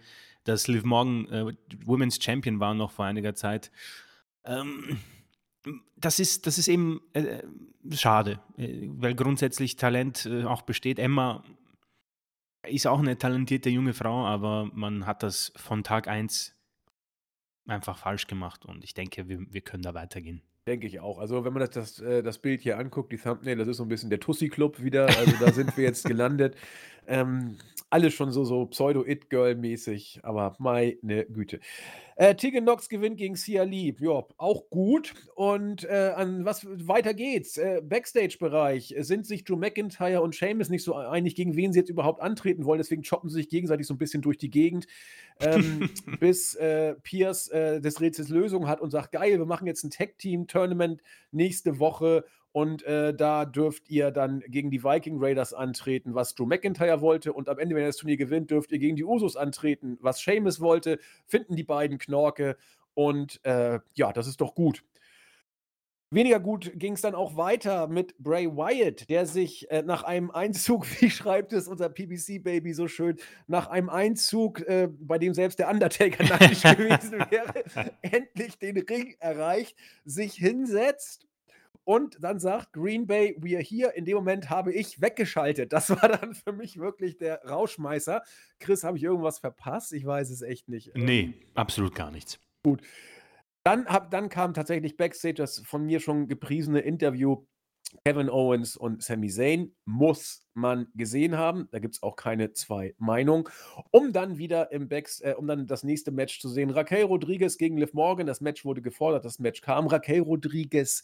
[0.44, 3.70] dass Liv Morgan äh, Women's Champion war noch vor einiger Zeit.
[4.44, 4.98] Ähm,
[5.96, 7.42] das ist, das ist eben äh,
[7.92, 10.98] schade, äh, weil grundsätzlich Talent äh, auch besteht.
[10.98, 11.44] Emma
[12.66, 16.54] ist auch eine talentierte junge Frau, aber man hat das von Tag 1
[17.66, 20.42] einfach falsch gemacht und ich denke, wir, wir können da weitergehen.
[20.66, 21.18] Denke ich auch.
[21.18, 23.82] Also, wenn man das, das, äh, das Bild hier anguckt, die Thumbnail, das ist so
[23.82, 25.06] ein bisschen der Tussi-Club wieder.
[25.06, 26.54] Also, da sind wir jetzt gelandet.
[27.10, 27.58] Ähm,
[27.90, 30.94] alles schon so, so Pseudo-It-Girl-mäßig, aber meine
[31.26, 31.58] Güte.
[32.14, 33.94] Äh, Tegan Knox gewinnt gegen Sia Lee.
[33.98, 35.14] Ja, auch gut.
[35.34, 37.56] Und äh, an was weiter geht's?
[37.56, 41.90] Äh, Backstage-Bereich sind sich Drew McIntyre und Sheamus nicht so einig, gegen wen sie jetzt
[41.90, 42.78] überhaupt antreten wollen.
[42.78, 44.86] Deswegen choppen sie sich gegenseitig so ein bisschen durch die Gegend,
[45.40, 45.90] ähm,
[46.20, 49.90] bis äh, Pierce äh, des Rätsels Lösung hat und sagt: Geil, wir machen jetzt ein
[49.90, 51.02] Tag-Team-Tournament
[51.32, 56.46] nächste Woche und äh, da dürft ihr dann gegen die Viking Raiders antreten, was Drew
[56.46, 57.32] McIntyre wollte.
[57.32, 60.20] Und am Ende, wenn er das Turnier gewinnt, dürft ihr gegen die Usos antreten, was
[60.20, 60.98] Seamus wollte.
[61.26, 62.56] Finden die beiden Knorke.
[62.94, 64.82] Und äh, ja, das ist doch gut.
[66.12, 70.32] Weniger gut ging es dann auch weiter mit Bray Wyatt, der sich äh, nach einem
[70.32, 75.60] Einzug, wie schreibt es unser PBC-Baby so schön, nach einem Einzug, äh, bei dem selbst
[75.60, 81.28] der Undertaker neidisch gewesen wäre, endlich den Ring erreicht, sich hinsetzt
[81.90, 83.90] und dann sagt Green Bay, we are here.
[83.96, 85.72] In dem Moment habe ich weggeschaltet.
[85.72, 88.22] Das war dann für mich wirklich der Rauschmeißer.
[88.60, 89.92] Chris, habe ich irgendwas verpasst?
[89.92, 90.92] Ich weiß es echt nicht.
[90.94, 92.38] Nee, ähm, absolut gar nichts.
[92.62, 92.80] Gut.
[93.64, 97.44] Dann, hab, dann kam tatsächlich Backstage das von mir schon gepriesene Interview
[98.04, 101.68] Kevin Owens und Sami Zayn muss man gesehen haben.
[101.70, 103.44] Da gibt es auch keine zwei Meinungen.
[103.90, 106.70] Um dann wieder im Backs, äh, um dann das nächste Match zu sehen.
[106.70, 108.26] Raquel Rodriguez gegen Liv Morgan.
[108.26, 109.86] Das Match wurde gefordert, das Match kam.
[109.86, 111.02] Raquel Rodriguez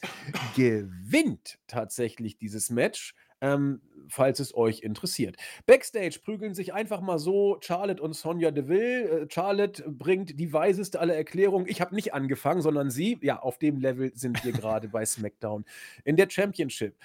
[0.56, 5.36] gewinnt tatsächlich dieses Match ähm, falls es euch interessiert.
[5.66, 9.22] Backstage prügeln sich einfach mal so Charlotte und Sonja Deville.
[9.22, 11.66] Äh, Charlotte bringt die weiseste aller Erklärungen.
[11.68, 13.18] Ich habe nicht angefangen, sondern sie.
[13.22, 15.64] Ja, auf dem Level sind wir gerade bei SmackDown
[16.04, 16.96] in der Championship.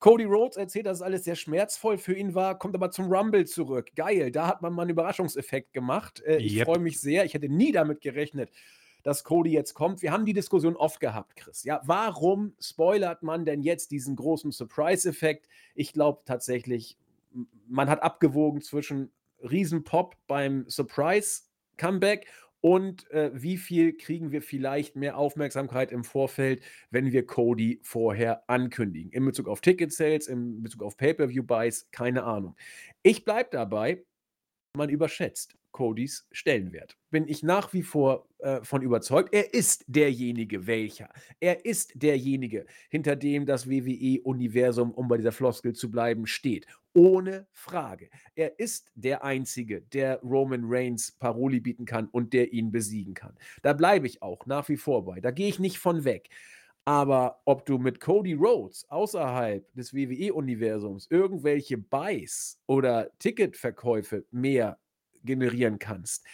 [0.00, 3.44] Cody Rhodes erzählt, dass es alles sehr schmerzvoll für ihn war, kommt aber zum Rumble
[3.44, 3.90] zurück.
[3.94, 6.22] Geil, da hat man mal einen Überraschungseffekt gemacht.
[6.24, 6.64] Äh, ich yep.
[6.64, 7.26] freue mich sehr.
[7.26, 8.50] Ich hätte nie damit gerechnet,
[9.02, 10.02] dass Cody jetzt kommt.
[10.02, 11.64] Wir haben die Diskussion oft gehabt, Chris.
[11.64, 15.48] Ja, warum spoilert man denn jetzt diesen großen Surprise-Effekt?
[15.74, 16.96] Ich glaube tatsächlich,
[17.68, 19.10] man hat abgewogen zwischen
[19.42, 22.26] Riesenpop beim Surprise-Comeback
[22.60, 28.48] und äh, wie viel kriegen wir vielleicht mehr Aufmerksamkeit im Vorfeld, wenn wir Cody vorher
[28.50, 29.10] ankündigen?
[29.12, 32.56] In Bezug auf Ticket-Sales, in Bezug auf Pay-Per-View-Buys, keine Ahnung.
[33.02, 34.04] Ich bleibe dabei,
[34.76, 36.96] man überschätzt Codys Stellenwert.
[37.10, 39.32] Bin ich nach wie vor äh, von überzeugt.
[39.32, 41.08] Er ist derjenige, welcher.
[41.40, 46.66] Er ist derjenige, hinter dem das WWE-Universum, um bei dieser Floskel zu bleiben, steht.
[46.94, 48.10] Ohne Frage.
[48.34, 53.36] Er ist der Einzige, der Roman Reigns Paroli bieten kann und der ihn besiegen kann.
[53.62, 55.20] Da bleibe ich auch nach wie vor bei.
[55.20, 56.30] Da gehe ich nicht von weg.
[56.84, 64.79] Aber ob du mit Cody Rhodes außerhalb des WWE-Universums irgendwelche Buys oder Ticketverkäufe mehr
[65.24, 66.24] generieren kannst.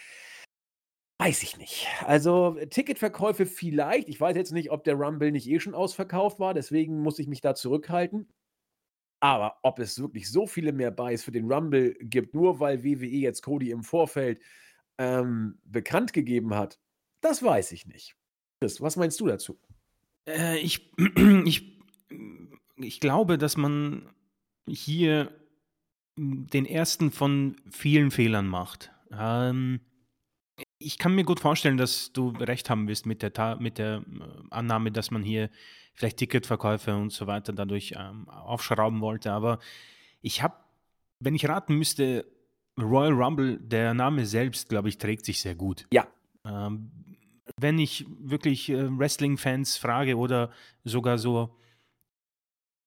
[1.19, 1.87] Weiß ich nicht.
[2.05, 4.07] Also Ticketverkäufe vielleicht.
[4.07, 7.27] Ich weiß jetzt nicht, ob der Rumble nicht eh schon ausverkauft war, deswegen muss ich
[7.27, 8.27] mich da zurückhalten.
[9.19, 13.07] Aber ob es wirklich so viele mehr Buys für den Rumble gibt, nur weil WWE
[13.07, 14.39] jetzt Cody im Vorfeld
[14.99, 16.79] ähm, bekannt gegeben hat,
[17.21, 18.15] das weiß ich nicht.
[18.61, 19.59] Chris, was meinst du dazu?
[20.27, 20.91] Äh, ich,
[21.45, 21.81] ich,
[22.75, 24.07] ich glaube, dass man
[24.67, 25.31] hier
[26.17, 28.91] den ersten von vielen Fehlern macht.
[29.11, 29.79] Ähm,
[30.79, 34.01] ich kann mir gut vorstellen, dass du recht haben wirst mit der, mit der äh,
[34.49, 35.49] Annahme, dass man hier
[35.93, 39.31] vielleicht Ticketverkäufe und so weiter dadurch ähm, aufschrauben wollte.
[39.31, 39.59] Aber
[40.21, 40.55] ich habe,
[41.19, 42.25] wenn ich raten müsste,
[42.79, 45.87] Royal Rumble, der Name selbst, glaube ich, trägt sich sehr gut.
[45.91, 46.07] Ja.
[46.45, 46.91] Ähm,
[47.59, 50.51] wenn ich wirklich äh, Wrestling-Fans frage oder
[50.83, 51.55] sogar so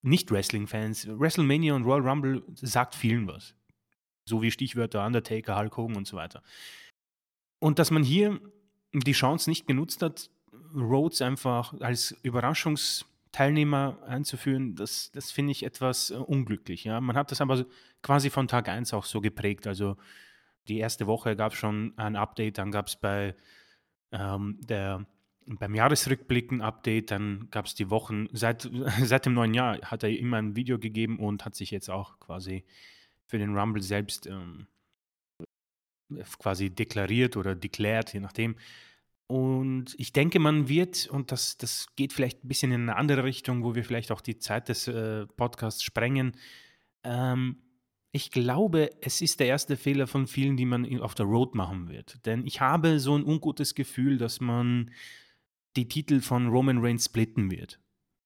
[0.02, 3.54] nicht-Wrestling-Fans, WrestleMania und Royal Rumble sagt vielen was.
[4.24, 6.42] So wie Stichwörter Undertaker, Hulk Hogan und so weiter.
[7.58, 8.40] Und dass man hier
[8.92, 10.30] die Chance nicht genutzt hat,
[10.74, 16.84] Rhodes einfach als Überraschungsteilnehmer einzuführen, das, das finde ich etwas äh, unglücklich.
[16.84, 17.00] Ja?
[17.00, 17.66] Man hat das aber
[18.02, 19.66] quasi von Tag 1 auch so geprägt.
[19.66, 19.96] Also
[20.68, 23.34] die erste Woche gab es schon ein Update, dann gab es bei
[24.12, 25.06] ähm, der
[25.58, 28.70] beim Jahresrückblick ein Update, dann gab es die Wochen, seit,
[29.02, 32.18] seit dem neuen Jahr hat er immer ein Video gegeben und hat sich jetzt auch
[32.20, 32.64] quasi
[33.26, 34.66] für den Rumble selbst ähm,
[36.38, 38.56] quasi deklariert oder deklärt, je nachdem.
[39.26, 43.22] Und ich denke, man wird, und das, das geht vielleicht ein bisschen in eine andere
[43.22, 46.32] Richtung, wo wir vielleicht auch die Zeit des äh, Podcasts sprengen.
[47.04, 47.62] Ähm,
[48.10, 51.88] ich glaube, es ist der erste Fehler von vielen, die man auf der Road machen
[51.88, 52.26] wird.
[52.26, 54.90] Denn ich habe so ein ungutes Gefühl, dass man
[55.76, 57.80] die Titel von Roman Reigns splitten wird.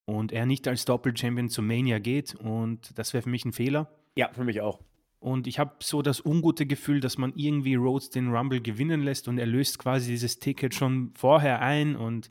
[0.06, 2.34] Und er nicht als Doppel-Champion zu Mania geht.
[2.34, 3.90] Und das wäre für mich ein Fehler.
[4.16, 4.80] Ja, für mich auch.
[5.18, 9.26] Und ich habe so das ungute Gefühl, dass man irgendwie Rhodes den Rumble gewinnen lässt
[9.26, 12.30] und er löst quasi dieses Ticket schon vorher ein und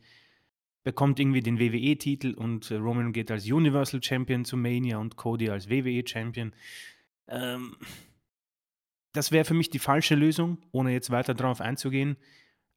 [0.84, 5.70] bekommt irgendwie den WWE-Titel und Roman geht als Universal Champion zu Mania und Cody als
[5.72, 6.53] WWE Champion.
[7.28, 7.78] Ähm,
[9.14, 12.18] das wäre für mich die falsche Lösung, ohne jetzt weiter darauf einzugehen.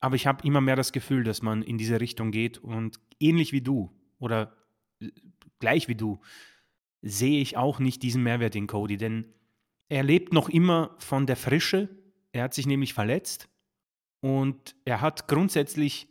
[0.06, 3.50] Aber ich habe immer mehr das Gefühl, dass man in diese Richtung geht und ähnlich
[3.50, 3.90] wie du
[4.20, 4.56] oder
[5.58, 6.20] gleich wie du
[7.02, 9.34] sehe ich auch nicht diesen Mehrwert in Cody, denn
[9.88, 11.88] er lebt noch immer von der Frische.
[12.30, 13.48] Er hat sich nämlich verletzt
[14.20, 16.06] und er hat grundsätzlich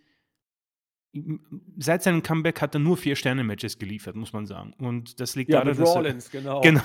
[1.78, 4.74] seit seinem Comeback hat er nur vier Sterne-Matches geliefert, muss man sagen.
[4.74, 6.60] Und das liegt Ja, daran, dass er, Rollins, genau.
[6.64, 6.82] genau.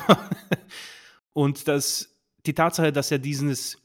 [1.32, 3.82] Und das, die Tatsache, dass er dieses,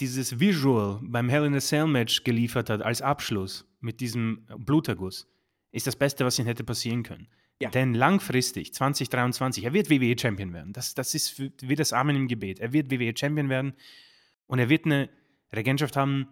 [0.00, 5.28] dieses Visual beim Hell in a Cell Match geliefert hat als Abschluss mit diesem Bluterguss,
[5.70, 7.28] ist das Beste, was ihm hätte passieren können.
[7.60, 7.70] Ja.
[7.70, 10.72] Denn langfristig, 2023, er wird WWE Champion werden.
[10.72, 12.58] Das, das ist für, wie das Amen im Gebet.
[12.58, 13.74] Er wird WWE Champion werden
[14.46, 15.10] und er wird eine
[15.54, 16.28] Regentschaft haben,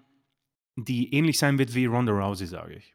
[0.76, 2.94] die ähnlich sein wird wie Ronda Rousey, sage ich.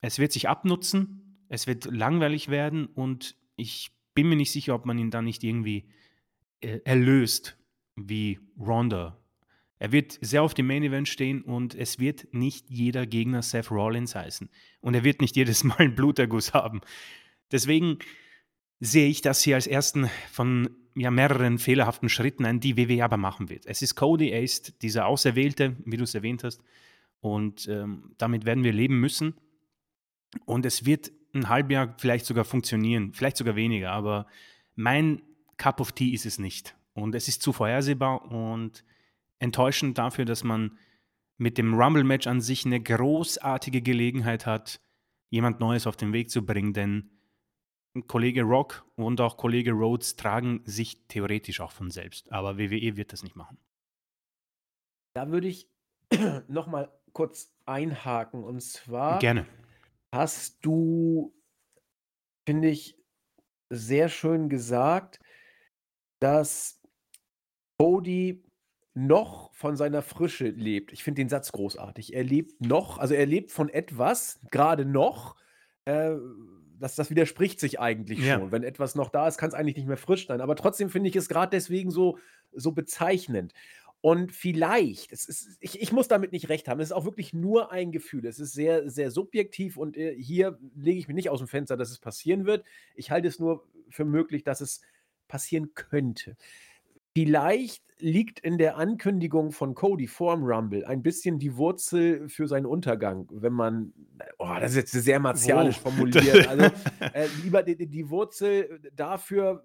[0.00, 4.86] Es wird sich abnutzen, es wird langweilig werden und ich bin mir nicht sicher, ob
[4.86, 5.88] man ihn dann nicht irgendwie
[6.60, 7.58] äh, erlöst
[7.94, 9.21] wie Ronda.
[9.82, 13.72] Er wird sehr auf dem Main Event stehen und es wird nicht jeder Gegner Seth
[13.72, 14.48] Rollins heißen.
[14.80, 16.82] Und er wird nicht jedes Mal einen Bluterguss haben.
[17.50, 17.98] Deswegen
[18.78, 23.16] sehe ich das hier als ersten von ja, mehreren fehlerhaften Schritten an, die WWE aber
[23.16, 23.66] machen wird.
[23.66, 26.62] Es ist Cody, ist dieser Auserwählte, wie du es erwähnt hast.
[27.18, 29.34] Und ähm, damit werden wir leben müssen.
[30.44, 34.28] Und es wird ein Halbjahr vielleicht sogar funktionieren, vielleicht sogar weniger, aber
[34.76, 35.22] mein
[35.56, 36.76] Cup of Tea ist es nicht.
[36.94, 38.84] Und es ist zu vorhersehbar und
[39.42, 40.78] enttäuschend dafür, dass man
[41.36, 44.80] mit dem Rumble-Match an sich eine großartige Gelegenheit hat,
[45.30, 47.10] jemand Neues auf den Weg zu bringen, denn
[48.06, 53.12] Kollege Rock und auch Kollege Rhodes tragen sich theoretisch auch von selbst, aber WWE wird
[53.12, 53.58] das nicht machen.
[55.14, 55.68] Da würde ich
[56.48, 59.46] noch mal kurz einhaken und zwar Gerne.
[60.14, 61.34] hast du,
[62.46, 62.96] finde ich,
[63.68, 65.18] sehr schön gesagt,
[66.20, 66.80] dass
[67.78, 68.44] Cody
[68.94, 70.92] noch von seiner Frische lebt.
[70.92, 72.14] Ich finde den Satz großartig.
[72.14, 75.36] Er lebt noch, also er lebt von etwas, gerade noch.
[75.84, 76.12] Äh,
[76.78, 78.38] das, das widerspricht sich eigentlich Ja.
[78.38, 78.52] schon.
[78.52, 80.40] Wenn etwas noch da ist, kann es eigentlich nicht mehr frisch sein.
[80.40, 82.18] Aber trotzdem finde ich es gerade deswegen so,
[82.52, 83.54] so bezeichnend.
[84.00, 87.70] Und vielleicht, ist, ich, ich muss damit nicht recht haben, es ist auch wirklich nur
[87.70, 88.26] ein Gefühl.
[88.26, 91.76] Es ist sehr, sehr subjektiv und äh, hier lege ich mich nicht aus dem Fenster,
[91.76, 92.64] dass es passieren wird.
[92.96, 94.80] Ich halte es nur für möglich, dass es
[95.28, 96.36] passieren könnte.
[97.14, 102.66] Vielleicht liegt in der Ankündigung von Cody vorm Rumble ein bisschen die Wurzel für seinen
[102.66, 103.92] Untergang, wenn man,
[104.38, 105.90] oh, das ist jetzt sehr martialisch Wo?
[105.90, 106.48] formuliert.
[106.48, 106.64] Also
[107.12, 109.64] äh, lieber die, die- die Wurzel dafür,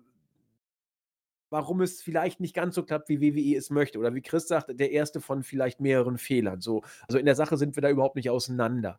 [1.49, 3.97] warum es vielleicht nicht ganz so klappt, wie WWE es möchte.
[3.99, 6.61] Oder wie Chris sagt, der erste von vielleicht mehreren Fehlern.
[6.61, 8.97] So, also in der Sache sind wir da überhaupt nicht auseinander.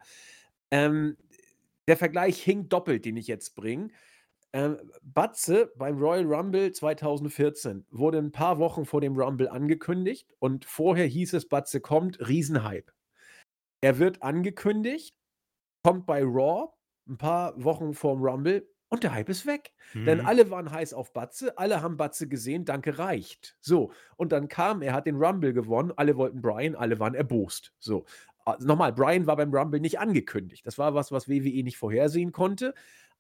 [0.70, 1.16] Ähm,
[1.86, 3.89] der Vergleich hinkt doppelt, den ich jetzt bringe.
[4.55, 10.64] Ähm, Batze beim Royal Rumble 2014 wurde ein paar Wochen vor dem Rumble angekündigt und
[10.64, 12.92] vorher hieß es, Batze kommt, Riesenhype.
[13.82, 15.14] Er wird angekündigt,
[15.84, 16.72] kommt bei Raw
[17.09, 19.72] ein paar Wochen vorm Rumble und der Hype ist weg.
[20.07, 20.26] Denn Mhm.
[20.26, 23.57] alle waren heiß auf Batze, alle haben Batze gesehen, danke reicht.
[23.61, 27.74] So, und dann kam, er hat den Rumble gewonnen, alle wollten Brian, alle waren erbost.
[27.78, 28.07] So,
[28.44, 30.66] also nochmal, Brian war beim Rumble nicht angekündigt.
[30.66, 32.74] Das war was, was WWE nicht vorhersehen konnte,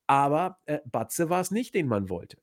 [0.08, 2.38] aber äh, Batze war es nicht, den man wollte.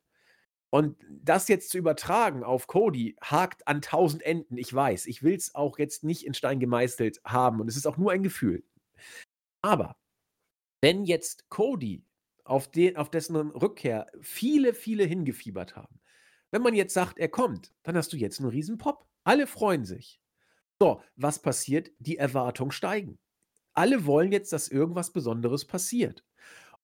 [0.69, 4.57] Und das jetzt zu übertragen auf Cody hakt an tausend Enden.
[4.57, 7.87] Ich weiß, ich will es auch jetzt nicht in Stein gemeißelt haben und es ist
[7.87, 8.63] auch nur ein Gefühl.
[9.61, 9.95] Aber
[10.81, 12.05] wenn jetzt Cody,
[12.43, 15.99] auf, den, auf dessen Rückkehr viele, viele hingefiebert haben,
[16.51, 19.07] wenn man jetzt sagt, er kommt, dann hast du jetzt einen riesen Pop.
[19.23, 20.21] Alle freuen sich.
[20.79, 21.89] So, was passiert?
[21.99, 23.17] Die Erwartungen steigen.
[23.73, 26.23] Alle wollen jetzt, dass irgendwas Besonderes passiert.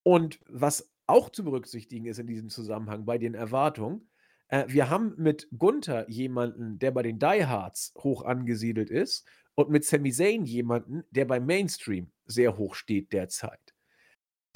[0.02, 4.08] Und was auch zu berücksichtigen ist in diesem Zusammenhang bei den Erwartungen,
[4.48, 9.84] äh, wir haben mit Gunther jemanden, der bei den Diehards hoch angesiedelt ist und mit
[9.84, 13.74] Sami Zayn jemanden, der beim Mainstream sehr hoch steht derzeit,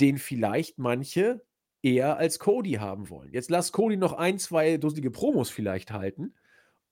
[0.01, 1.45] den vielleicht manche
[1.83, 3.33] eher als Cody haben wollen.
[3.33, 6.35] Jetzt lass Cody noch ein, zwei dusselige Promos vielleicht halten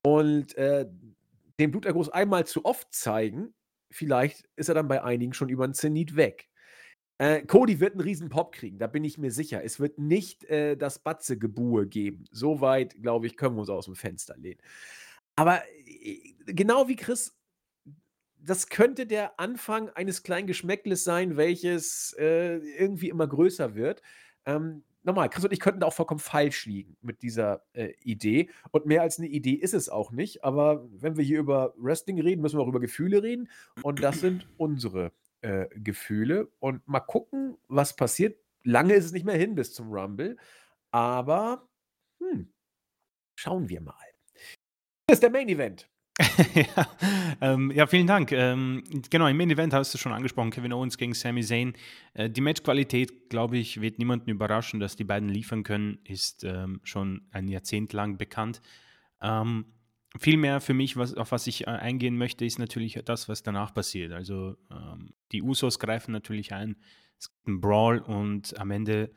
[0.02, 0.86] und äh,
[1.58, 3.54] den Bluterguss einmal zu oft zeigen.
[3.90, 6.48] Vielleicht ist er dann bei einigen schon über den Zenit weg.
[7.18, 9.62] Äh, Cody wird einen riesen Pop kriegen, da bin ich mir sicher.
[9.62, 12.24] Es wird nicht äh, das Batze-Gebue geben.
[12.32, 14.60] Soweit, glaube ich, können wir uns aus dem Fenster lehnen.
[15.36, 17.36] Aber äh, genau wie Chris,
[18.36, 24.02] das könnte der Anfang eines kleinen Geschmäckles sein, welches äh, irgendwie immer größer wird.
[24.44, 28.50] Ähm, nochmal, Chris und ich könnten da auch vollkommen falsch liegen mit dieser äh, Idee.
[28.72, 30.44] Und mehr als eine Idee ist es auch nicht.
[30.44, 33.48] Aber wenn wir hier über Wrestling reden, müssen wir auch über Gefühle reden.
[33.82, 35.12] Und das sind unsere
[35.44, 36.48] äh, Gefühle.
[36.58, 38.38] Und mal gucken, was passiert.
[38.62, 40.36] Lange ist es nicht mehr hin bis zum Rumble.
[40.90, 41.68] Aber
[42.18, 42.52] hm,
[43.36, 43.94] schauen wir mal.
[45.06, 45.88] Das ist der Main Event.
[46.54, 46.88] ja,
[47.40, 48.30] ähm, ja, vielen Dank.
[48.32, 51.74] Ähm, genau, im Main Event hast du schon angesprochen, Kevin Owens gegen Sami Zayn.
[52.14, 56.80] Äh, die Matchqualität, glaube ich, wird niemanden überraschen, dass die beiden liefern können, ist ähm,
[56.84, 58.62] schon ein Jahrzehnt lang bekannt.
[59.20, 59.66] Ähm,
[60.18, 63.42] viel mehr für mich, was, auf was ich äh, eingehen möchte, ist natürlich das, was
[63.42, 64.12] danach passiert.
[64.12, 66.76] Also ähm, die Usos greifen natürlich ein,
[67.18, 69.10] es gibt einen Brawl und am Ende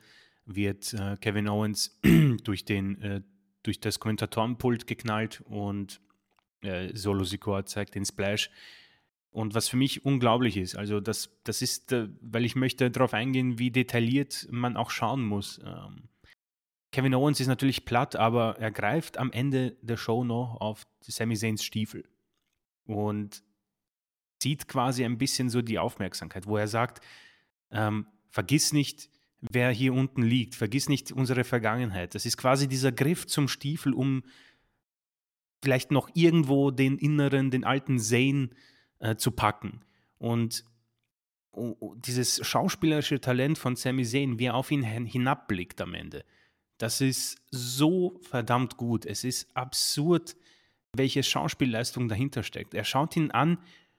[0.44, 1.98] wird äh, Kevin Owens
[2.44, 3.22] durch, den, äh,
[3.62, 6.00] durch das Kommentatorenpult geknallt und
[6.62, 8.50] äh, Solo Sikoa zeigt den Splash.
[9.30, 13.14] Und was für mich unglaublich ist, also das, das ist, äh, weil ich möchte darauf
[13.14, 15.60] eingehen, wie detailliert man auch schauen muss.
[15.64, 16.08] Ähm,
[16.90, 21.36] Kevin Owens ist natürlich platt, aber er greift am Ende der Show noch auf Sami
[21.36, 22.08] Zayns Stiefel
[22.86, 23.44] und
[24.38, 27.04] zieht quasi ein bisschen so die Aufmerksamkeit, wo er sagt,
[27.70, 29.10] ähm, vergiss nicht,
[29.40, 32.14] wer hier unten liegt, vergiss nicht unsere Vergangenheit.
[32.14, 34.22] Das ist quasi dieser Griff zum Stiefel, um
[35.62, 38.50] vielleicht noch irgendwo den inneren, den alten Zane
[39.00, 39.80] äh, zu packen.
[40.18, 40.64] Und
[41.52, 46.24] oh, dieses schauspielerische Talent von Sami Zayn, wie er auf ihn hinabblickt am Ende,
[46.78, 49.04] das ist so verdammt gut.
[49.04, 50.36] Es ist absurd,
[50.92, 52.74] welche Schauspielleistung dahinter steckt.
[52.74, 53.58] Er schaut ihn an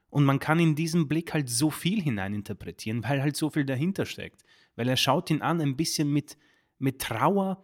[0.09, 4.05] und man kann in diesem Blick halt so viel hineininterpretieren, weil halt so viel dahinter
[4.05, 4.43] steckt.
[4.75, 6.37] Weil er schaut ihn an ein bisschen mit,
[6.79, 7.63] mit Trauer,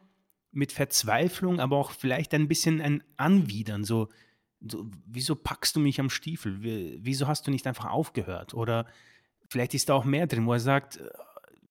[0.52, 4.10] mit Verzweiflung, aber auch vielleicht ein bisschen ein Anwidern, so,
[4.62, 6.58] so wieso packst du mich am Stiefel?
[7.02, 8.54] Wieso hast du nicht einfach aufgehört?
[8.54, 8.86] Oder
[9.50, 11.10] vielleicht ist da auch mehr drin, wo er sagt, äh,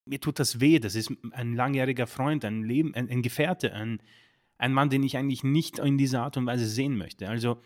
[0.06, 4.02] mir tut das weh, das ist ein langjähriger Freund, ein Leben, ein, ein Gefährte, ein,
[4.58, 7.28] ein Mann, den ich eigentlich nicht in dieser Art und Weise sehen möchte.
[7.28, 7.58] Also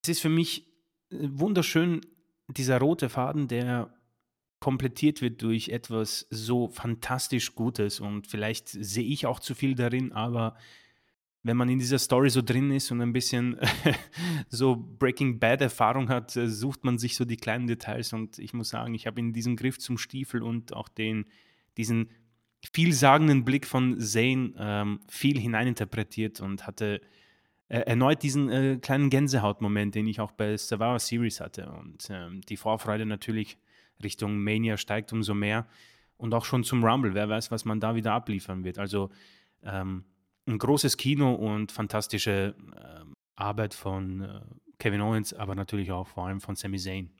[0.00, 0.71] es ist für mich
[1.12, 2.00] wunderschön,
[2.48, 3.92] dieser rote Faden, der
[4.60, 8.00] komplettiert wird durch etwas so fantastisch Gutes.
[8.00, 10.56] Und vielleicht sehe ich auch zu viel darin, aber
[11.42, 13.58] wenn man in dieser Story so drin ist und ein bisschen
[14.48, 18.12] so Breaking Bad Erfahrung hat, äh, sucht man sich so die kleinen Details.
[18.12, 21.26] Und ich muss sagen, ich habe in diesem Griff zum Stiefel und auch den,
[21.76, 22.10] diesen
[22.72, 27.00] vielsagenden Blick von Zane ähm, viel hineininterpretiert und hatte
[27.80, 32.56] erneut diesen äh, kleinen Gänsehautmoment, den ich auch bei Survivor Series hatte und ähm, die
[32.56, 33.58] Vorfreude natürlich
[34.02, 35.66] Richtung Mania steigt umso mehr.
[36.16, 38.78] Und auch schon zum Rumble, wer weiß, was man da wieder abliefern wird.
[38.78, 39.10] Also
[39.64, 40.04] ähm,
[40.46, 43.04] ein großes Kino und fantastische äh,
[43.34, 44.40] Arbeit von äh,
[44.78, 47.10] Kevin Owens, aber natürlich auch vor allem von Sami Zayn.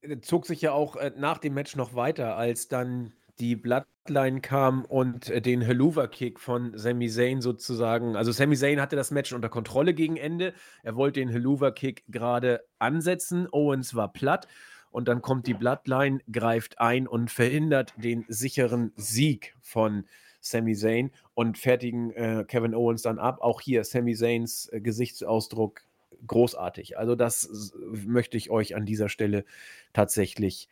[0.00, 4.40] Äh, zog sich ja auch äh, nach dem Match noch weiter, als dann die Bloodline
[4.40, 8.16] kam und äh, den Helluva-Kick von Sami Zayn sozusagen.
[8.16, 10.54] Also Sami Zayn hatte das Match unter Kontrolle gegen Ende.
[10.82, 13.48] Er wollte den Helluva-Kick gerade ansetzen.
[13.52, 14.48] Owens war platt
[14.90, 20.04] und dann kommt die Bloodline, greift ein und verhindert den sicheren Sieg von
[20.40, 23.40] Sami Zayn und fertigen äh, Kevin Owens dann ab.
[23.40, 25.82] Auch hier Sami Zayns äh, Gesichtsausdruck
[26.26, 26.98] großartig.
[26.98, 29.44] Also das möchte ich euch an dieser Stelle
[29.92, 30.68] tatsächlich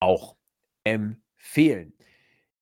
[0.00, 0.36] auch
[0.84, 1.92] empfehlen.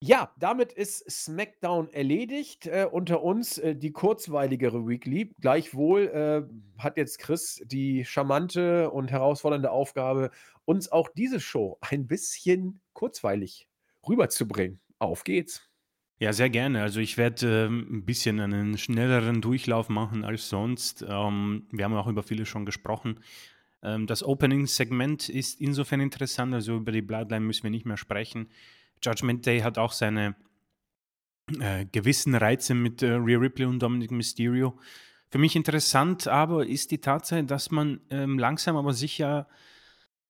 [0.01, 2.67] Ja, damit ist SmackDown erledigt.
[2.67, 5.33] Äh, unter uns äh, die kurzweiligere Weekly.
[5.41, 6.43] Gleichwohl äh,
[6.81, 10.31] hat jetzt Chris die charmante und herausfordernde Aufgabe,
[10.65, 13.69] uns auch diese Show ein bisschen kurzweilig
[14.07, 14.81] rüberzubringen.
[15.01, 15.69] Auf geht's.
[16.21, 16.83] Ja, sehr gerne.
[16.83, 21.05] Also ich werde ähm, ein bisschen einen schnelleren Durchlauf machen als sonst.
[21.09, 23.21] Ähm, wir haben auch über viele schon gesprochen.
[23.83, 28.49] Ähm, das Opening-Segment ist insofern interessant, also über die Bloodline müssen wir nicht mehr sprechen.
[29.03, 30.35] Judgment Day hat auch seine
[31.61, 34.79] äh, gewissen Reize mit äh, Rhea Ripley und Dominic Mysterio.
[35.31, 39.47] Für mich interessant aber ist die Tatsache, dass man ähm, langsam aber sicher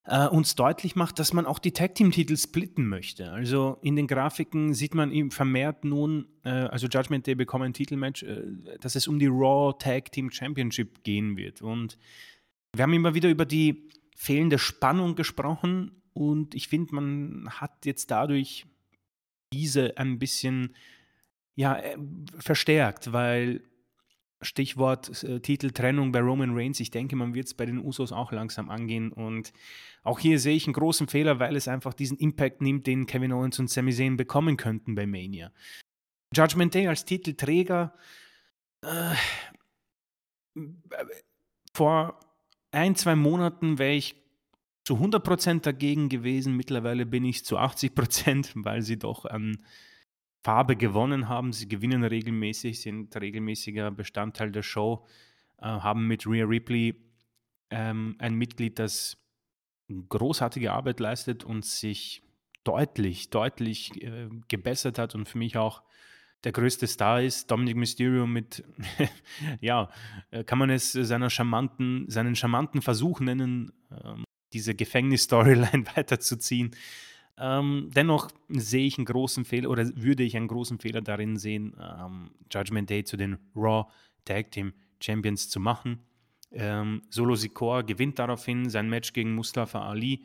[0.05, 3.31] äh, uns deutlich macht, dass man auch die Tag Team Titel splitten möchte.
[3.31, 7.75] Also in den Grafiken sieht man eben vermehrt nun, äh, also Judgment Day bekommen ein
[7.75, 8.43] Titelmatch, äh,
[8.81, 11.62] dass es um die Raw Tag Team Championship gehen wird.
[11.62, 11.99] Und
[12.75, 18.11] wir haben immer wieder über die fehlende Spannung gesprochen und ich finde, man hat jetzt
[18.11, 18.66] dadurch
[19.53, 20.75] diese ein bisschen
[21.55, 21.97] ja, äh,
[22.41, 23.62] verstärkt, weil
[24.43, 28.33] Stichwort äh, Titeltrennung bei Roman Reigns, ich denke, man wird es bei den Usos auch
[28.33, 29.12] langsam angehen.
[29.12, 29.53] Und
[30.03, 33.33] auch hier sehe ich einen großen Fehler, weil es einfach diesen Impact nimmt, den Kevin
[33.33, 35.53] Owens und Sami Zayn bekommen könnten bei Mania.
[36.35, 37.95] Judgment Day als Titelträger.
[38.83, 39.14] Äh,
[41.73, 42.19] vor
[42.73, 44.16] ein, zwei Monaten wäre ich
[44.89, 46.57] zu 100% dagegen gewesen.
[46.57, 49.59] Mittlerweile bin ich zu 80%, weil sie doch an
[50.43, 51.53] Farbe gewonnen haben.
[51.53, 55.07] Sie gewinnen regelmäßig, sind regelmäßiger Bestandteil der Show,
[55.59, 56.95] äh, haben mit Rhea Ripley
[57.68, 59.18] ähm, ein Mitglied, das
[60.09, 62.22] großartige Arbeit leistet und sich
[62.64, 65.82] deutlich, deutlich äh, gebessert hat und für mich auch
[66.45, 67.51] der größte Star ist.
[67.51, 68.64] Dominic Mysterio mit,
[69.61, 69.91] ja,
[70.30, 76.72] äh, kann man es seiner charmanten, seinen charmanten Versuch nennen, ähm, diese Gefängnis-Storyline weiterzuziehen.
[77.38, 81.76] Ähm, dennoch sehe ich einen großen Fehler oder würde ich einen großen Fehler darin sehen,
[81.80, 83.86] ähm, Judgment Day zu den Raw
[84.24, 86.01] Tag Team Champions zu machen.
[86.51, 90.24] Ähm, Solo Sikor gewinnt daraufhin sein Match gegen Mustafa Ali.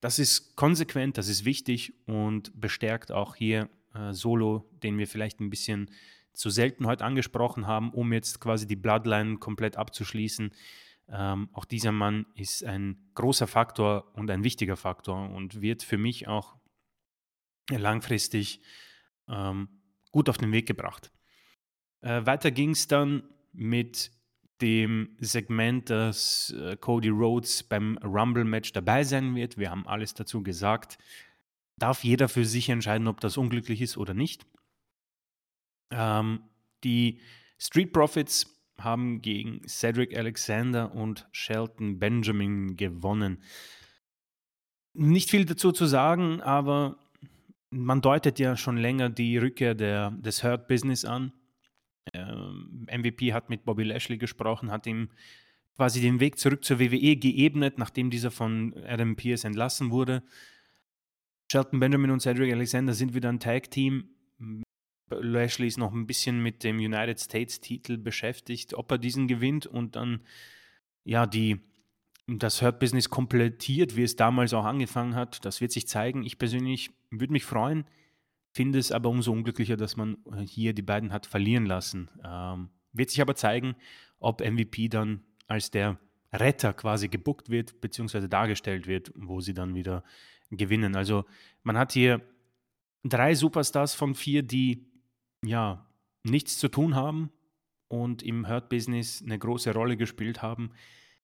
[0.00, 5.40] Das ist konsequent, das ist wichtig und bestärkt auch hier äh, Solo, den wir vielleicht
[5.40, 5.90] ein bisschen
[6.34, 10.52] zu selten heute angesprochen haben, um jetzt quasi die Bloodline komplett abzuschließen.
[11.08, 15.98] Ähm, auch dieser Mann ist ein großer Faktor und ein wichtiger Faktor und wird für
[15.98, 16.56] mich auch
[17.70, 18.62] langfristig
[19.28, 19.68] ähm,
[20.10, 21.12] gut auf den Weg gebracht.
[22.00, 24.10] Äh, weiter ging es dann mit
[24.60, 29.58] dem Segment, dass äh, Cody Rhodes beim Rumble-Match dabei sein wird.
[29.58, 30.98] Wir haben alles dazu gesagt.
[31.76, 34.46] Darf jeder für sich entscheiden, ob das unglücklich ist oder nicht.
[35.90, 36.44] Ähm,
[36.84, 37.20] die
[37.58, 43.42] Street Profits haben gegen Cedric Alexander und Shelton Benjamin gewonnen.
[44.92, 46.98] Nicht viel dazu zu sagen, aber
[47.70, 51.32] man deutet ja schon länger die Rückkehr der, des Hurt Business an.
[52.12, 55.08] Ähm, MVP hat mit Bobby Lashley gesprochen, hat ihm
[55.76, 60.22] quasi den Weg zurück zur WWE geebnet, nachdem dieser von Adam Pierce entlassen wurde.
[61.50, 64.08] Shelton Benjamin und Cedric Alexander sind wieder ein Tag-Team.
[65.10, 69.96] Lashley ist noch ein bisschen mit dem United States-Titel beschäftigt, ob er diesen gewinnt und
[69.96, 70.20] dann
[71.04, 71.60] ja die
[72.26, 75.44] das Hurt Business komplettiert, wie es damals auch angefangen hat.
[75.44, 76.24] Das wird sich zeigen.
[76.24, 77.84] Ich persönlich würde mich freuen,
[78.50, 82.10] finde es aber umso unglücklicher, dass man hier die beiden hat verlieren lassen.
[82.24, 83.74] Ähm, wird sich aber zeigen,
[84.20, 85.98] ob MVP dann als der
[86.32, 90.02] Retter quasi gebuckt wird, beziehungsweise dargestellt wird, wo sie dann wieder
[90.50, 90.96] gewinnen.
[90.96, 91.24] Also
[91.62, 92.22] man hat hier
[93.04, 94.86] drei Superstars von vier, die
[95.44, 95.86] ja
[96.22, 97.30] nichts zu tun haben
[97.88, 100.70] und im Hurt-Business eine große Rolle gespielt haben.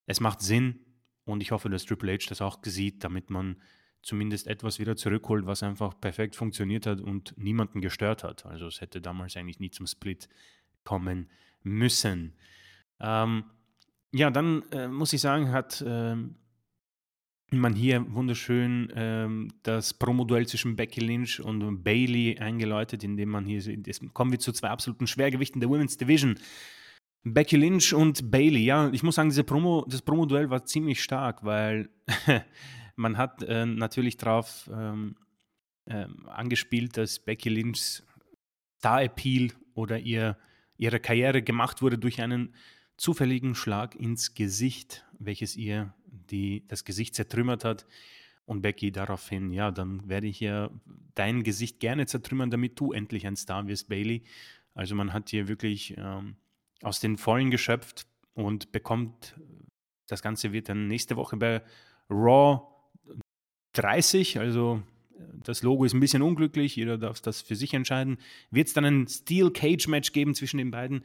[0.07, 0.81] Es macht Sinn
[1.25, 3.57] und ich hoffe, dass Triple H das auch sieht, damit man
[4.03, 8.47] zumindest etwas wieder zurückholt, was einfach perfekt funktioniert hat und niemanden gestört hat.
[8.47, 10.29] Also es hätte damals eigentlich nie zum Split
[10.85, 11.29] kommen
[11.62, 12.35] müssen.
[12.99, 13.45] Ähm,
[14.12, 16.37] ja, dann äh, muss ich sagen, hat ähm,
[17.59, 23.61] man hier wunderschön ähm, das Promoduell zwischen Becky Lynch und Bailey eingeläutet, indem man hier,
[23.61, 26.38] jetzt kommen wir zu zwei absoluten Schwergewichten der Women's Division.
[27.22, 31.44] Becky Lynch und Bailey, ja, ich muss sagen, diese Promo, das Promoduell war ziemlich stark,
[31.44, 31.90] weil
[32.96, 35.16] man hat äh, natürlich darauf ähm,
[35.86, 38.03] äh, angespielt, dass Becky Lynchs
[38.78, 40.38] Star-Appeal oder ihr,
[40.78, 42.55] ihre Karriere gemacht wurde durch einen
[42.96, 47.87] zufälligen Schlag ins Gesicht, welches ihr die das Gesicht zertrümmert hat.
[48.47, 50.71] Und Becky daraufhin, ja, dann werde ich ja
[51.15, 54.23] dein Gesicht gerne zertrümmern, damit du endlich ein Star wirst, Bailey.
[54.75, 56.37] Also man hat hier wirklich ähm,
[56.83, 59.37] aus den Vollen geschöpft und bekommt,
[60.09, 61.63] das Ganze wird dann nächste Woche bei
[62.09, 62.63] Raw
[63.75, 64.83] 30, also
[65.45, 68.19] das Logo ist ein bisschen unglücklich, jeder darf das für sich entscheiden.
[68.51, 71.05] Wird es dann ein Steel Cage Match geben zwischen den beiden?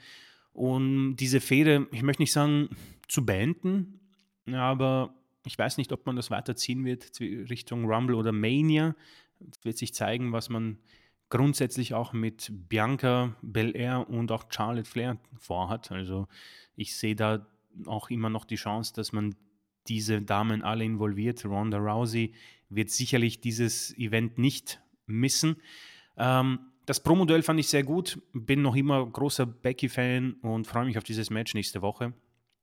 [0.53, 2.69] Und diese Fehde, ich möchte nicht sagen,
[3.07, 3.99] zu beenden,
[4.53, 5.13] aber
[5.45, 8.95] ich weiß nicht, ob man das weiterziehen wird Richtung Rumble oder Mania.
[9.39, 10.77] Es wird sich zeigen, was man
[11.29, 15.91] grundsätzlich auch mit Bianca Belair und auch Charlotte Flair vorhat.
[15.91, 16.27] Also
[16.75, 17.45] ich sehe da
[17.85, 19.35] auch immer noch die Chance, dass man
[19.87, 21.45] diese Damen alle involviert.
[21.45, 22.33] Ronda Rousey
[22.69, 25.57] wird sicherlich dieses Event nicht missen.
[26.17, 28.21] Ähm, das Promo-Duell fand ich sehr gut.
[28.33, 32.13] Bin noch immer großer Becky-Fan und freue mich auf dieses Match nächste Woche.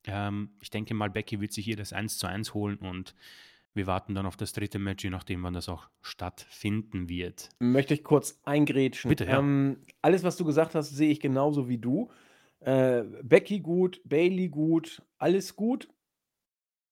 [0.07, 3.15] Ähm, ich denke mal, Becky wird sich hier das 1 zu 1 holen und
[3.75, 7.49] wir warten dann auf das dritte Match, je nachdem, wann das auch stattfinden wird.
[7.59, 9.09] Möchte ich kurz eingrätschen.
[9.09, 9.39] Bitte, ja.
[9.39, 12.11] Ähm, alles, was du gesagt hast, sehe ich genauso wie du.
[12.61, 15.89] Äh, Becky gut, Bailey gut, alles gut.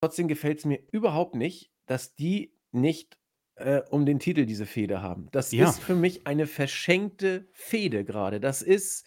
[0.03, 3.19] Trotzdem gefällt es mir überhaupt nicht, dass die nicht
[3.57, 5.29] äh, um den Titel diese Fehde haben.
[5.33, 5.69] Das Ja.
[5.69, 8.41] ist für mich eine verschenkte Fehde gerade.
[8.41, 9.07] Das ist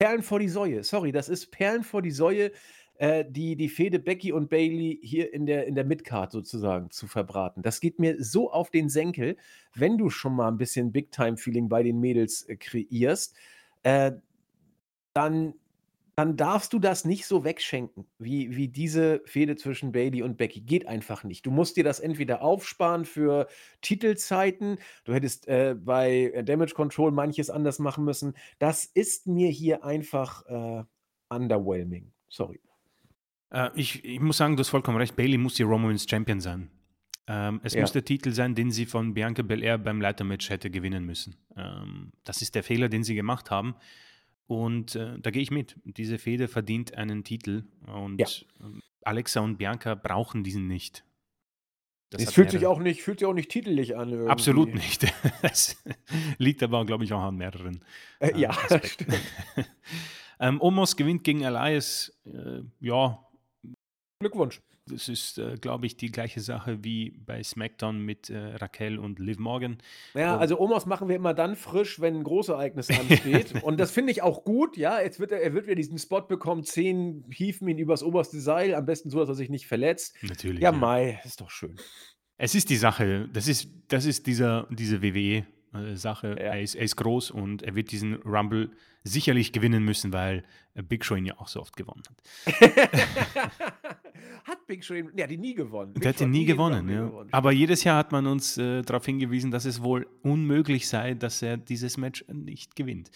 [0.00, 0.82] Perlen vor die Säue.
[0.82, 2.50] Sorry, das ist Perlen vor die Säue
[2.96, 7.06] äh, die, die Fehde Becky und Bailey hier in der, in der Midcard sozusagen zu
[7.06, 7.62] verbraten.
[7.62, 9.36] Das geht mir so auf den Senkel,
[9.74, 13.34] wenn du schon mal ein bisschen Big-Time-Feeling bei den Mädels äh, kreierst,
[13.82, 14.12] äh,
[15.12, 15.54] dann,
[16.14, 20.60] dann darfst du das nicht so wegschenken, wie, wie diese Fehde zwischen Bailey und Becky.
[20.60, 21.46] Geht einfach nicht.
[21.46, 23.48] Du musst dir das entweder aufsparen für
[23.80, 28.34] Titelzeiten, du hättest äh, bei Damage Control manches anders machen müssen.
[28.60, 30.84] Das ist mir hier einfach äh,
[31.28, 32.12] underwhelming.
[32.28, 32.60] Sorry.
[33.54, 35.16] Äh, ich, ich muss sagen, du hast vollkommen recht.
[35.16, 36.70] Bailey muss die Romans Champion sein.
[37.26, 37.80] Ähm, es ja.
[37.80, 41.36] muss der Titel sein, den sie von Bianca Belair beim Leitermatch hätte gewinnen müssen.
[41.56, 43.76] Ähm, das ist der Fehler, den sie gemacht haben.
[44.46, 45.76] Und äh, da gehe ich mit.
[45.84, 47.64] Diese Fehde verdient einen Titel.
[47.86, 48.26] Und ja.
[48.60, 51.04] Ähm, Alexa und Bianca brauchen diesen nicht.
[52.10, 54.10] Das es fühlt sich, auch nicht, fühlt sich auch nicht titelig an.
[54.10, 54.30] Irgendwie.
[54.30, 55.06] Absolut nicht.
[55.42, 55.82] Das
[56.38, 57.82] liegt aber, glaube ich, auch an mehreren.
[58.18, 58.52] Äh, äh, ja,
[58.84, 59.20] stimmt.
[60.40, 62.12] ähm, Omos gewinnt gegen Elias.
[62.26, 63.24] Äh, ja.
[64.24, 64.60] Glückwunsch.
[64.86, 69.18] Das ist, äh, glaube ich, die gleiche Sache wie bei SmackDown mit äh, Raquel und
[69.18, 69.78] Liv Morgan.
[70.14, 73.54] Ja, also Omos machen wir immer dann frisch, wenn ein Großereignis ansteht.
[73.62, 74.76] und das finde ich auch gut.
[74.76, 76.64] Ja, jetzt wird er, er wird wieder diesen Spot bekommen.
[76.64, 78.74] Zehn hieven ihn übers oberste Seil.
[78.74, 80.16] Am besten so, dass er sich nicht verletzt.
[80.22, 80.62] Natürlich.
[80.62, 80.76] Ja, ja.
[80.76, 81.76] Mai, ist doch schön.
[82.36, 83.28] Es ist die Sache.
[83.32, 85.44] Das ist, das ist dieser, diese WWE.
[85.74, 86.28] Äh, Sache.
[86.38, 86.52] Ja.
[86.52, 88.70] Er, ist, er ist groß und er wird diesen Rumble
[89.02, 90.44] sicherlich gewinnen müssen, weil
[90.74, 92.22] Big Show ihn ja auch so oft gewonnen hat.
[94.44, 95.92] hat Big Show ihn, ja, die nie gewonnen.
[95.92, 97.04] Big der hat ihn nie gewonnen, ja.
[97.04, 97.28] Gewonnen.
[97.30, 101.42] Aber jedes Jahr hat man uns äh, darauf hingewiesen, dass es wohl unmöglich sei, dass
[101.42, 103.10] er dieses Match nicht gewinnt.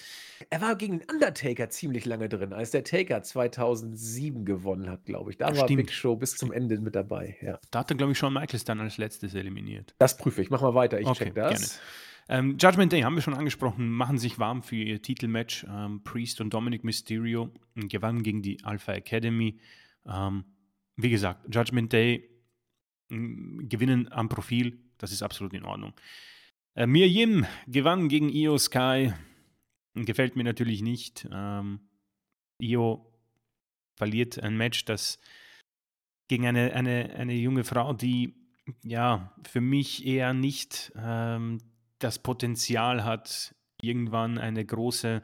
[0.51, 5.30] Er war gegen den Undertaker ziemlich lange drin, als der Taker 2007 gewonnen hat, glaube
[5.30, 5.39] ich.
[5.39, 7.36] Da war Big Show bis zum Ende mit dabei.
[7.40, 7.59] Ja.
[7.70, 9.94] Da hat er, glaube ich, Shawn Michaels dann als letztes eliminiert.
[9.98, 10.51] Das prüfe ich.
[10.51, 11.51] Mach mal weiter, ich okay, check das.
[11.51, 11.82] Gerne.
[12.28, 15.64] Ähm, Judgment Day haben wir schon angesprochen, machen sich warm für ihr Titelmatch.
[15.68, 19.59] Ähm, Priest und Dominic Mysterio gewannen gegen die Alpha Academy.
[20.06, 20.44] Ähm,
[20.96, 22.28] wie gesagt, Judgment Day
[23.09, 25.94] gewinnen am Profil, das ist absolut in Ordnung.
[26.74, 29.12] Äh, Mir Yim gewann gegen Io Sky,
[29.94, 31.26] gefällt mir natürlich nicht.
[31.32, 31.80] Ähm,
[32.60, 33.10] Io
[33.96, 35.18] verliert ein Match, das
[36.28, 38.34] gegen eine, eine, eine junge Frau, die
[38.84, 41.59] ja für mich eher nicht ähm,
[41.99, 45.23] das Potenzial hat, irgendwann eine große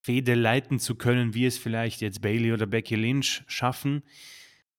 [0.00, 4.02] Fehde leiten zu können, wie es vielleicht jetzt Bailey oder Becky Lynch schaffen.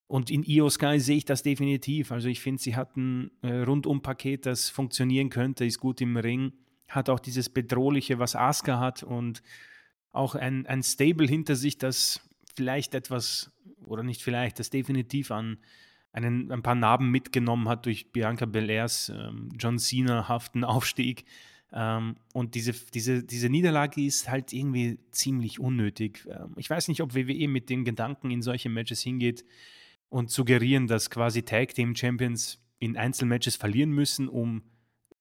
[0.07, 2.11] Und in Io Sky sehe ich das definitiv.
[2.11, 6.53] Also ich finde, sie hat ein äh, Rundum-Paket, das funktionieren könnte, ist gut im Ring,
[6.87, 9.43] hat auch dieses Bedrohliche, was Asuka hat und
[10.11, 13.51] auch ein, ein Stable hinter sich, das vielleicht etwas,
[13.85, 15.59] oder nicht vielleicht, das definitiv an
[16.11, 21.25] einen, ein paar Narben mitgenommen hat durch Bianca Belairs ähm, John Cena-haften Aufstieg.
[21.71, 26.27] Ähm, und diese, diese, diese Niederlage ist halt irgendwie ziemlich unnötig.
[26.29, 29.45] Ähm, ich weiß nicht, ob WWE mit dem Gedanken in solche Matches hingeht
[30.09, 34.63] und suggerieren, dass quasi Tag Team Champions in Einzelmatches verlieren müssen, um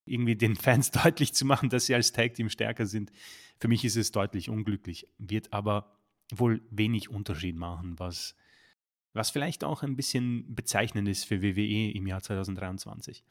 [0.06, 3.12] irgendwie den Fans deutlich zu machen, dass sie als Tag Team stärker sind.
[3.60, 5.98] Für mich ist es deutlich unglücklich, wird aber
[6.32, 8.34] wohl wenig Unterschied machen, was
[9.12, 13.24] was vielleicht auch ein bisschen bezeichnend ist für WWE im Jahr 2023.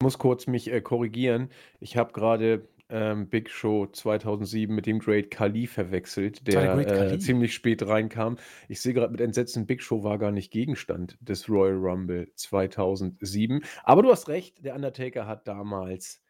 [0.00, 1.50] Ich muss kurz mich äh, korrigieren.
[1.78, 7.54] Ich habe gerade ähm, Big Show 2007 mit dem Great Khali verwechselt, der äh, ziemlich
[7.54, 8.36] spät reinkam.
[8.68, 13.62] Ich sehe gerade mit Entsetzen, Big Show war gar nicht Gegenstand des Royal Rumble 2007.
[13.84, 16.22] Aber du hast recht, der Undertaker hat damals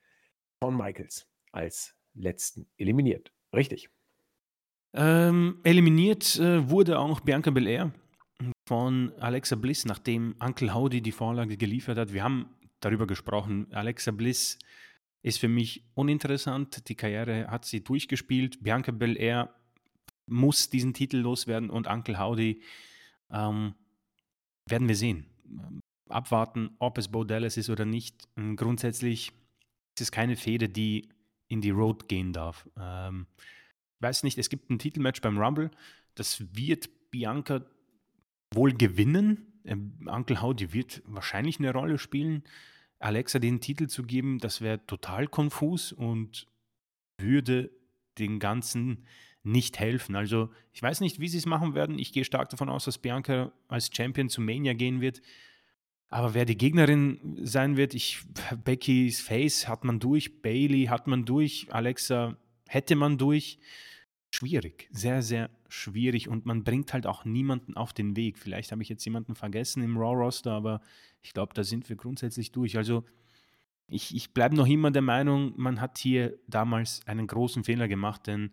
[0.63, 3.33] Shawn Michaels als letzten eliminiert.
[3.55, 3.89] Richtig.
[4.93, 7.93] Ähm, eliminiert äh, wurde auch Bianca Belair
[8.71, 12.13] von Alexa Bliss, nachdem Uncle Howdy die Vorlage geliefert hat.
[12.13, 12.47] Wir haben
[12.79, 13.67] darüber gesprochen.
[13.73, 14.61] Alexa Bliss
[15.23, 16.89] ist für mich uninteressant.
[16.89, 18.63] Die Karriere hat sie durchgespielt.
[18.63, 19.53] Bianca Belair
[20.27, 22.63] muss diesen Titel loswerden und Uncle Howdy
[23.33, 23.75] ähm,
[24.67, 25.27] werden wir sehen.
[26.09, 28.29] Abwarten, ob es Bo Dallas ist oder nicht.
[28.37, 29.33] Ähm, grundsätzlich
[29.97, 31.09] ist es keine Fehde, die
[31.49, 32.69] in die Road gehen darf.
[32.79, 33.27] Ähm,
[33.97, 35.73] ich weiß nicht, es gibt ein Titelmatch beim Rumble.
[36.15, 37.63] Das wird Bianca
[38.53, 39.61] wohl gewinnen.
[39.65, 42.45] Ähm, Uncle Howdy wird wahrscheinlich eine Rolle spielen.
[42.99, 46.47] Alexa den Titel zu geben, das wäre total konfus und
[47.19, 47.71] würde
[48.19, 49.07] den Ganzen
[49.43, 50.17] nicht helfen.
[50.17, 51.99] Also ich weiß nicht, wie sie es machen werden.
[51.99, 55.23] Ich gehe stark davon aus, dass Bianca als Champion zu Mania gehen wird.
[56.09, 58.23] Aber wer die Gegnerin sein wird, ich,
[58.65, 62.37] Beckys Face hat man durch, Bailey hat man durch, Alexa
[62.69, 63.59] hätte man durch
[64.31, 68.39] schwierig, sehr, sehr schwierig und man bringt halt auch niemanden auf den Weg.
[68.39, 70.81] Vielleicht habe ich jetzt jemanden vergessen im Raw-Roster, aber
[71.23, 72.77] ich glaube, da sind wir grundsätzlich durch.
[72.77, 73.05] Also
[73.89, 78.29] ich, ich bleibe noch immer der Meinung, man hat hier damals einen großen Fehler gemacht,
[78.29, 78.53] denn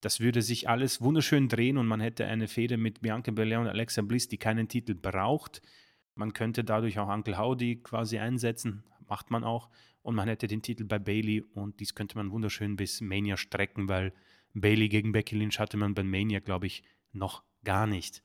[0.00, 3.66] das würde sich alles wunderschön drehen und man hätte eine Fehde mit Bianca Belair und
[3.66, 5.60] Alexa Bliss, die keinen Titel braucht.
[6.14, 9.68] Man könnte dadurch auch Uncle Howdy quasi einsetzen, macht man auch.
[10.02, 13.88] Und man hätte den Titel bei Bailey und dies könnte man wunderschön bis Mania strecken,
[13.88, 14.12] weil
[14.60, 16.82] Bailey gegen Becky Lynch hatte man bei Mania, glaube ich,
[17.12, 18.22] noch gar nicht.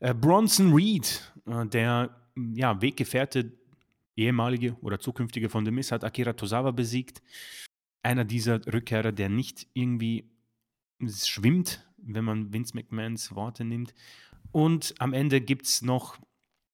[0.00, 2.16] Äh, Bronson Reed, äh, der
[2.54, 3.52] ja, Weggefährte,
[4.16, 7.22] ehemalige oder zukünftige von The Miz, hat Akira Tozawa besiegt.
[8.02, 10.30] Einer dieser Rückkehrer, der nicht irgendwie
[11.06, 13.94] schwimmt, wenn man Vince McMahons Worte nimmt.
[14.52, 16.18] Und am Ende gibt es noch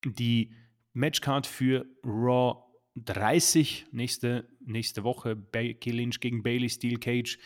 [0.05, 0.53] die
[0.93, 2.63] Matchcard für Raw
[2.95, 5.35] 30 nächste, nächste Woche.
[5.35, 7.39] Becky Lynch gegen Bailey Steel Cage.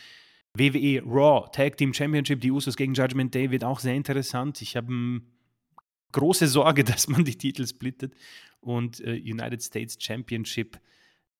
[0.58, 4.60] WWE Raw Tag Team Championship, die Usos gegen Judgment Day wird auch sehr interessant.
[4.62, 5.22] Ich habe hm,
[6.12, 8.14] große Sorge, dass man die Titel splittet.
[8.60, 10.80] Und äh, United States Championship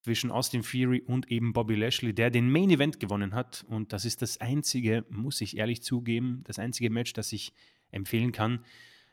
[0.02, 3.64] zwischen Austin Fury und eben Bobby Lashley, der den Main Event gewonnen hat.
[3.68, 7.52] Und das ist das einzige, muss ich ehrlich zugeben, das einzige Match, das ich
[7.90, 8.64] empfehlen kann.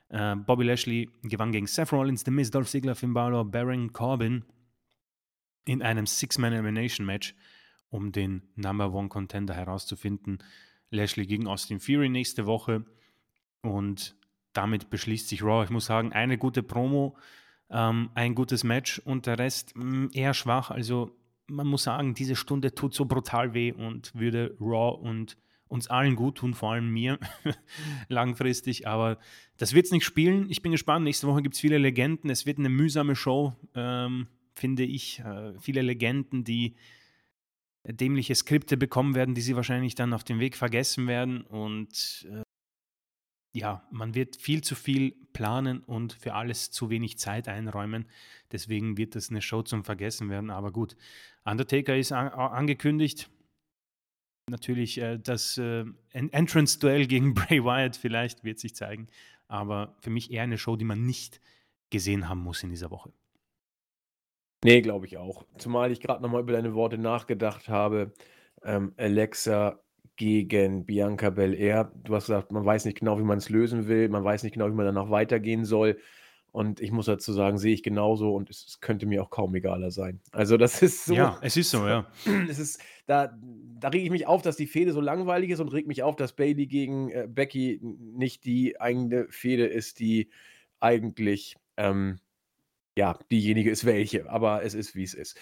[0.10, 4.46] Äh, Bobby Lashley gewann gegen Seth Rollins, The Miz, Dolph Ziggler, Finn Balor, Baron Corbin
[5.66, 7.36] in einem Six-Man-Elimination-Match,
[7.90, 10.40] um den Number One Contender herauszufinden.
[10.90, 12.86] Lashley gegen Austin Fury nächste Woche
[13.62, 14.16] und
[14.54, 15.64] damit beschließt sich Raw.
[15.64, 17.18] Ich muss sagen, eine gute Promo
[17.70, 20.72] ähm, ein gutes Match und der Rest mh, mm, eher schwach.
[20.72, 21.16] Also
[21.48, 25.38] man muss sagen, diese Stunde tut so brutal weh und würde Raw und
[25.68, 27.20] uns allen gut tun, vor allem mir
[28.08, 28.88] langfristig.
[28.88, 29.18] Aber
[29.58, 30.50] das wird es nicht spielen.
[30.50, 31.04] Ich bin gespannt.
[31.04, 32.30] Nächste Woche gibt es viele Legenden.
[32.30, 35.20] Es wird eine mühsame Show, ähm, finde ich.
[35.20, 36.76] Äh, viele Legenden, die
[37.94, 41.42] dämliche Skripte bekommen werden, die sie wahrscheinlich dann auf dem Weg vergessen werden.
[41.42, 42.44] Und äh,
[43.54, 48.06] ja, man wird viel zu viel planen und für alles zu wenig Zeit einräumen.
[48.52, 50.50] Deswegen wird das eine Show zum Vergessen werden.
[50.50, 50.96] Aber gut,
[51.44, 53.30] Undertaker ist an, angekündigt.
[54.50, 59.08] Natürlich äh, das äh, Entrance-Duell gegen Bray Wyatt vielleicht wird sich zeigen.
[59.48, 61.40] Aber für mich eher eine Show, die man nicht
[61.92, 63.14] gesehen haben muss in dieser Woche.
[64.64, 65.46] Nee, glaube ich auch.
[65.58, 68.14] Zumal ich gerade nochmal über deine Worte nachgedacht habe.
[68.64, 69.80] Ähm, Alexa
[70.16, 71.92] gegen Bianca Belair.
[72.04, 74.54] Du hast gesagt, man weiß nicht genau, wie man es lösen will, man weiß nicht
[74.54, 76.00] genau, wie man danach weitergehen soll.
[76.56, 79.54] Und ich muss dazu sagen, sehe ich genauso und es, es könnte mir auch kaum
[79.56, 80.22] egaler sein.
[80.32, 81.14] Also, das ist so.
[81.14, 82.08] Ja, es ist so, ja.
[82.50, 83.38] Es ist, da,
[83.78, 86.16] da rege ich mich auf, dass die Fehde so langweilig ist und reg mich auf,
[86.16, 90.30] dass Bailey gegen äh, Becky nicht die eigene Fehde ist, die
[90.80, 92.20] eigentlich, ähm,
[92.96, 94.30] ja, diejenige ist welche.
[94.30, 95.38] Aber es ist, wie es ist.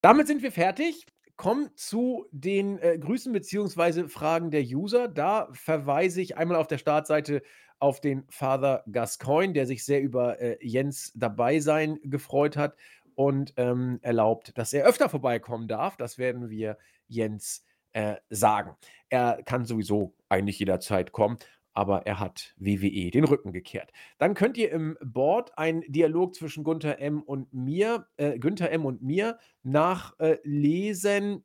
[0.00, 1.06] Damit sind wir fertig
[1.36, 4.08] kommen zu den äh, Grüßen bzw.
[4.08, 5.08] Fragen der User.
[5.08, 7.42] Da verweise ich einmal auf der Startseite
[7.78, 12.76] auf den Father Gascoigne, der sich sehr über äh, Jens dabei sein gefreut hat
[13.14, 15.96] und ähm, erlaubt, dass er öfter vorbeikommen darf.
[15.96, 16.76] Das werden wir
[17.06, 18.76] Jens äh, sagen.
[19.08, 21.38] Er kann sowieso eigentlich jederzeit kommen
[21.78, 23.92] aber er hat WWE den Rücken gekehrt.
[24.18, 27.22] Dann könnt ihr im Board einen Dialog zwischen Gunther M.
[27.22, 28.84] und mir, äh, Günther M.
[28.84, 31.44] und mir nachlesen,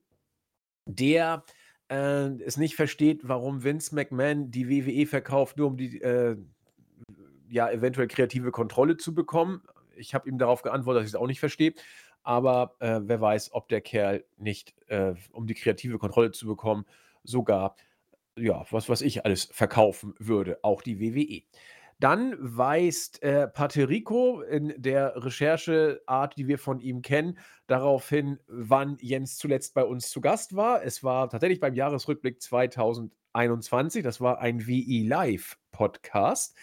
[0.88, 1.44] der
[1.88, 6.36] äh, es nicht versteht, warum Vince McMahon die WWE verkauft, nur um die äh,
[7.48, 9.62] ja eventuell kreative Kontrolle zu bekommen.
[9.96, 11.76] Ich habe ihm darauf geantwortet, dass ich es auch nicht verstehe.
[12.24, 16.86] Aber äh, wer weiß, ob der Kerl nicht, äh, um die kreative Kontrolle zu bekommen,
[17.24, 17.76] sogar
[18.38, 21.44] ja, was was ich alles verkaufen würde, auch die WWE.
[22.00, 27.38] Dann weist äh, Paterico in der Rechercheart, die wir von ihm kennen,
[27.68, 30.84] darauf hin, wann Jens zuletzt bei uns zu Gast war.
[30.84, 34.04] Es war tatsächlich beim Jahresrückblick 2021.
[34.04, 36.58] Das war ein WE Live Podcast.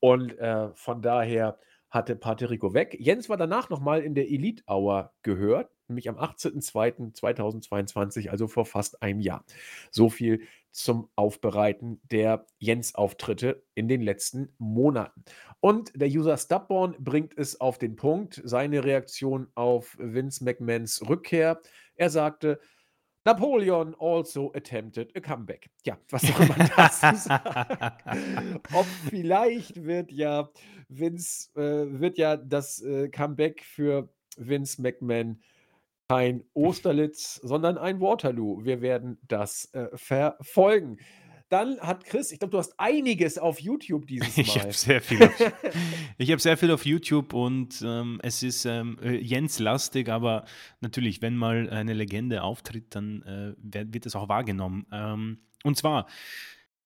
[0.00, 1.58] Und äh, von daher
[1.90, 2.96] hatte Paterico weg.
[2.98, 9.02] Jens war danach nochmal in der Elite Hour gehört, nämlich am 18.02.2022, also vor fast
[9.02, 9.44] einem Jahr.
[9.90, 10.40] So viel
[10.76, 15.24] zum Aufbereiten der Jens-Auftritte in den letzten Monaten.
[15.60, 21.60] Und der User Stubborn bringt es auf den Punkt, seine Reaktion auf Vince McMahons Rückkehr.
[21.94, 22.60] Er sagte,
[23.24, 25.70] Napoleon also attempted a comeback.
[25.84, 28.60] Ja, was soll man dazu sagen?
[28.72, 30.50] Ob vielleicht wird ja
[30.88, 35.40] Vince, äh, wird ja das äh, Comeback für Vince McMahon
[36.08, 38.64] kein Osterlitz, sondern ein Waterloo.
[38.64, 40.98] Wir werden das äh, verfolgen.
[41.48, 44.42] Dann hat Chris, ich glaube, du hast einiges auf YouTube dieses Mal.
[44.42, 45.52] Ich habe sehr viel auf,
[46.18, 50.44] ich hab sehr viel auf YouTube und ähm, es ist ähm, äh, Jens-lastig, aber
[50.80, 54.86] natürlich, wenn mal eine Legende auftritt, dann äh, wird es auch wahrgenommen.
[54.92, 56.06] Ähm, und zwar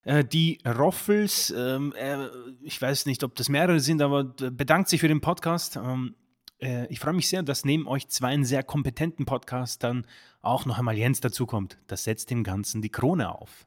[0.02, 2.26] äh, die Roffels, ähm, äh,
[2.62, 5.76] ich weiß nicht, ob das mehrere sind, aber bedankt sich für den Podcast.
[5.76, 6.14] Ähm,
[6.60, 10.06] äh, ich freue mich sehr, dass neben euch zwei sehr kompetenten Podcastern
[10.42, 11.78] auch noch einmal Jens dazukommt.
[11.86, 13.66] Das setzt dem Ganzen die Krone auf.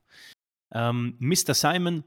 [0.72, 1.54] Ähm, Mr.
[1.54, 2.04] Simon,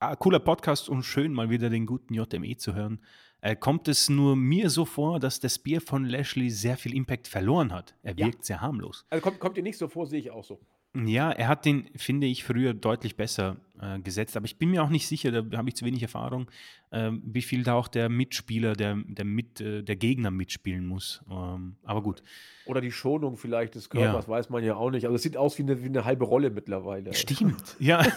[0.00, 3.00] ah, cooler Podcast und schön mal wieder den guten JME zu hören.
[3.40, 7.28] Äh, kommt es nur mir so vor, dass das Bier von Lashley sehr viel Impact
[7.28, 7.94] verloren hat?
[8.02, 8.42] Er wirkt ja.
[8.42, 9.06] sehr harmlos.
[9.10, 10.58] Also kommt, kommt dir nicht so vor, sehe ich auch so.
[11.04, 14.36] Ja, er hat den, finde ich, früher deutlich besser äh, gesetzt.
[14.36, 16.50] Aber ich bin mir auch nicht sicher, da habe ich zu wenig Erfahrung,
[16.90, 21.22] äh, wie viel da auch der Mitspieler, der, der, mit, äh, der Gegner mitspielen muss.
[21.30, 22.22] Ähm, aber gut.
[22.64, 24.30] Oder die Schonung vielleicht des Körpers, ja.
[24.30, 25.04] weiß man ja auch nicht.
[25.04, 27.12] Also es sieht aus wie eine, wie eine halbe Rolle mittlerweile.
[27.14, 28.04] Stimmt, ja.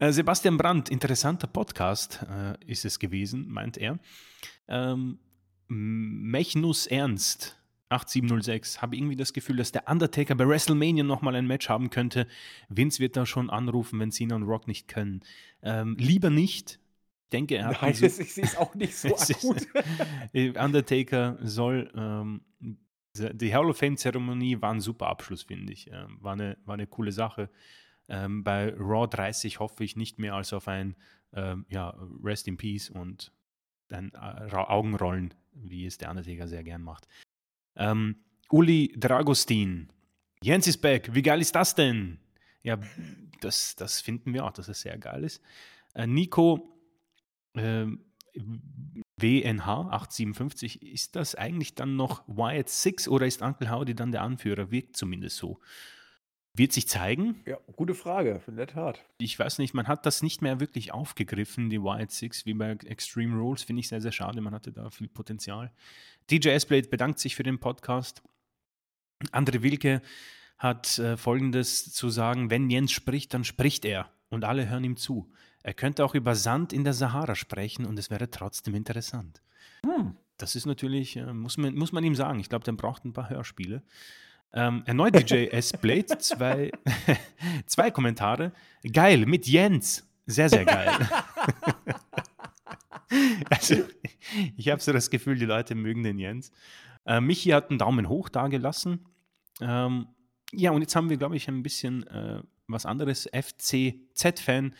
[0.00, 4.00] Äh, Sebastian Brandt, interessanter Podcast äh, ist es gewesen, meint er.
[4.66, 5.20] Ähm,
[5.68, 7.61] Mechnus Ernst
[7.92, 12.26] 8706 habe irgendwie das Gefühl, dass der Undertaker bei WrestleMania nochmal ein Match haben könnte.
[12.68, 15.20] Vince wird da schon anrufen, wenn Cena und Rock nicht können.
[15.62, 16.80] Ähm, lieber nicht.
[17.24, 17.82] Ich denke, er hat.
[17.82, 19.66] Nein, so, ich sehe es auch nicht so akut.
[20.58, 21.90] Undertaker soll.
[21.94, 22.42] Ähm,
[23.14, 25.90] die Hall of Fame-Zeremonie war ein super Abschluss, finde ich.
[25.90, 27.50] Ähm, war, eine, war eine coole Sache.
[28.08, 30.96] Ähm, bei Raw 30 hoffe ich nicht mehr als auf ein
[31.34, 33.32] ähm, ja, Rest in Peace und
[33.90, 37.06] ein äh, Augenrollen, wie es der Undertaker sehr gern macht.
[37.76, 38.16] Ähm,
[38.50, 39.88] Uli Dragostin.
[40.42, 41.14] Jens ist back.
[41.14, 42.18] Wie geil ist das denn?
[42.62, 42.78] Ja,
[43.40, 45.42] das, das finden wir auch, dass es sehr geil ist.
[45.94, 46.78] Äh, Nico
[47.54, 47.86] äh,
[49.16, 54.22] WNH 857, ist das eigentlich dann noch Wyatt 6 oder ist Uncle Howdy dann der
[54.22, 54.70] Anführer?
[54.70, 55.60] Wirkt zumindest so.
[56.54, 57.40] Wird sich zeigen?
[57.46, 59.00] Ja, gute Frage, in der Tat.
[59.16, 62.72] Ich weiß nicht, man hat das nicht mehr wirklich aufgegriffen, die Wyatt Six, wie bei
[62.72, 64.40] Extreme Rules, finde ich sehr, sehr schade.
[64.42, 65.72] Man hatte da viel Potenzial.
[66.30, 68.22] DJ S-Blade bedankt sich für den Podcast.
[69.30, 70.02] Andre Wilke
[70.58, 74.96] hat äh, folgendes zu sagen: Wenn Jens spricht, dann spricht er und alle hören ihm
[74.96, 75.32] zu.
[75.62, 79.40] Er könnte auch über Sand in der Sahara sprechen und es wäre trotzdem interessant.
[79.86, 80.16] Hm.
[80.36, 82.40] Das ist natürlich, äh, muss, man, muss man ihm sagen.
[82.40, 83.82] Ich glaube, der braucht ein paar Hörspiele.
[84.54, 85.72] Ähm, erneut DJ S.
[85.72, 86.70] Blade, zwei,
[87.66, 88.52] zwei Kommentare.
[88.90, 90.06] Geil, mit Jens.
[90.26, 90.90] Sehr, sehr geil.
[93.50, 93.76] also,
[94.56, 96.52] ich habe so das Gefühl, die Leute mögen den Jens.
[97.06, 99.06] Äh, Michi hat einen Daumen hoch dagelassen.
[99.60, 100.08] Ähm,
[100.52, 103.28] ja, und jetzt haben wir, glaube ich, ein bisschen äh, was anderes.
[103.32, 104.74] FCZ-Fan.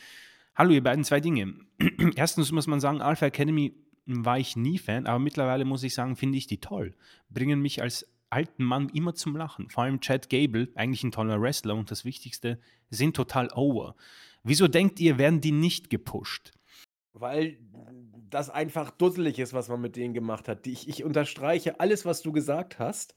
[0.54, 1.54] Hallo, ihr beiden, zwei Dinge.
[2.14, 3.74] Erstens muss man sagen, Alpha Academy
[4.04, 6.94] war ich nie Fan, aber mittlerweile muss ich sagen, finde ich die toll.
[7.30, 9.68] Bringen mich als alten Mann immer zum Lachen.
[9.70, 12.58] Vor allem Chad Gable, eigentlich ein toller Wrestler und das Wichtigste,
[12.90, 13.94] sind total over.
[14.42, 16.52] Wieso denkt ihr, werden die nicht gepusht?
[17.12, 17.58] Weil
[18.30, 20.66] das einfach dusselig ist, was man mit denen gemacht hat.
[20.66, 23.14] Ich, ich unterstreiche alles, was du gesagt hast.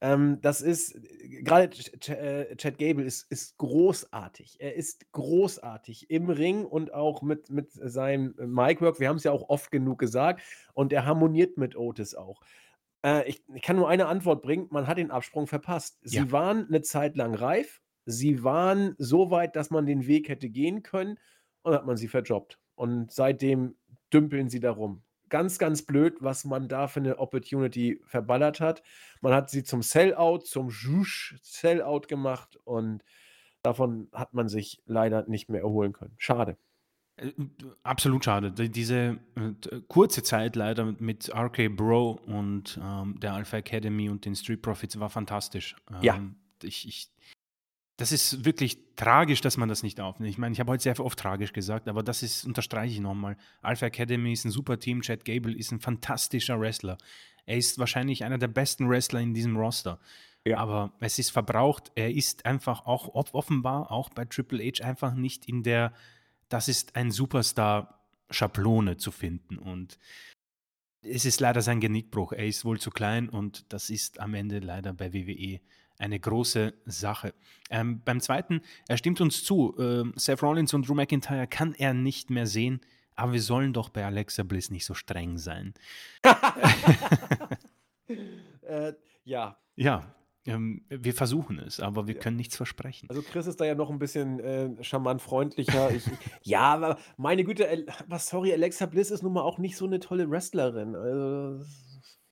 [0.00, 0.98] Ähm, das ist,
[1.42, 1.70] gerade
[2.08, 4.56] äh, Chad Gable ist, ist großartig.
[4.58, 9.00] Er ist großartig im Ring und auch mit, mit seinem Micwork.
[9.00, 10.42] Wir haben es ja auch oft genug gesagt.
[10.74, 12.40] Und er harmoniert mit Otis auch.
[13.06, 15.98] Äh, ich, ich, kann nur eine Antwort bringen: Man hat den Absprung verpasst.
[16.02, 16.32] Sie ja.
[16.32, 17.80] waren eine Zeit lang reif.
[18.04, 21.18] Sie waren so weit, dass man den Weg hätte gehen können
[21.62, 22.58] und hat man sie verjobbt.
[22.74, 23.76] Und seitdem
[24.12, 25.02] dümpeln sie darum.
[25.28, 28.82] Ganz, ganz blöd, was man da für eine Opportunity verballert hat.
[29.20, 33.02] Man hat sie zum Sellout, zum Sellout gemacht und
[33.62, 36.14] davon hat man sich leider nicht mehr erholen können.
[36.16, 36.56] Schade.
[37.16, 37.32] Äh,
[37.82, 38.52] absolut schade.
[38.52, 44.36] Diese äh, kurze Zeit leider mit RK Bro und ähm, der Alpha Academy und den
[44.36, 45.76] Street Profits war fantastisch.
[45.90, 46.20] Ähm, ja.
[46.62, 47.08] Ich, ich,
[47.96, 50.30] das ist wirklich tragisch, dass man das nicht aufnimmt.
[50.30, 53.36] Ich meine, ich habe heute sehr oft tragisch gesagt, aber das ist, unterstreiche ich nochmal.
[53.62, 55.00] Alpha Academy ist ein super Team.
[55.00, 56.98] Chad Gable ist ein fantastischer Wrestler.
[57.46, 59.98] Er ist wahrscheinlich einer der besten Wrestler in diesem Roster.
[60.44, 60.58] Ja.
[60.58, 61.90] Aber es ist verbraucht.
[61.94, 65.92] Er ist einfach auch offenbar auch bei Triple H einfach nicht in der
[66.48, 69.58] das ist ein Superstar-Schablone zu finden.
[69.58, 69.98] Und
[71.02, 72.32] es ist leider sein Genickbruch.
[72.32, 75.60] Er ist wohl zu klein und das ist am Ende leider bei WWE
[75.98, 77.34] eine große Sache.
[77.70, 81.94] Ähm, beim zweiten, er stimmt uns zu, äh, Seth Rollins und Drew McIntyre kann er
[81.94, 82.80] nicht mehr sehen,
[83.14, 85.72] aber wir sollen doch bei Alexa Bliss nicht so streng sein.
[88.62, 88.92] äh,
[89.24, 89.58] ja.
[89.74, 90.15] Ja,
[90.46, 92.20] ähm, wir versuchen es, aber wir ja.
[92.20, 93.08] können nichts versprechen.
[93.08, 95.90] Also Chris ist da ja noch ein bisschen äh, charmant freundlicher.
[95.90, 96.04] ich,
[96.42, 100.00] ja, aber meine Güte, was sorry, Alexa Bliss ist nun mal auch nicht so eine
[100.00, 100.94] tolle Wrestlerin.
[100.94, 101.64] Also,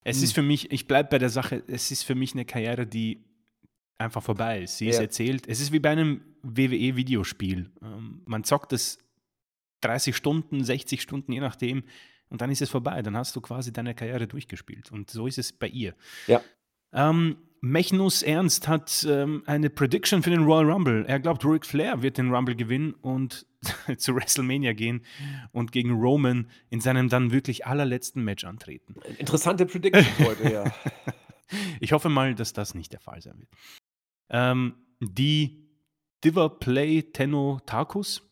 [0.04, 0.34] es ist hm.
[0.34, 3.24] für mich, ich bleibe bei der Sache, es ist für mich eine Karriere, die
[3.98, 4.78] einfach vorbei ist.
[4.78, 4.90] Sie ja.
[4.90, 5.48] ist erzählt.
[5.48, 7.70] Es ist wie bei einem WWE-Videospiel.
[7.82, 8.98] Ähm, man zockt es
[9.80, 11.84] 30 Stunden, 60 Stunden, je nachdem,
[12.28, 13.02] und dann ist es vorbei.
[13.02, 14.90] Dann hast du quasi deine Karriere durchgespielt.
[14.92, 15.94] Und so ist es bei ihr.
[16.26, 16.42] Ja.
[16.92, 21.06] Ähm, Mechnus Ernst hat ähm, eine Prediction für den Royal Rumble.
[21.06, 23.46] Er glaubt, Ric Flair wird den Rumble gewinnen und
[23.96, 25.02] zu WrestleMania gehen
[25.50, 28.96] und gegen Roman in seinem dann wirklich allerletzten Match antreten.
[29.16, 30.64] Interessante Prediction heute, ja.
[31.80, 33.48] ich hoffe mal, dass das nicht der Fall sein wird.
[34.28, 35.66] Ähm, die
[36.22, 38.30] Diva Play Tenno Takus.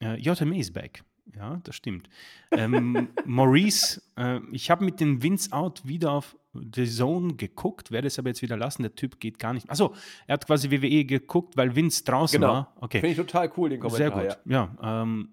[0.00, 1.04] Äh, JMA ist back.
[1.34, 2.08] Ja, das stimmt.
[2.50, 8.06] Ähm, Maurice, äh, ich habe mit dem Vince Out wieder auf The Zone geguckt, werde
[8.06, 8.82] es aber jetzt wieder lassen.
[8.82, 9.70] Der Typ geht gar nicht.
[9.70, 9.94] Achso,
[10.26, 12.52] er hat quasi WWE geguckt, weil Vince draußen genau.
[12.52, 12.72] war.
[12.76, 13.00] Okay.
[13.00, 13.98] Finde ich total cool, den Kommentar.
[13.98, 14.70] Sehr gut, ja.
[14.80, 15.32] ja ähm,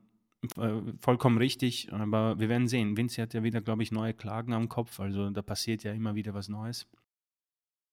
[0.57, 2.97] äh, vollkommen richtig, aber wir werden sehen.
[2.97, 6.15] Vince hat ja wieder, glaube ich, neue Klagen am Kopf, also da passiert ja immer
[6.15, 6.87] wieder was Neues.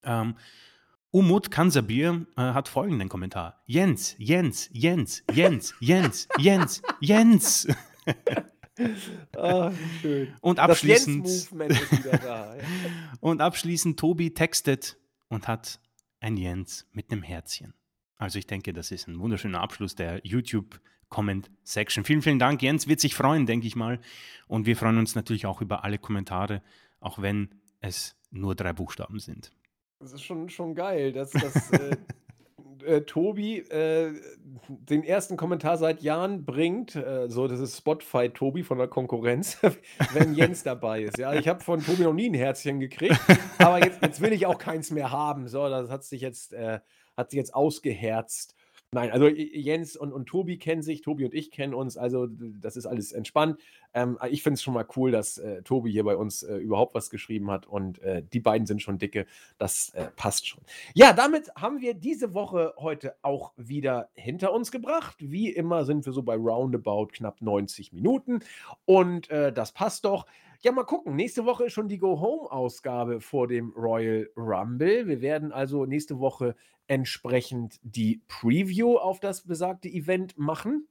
[0.03, 0.35] Ähm,
[1.11, 3.63] Umut Kansabir äh, hat folgenden Kommentar.
[3.65, 7.67] Jens, Jens, Jens, Jens, Jens, Jens, Jens.
[9.35, 10.33] Ah, schön.
[10.39, 11.51] Und Das abschließend,
[12.23, 12.55] da.
[12.55, 12.63] Ja.
[13.19, 14.97] und abschließend, Tobi textet
[15.27, 15.81] und hat
[16.21, 17.73] ein Jens mit einem Herzchen.
[18.15, 22.03] Also ich denke, das ist ein wunderschöner Abschluss der YouTube-Comment-Section.
[22.03, 22.61] Vielen, vielen Dank.
[22.61, 23.99] Jens wird sich freuen, denke ich mal.
[24.47, 26.61] Und wir freuen uns natürlich auch über alle Kommentare,
[26.99, 27.49] auch wenn
[27.81, 29.51] es nur drei Buchstaben sind.
[29.99, 31.97] Das ist schon, schon geil, dass, dass äh,
[32.83, 34.13] äh, Tobi äh,
[34.67, 36.95] den ersten Kommentar seit Jahren bringt.
[36.95, 39.57] Äh, so, das ist Spotify Tobi von der Konkurrenz,
[40.13, 41.17] wenn Jens dabei ist.
[41.17, 43.19] Ja, ich habe von Tobi noch nie ein Herzchen gekriegt,
[43.57, 45.47] aber jetzt, jetzt will ich auch keins mehr haben.
[45.47, 46.79] So, das hat sich jetzt, äh,
[47.15, 48.55] hat sich jetzt ausgeherzt.
[48.91, 52.75] Nein, also Jens und, und Tobi kennen sich, Tobi und ich kennen uns, also das
[52.75, 53.59] ist alles entspannt.
[53.93, 56.95] Ähm, ich finde es schon mal cool, dass äh, Tobi hier bei uns äh, überhaupt
[56.95, 59.27] was geschrieben hat und äh, die beiden sind schon dicke,
[59.59, 60.63] das äh, passt schon.
[60.95, 65.17] Ja, damit haben wir diese Woche heute auch wieder hinter uns gebracht.
[65.19, 68.39] Wie immer sind wir so bei roundabout knapp 90 Minuten
[68.85, 70.25] und äh, das passt doch.
[70.61, 71.15] Ja, mal gucken.
[71.15, 75.07] Nächste Woche ist schon die Go-Home-Ausgabe vor dem Royal Rumble.
[75.07, 76.53] Wir werden also nächste Woche
[76.87, 80.89] entsprechend die Preview auf das besagte Event machen.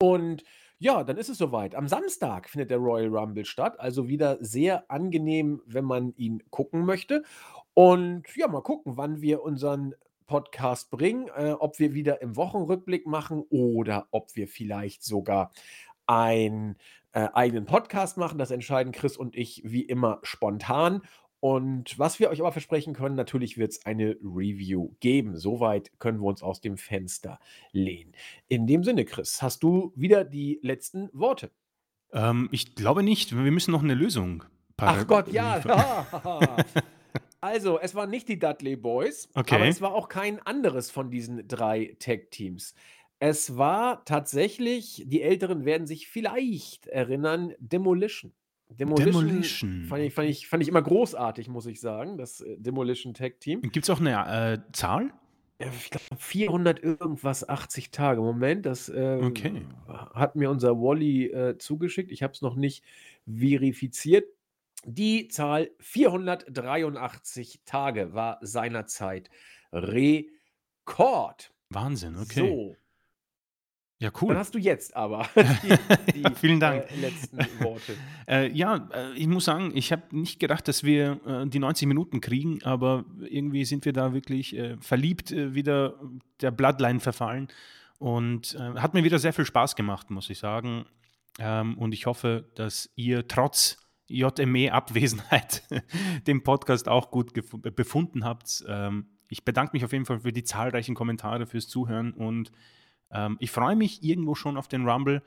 [0.00, 0.42] Und
[0.78, 1.76] ja, dann ist es soweit.
[1.76, 3.78] Am Samstag findet der Royal Rumble statt.
[3.78, 7.22] Also wieder sehr angenehm, wenn man ihn gucken möchte.
[7.74, 9.94] Und ja, mal gucken, wann wir unseren
[10.26, 11.28] Podcast bringen.
[11.36, 15.52] Äh, ob wir wieder im Wochenrückblick machen oder ob wir vielleicht sogar
[16.06, 16.76] einen
[17.16, 18.36] äh, eigenen Podcast machen.
[18.36, 21.00] Das entscheiden Chris und ich wie immer spontan.
[21.40, 25.38] Und was wir euch aber versprechen können, natürlich wird es eine Review geben.
[25.38, 27.38] Soweit können wir uns aus dem Fenster
[27.72, 28.12] lehnen.
[28.48, 31.50] In dem Sinne, Chris, hast du wieder die letzten Worte?
[32.12, 33.34] Ähm, ich glaube nicht.
[33.34, 34.44] Wir müssen noch eine Lösung.
[34.76, 36.06] Ach Gott, ja.
[37.40, 39.68] also, es waren nicht die Dudley Boys, aber Okay.
[39.68, 42.74] es war auch kein anderes von diesen drei Tag-Teams.
[43.28, 48.32] Es war tatsächlich, die Älteren werden sich vielleicht erinnern, Demolition.
[48.68, 49.84] Demolition, Demolition.
[49.88, 53.40] Fand, ich, fand, ich, fand ich immer großartig, muss ich sagen, das äh, Demolition Tag
[53.40, 53.62] Team.
[53.62, 55.10] Gibt es auch eine äh, Zahl?
[55.58, 58.20] Ich glaube 400 irgendwas 80 Tage.
[58.20, 59.66] Moment, das äh, Okay.
[59.88, 62.12] hat mir unser Wally äh, zugeschickt.
[62.12, 62.84] Ich habe es noch nicht
[63.26, 64.28] verifiziert.
[64.84, 69.30] Die Zahl 483 Tage war seinerzeit
[69.72, 71.52] Rekord.
[71.70, 72.48] Wahnsinn, okay.
[72.48, 72.76] So,
[73.98, 74.36] Ja, dann cool.
[74.36, 75.28] hast du jetzt aber
[76.14, 76.84] die, Ja, vielen Dank.
[76.90, 77.94] Äh, letzten Worte.
[78.28, 81.86] Äh, ja, äh, ich muss sagen, ich habe nicht gedacht, dass wir äh, die 90
[81.86, 86.00] Minuten kriegen, aber irgendwie sind wir da wirklich äh, verliebt äh, wieder
[86.40, 87.46] der Bloodline verfallen
[87.98, 90.86] und hat mir wieder sehr viel Spaß gemacht, muss ich sagen.
[91.38, 93.78] Ähm, und ich hoffe, dass ihr trotz
[94.08, 95.62] JME-Abwesenheit
[96.26, 97.32] den Podcast auch gut
[97.74, 98.64] befunden habt.
[98.68, 102.52] Ähm, ich bedanke mich auf jeden Fall für die zahlreichen Kommentare, fürs Zuhören und
[103.10, 105.22] ähm, ich freue mich irgendwo schon auf den Rumble,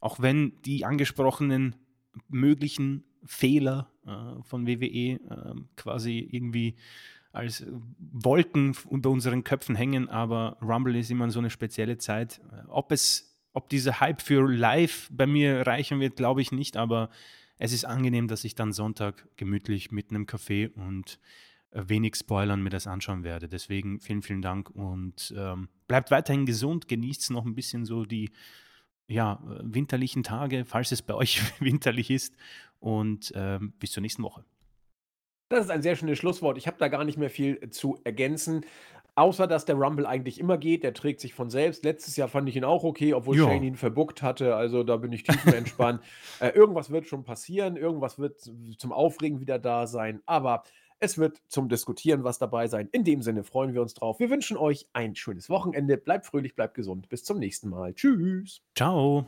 [0.00, 1.76] auch wenn die angesprochenen
[2.28, 5.18] möglichen Fehler äh, von WWE äh,
[5.76, 6.74] quasi irgendwie
[7.32, 7.64] als
[7.98, 12.40] Wolken über unseren Köpfen hängen, aber Rumble ist immer so eine spezielle Zeit.
[12.52, 16.76] Äh, Ob es, ob dieser Hype für live bei mir reichen wird, glaube ich nicht,
[16.76, 17.10] aber
[17.58, 21.18] es ist angenehm, dass ich dann Sonntag gemütlich mit einem Kaffee und
[21.72, 23.48] wenig Spoilern mir das anschauen werde.
[23.48, 28.30] Deswegen vielen, vielen Dank und ähm, bleibt weiterhin gesund, genießt noch ein bisschen so die
[29.08, 32.34] ja, äh, winterlichen Tage, falls es bei euch winterlich ist.
[32.78, 34.44] Und ähm, bis zur nächsten Woche.
[35.48, 36.58] Das ist ein sehr schönes Schlusswort.
[36.58, 38.64] Ich habe da gar nicht mehr viel zu ergänzen.
[39.14, 40.82] Außer, dass der Rumble eigentlich immer geht.
[40.82, 41.84] Der trägt sich von selbst.
[41.84, 43.44] Letztes Jahr fand ich ihn auch okay, obwohl Ja.
[43.44, 44.56] Shane ihn verbuckt hatte.
[44.56, 46.02] Also da bin ich tiefenentspannt.
[46.40, 47.76] äh, irgendwas wird schon passieren.
[47.76, 50.22] Irgendwas wird zum Aufregen wieder da sein.
[50.24, 50.64] Aber
[51.02, 52.88] es wird zum Diskutieren was dabei sein.
[52.92, 54.20] In dem Sinne freuen wir uns drauf.
[54.20, 55.96] Wir wünschen euch ein schönes Wochenende.
[55.96, 57.08] Bleibt fröhlich, bleibt gesund.
[57.08, 57.92] Bis zum nächsten Mal.
[57.94, 58.62] Tschüss.
[58.76, 59.26] Ciao.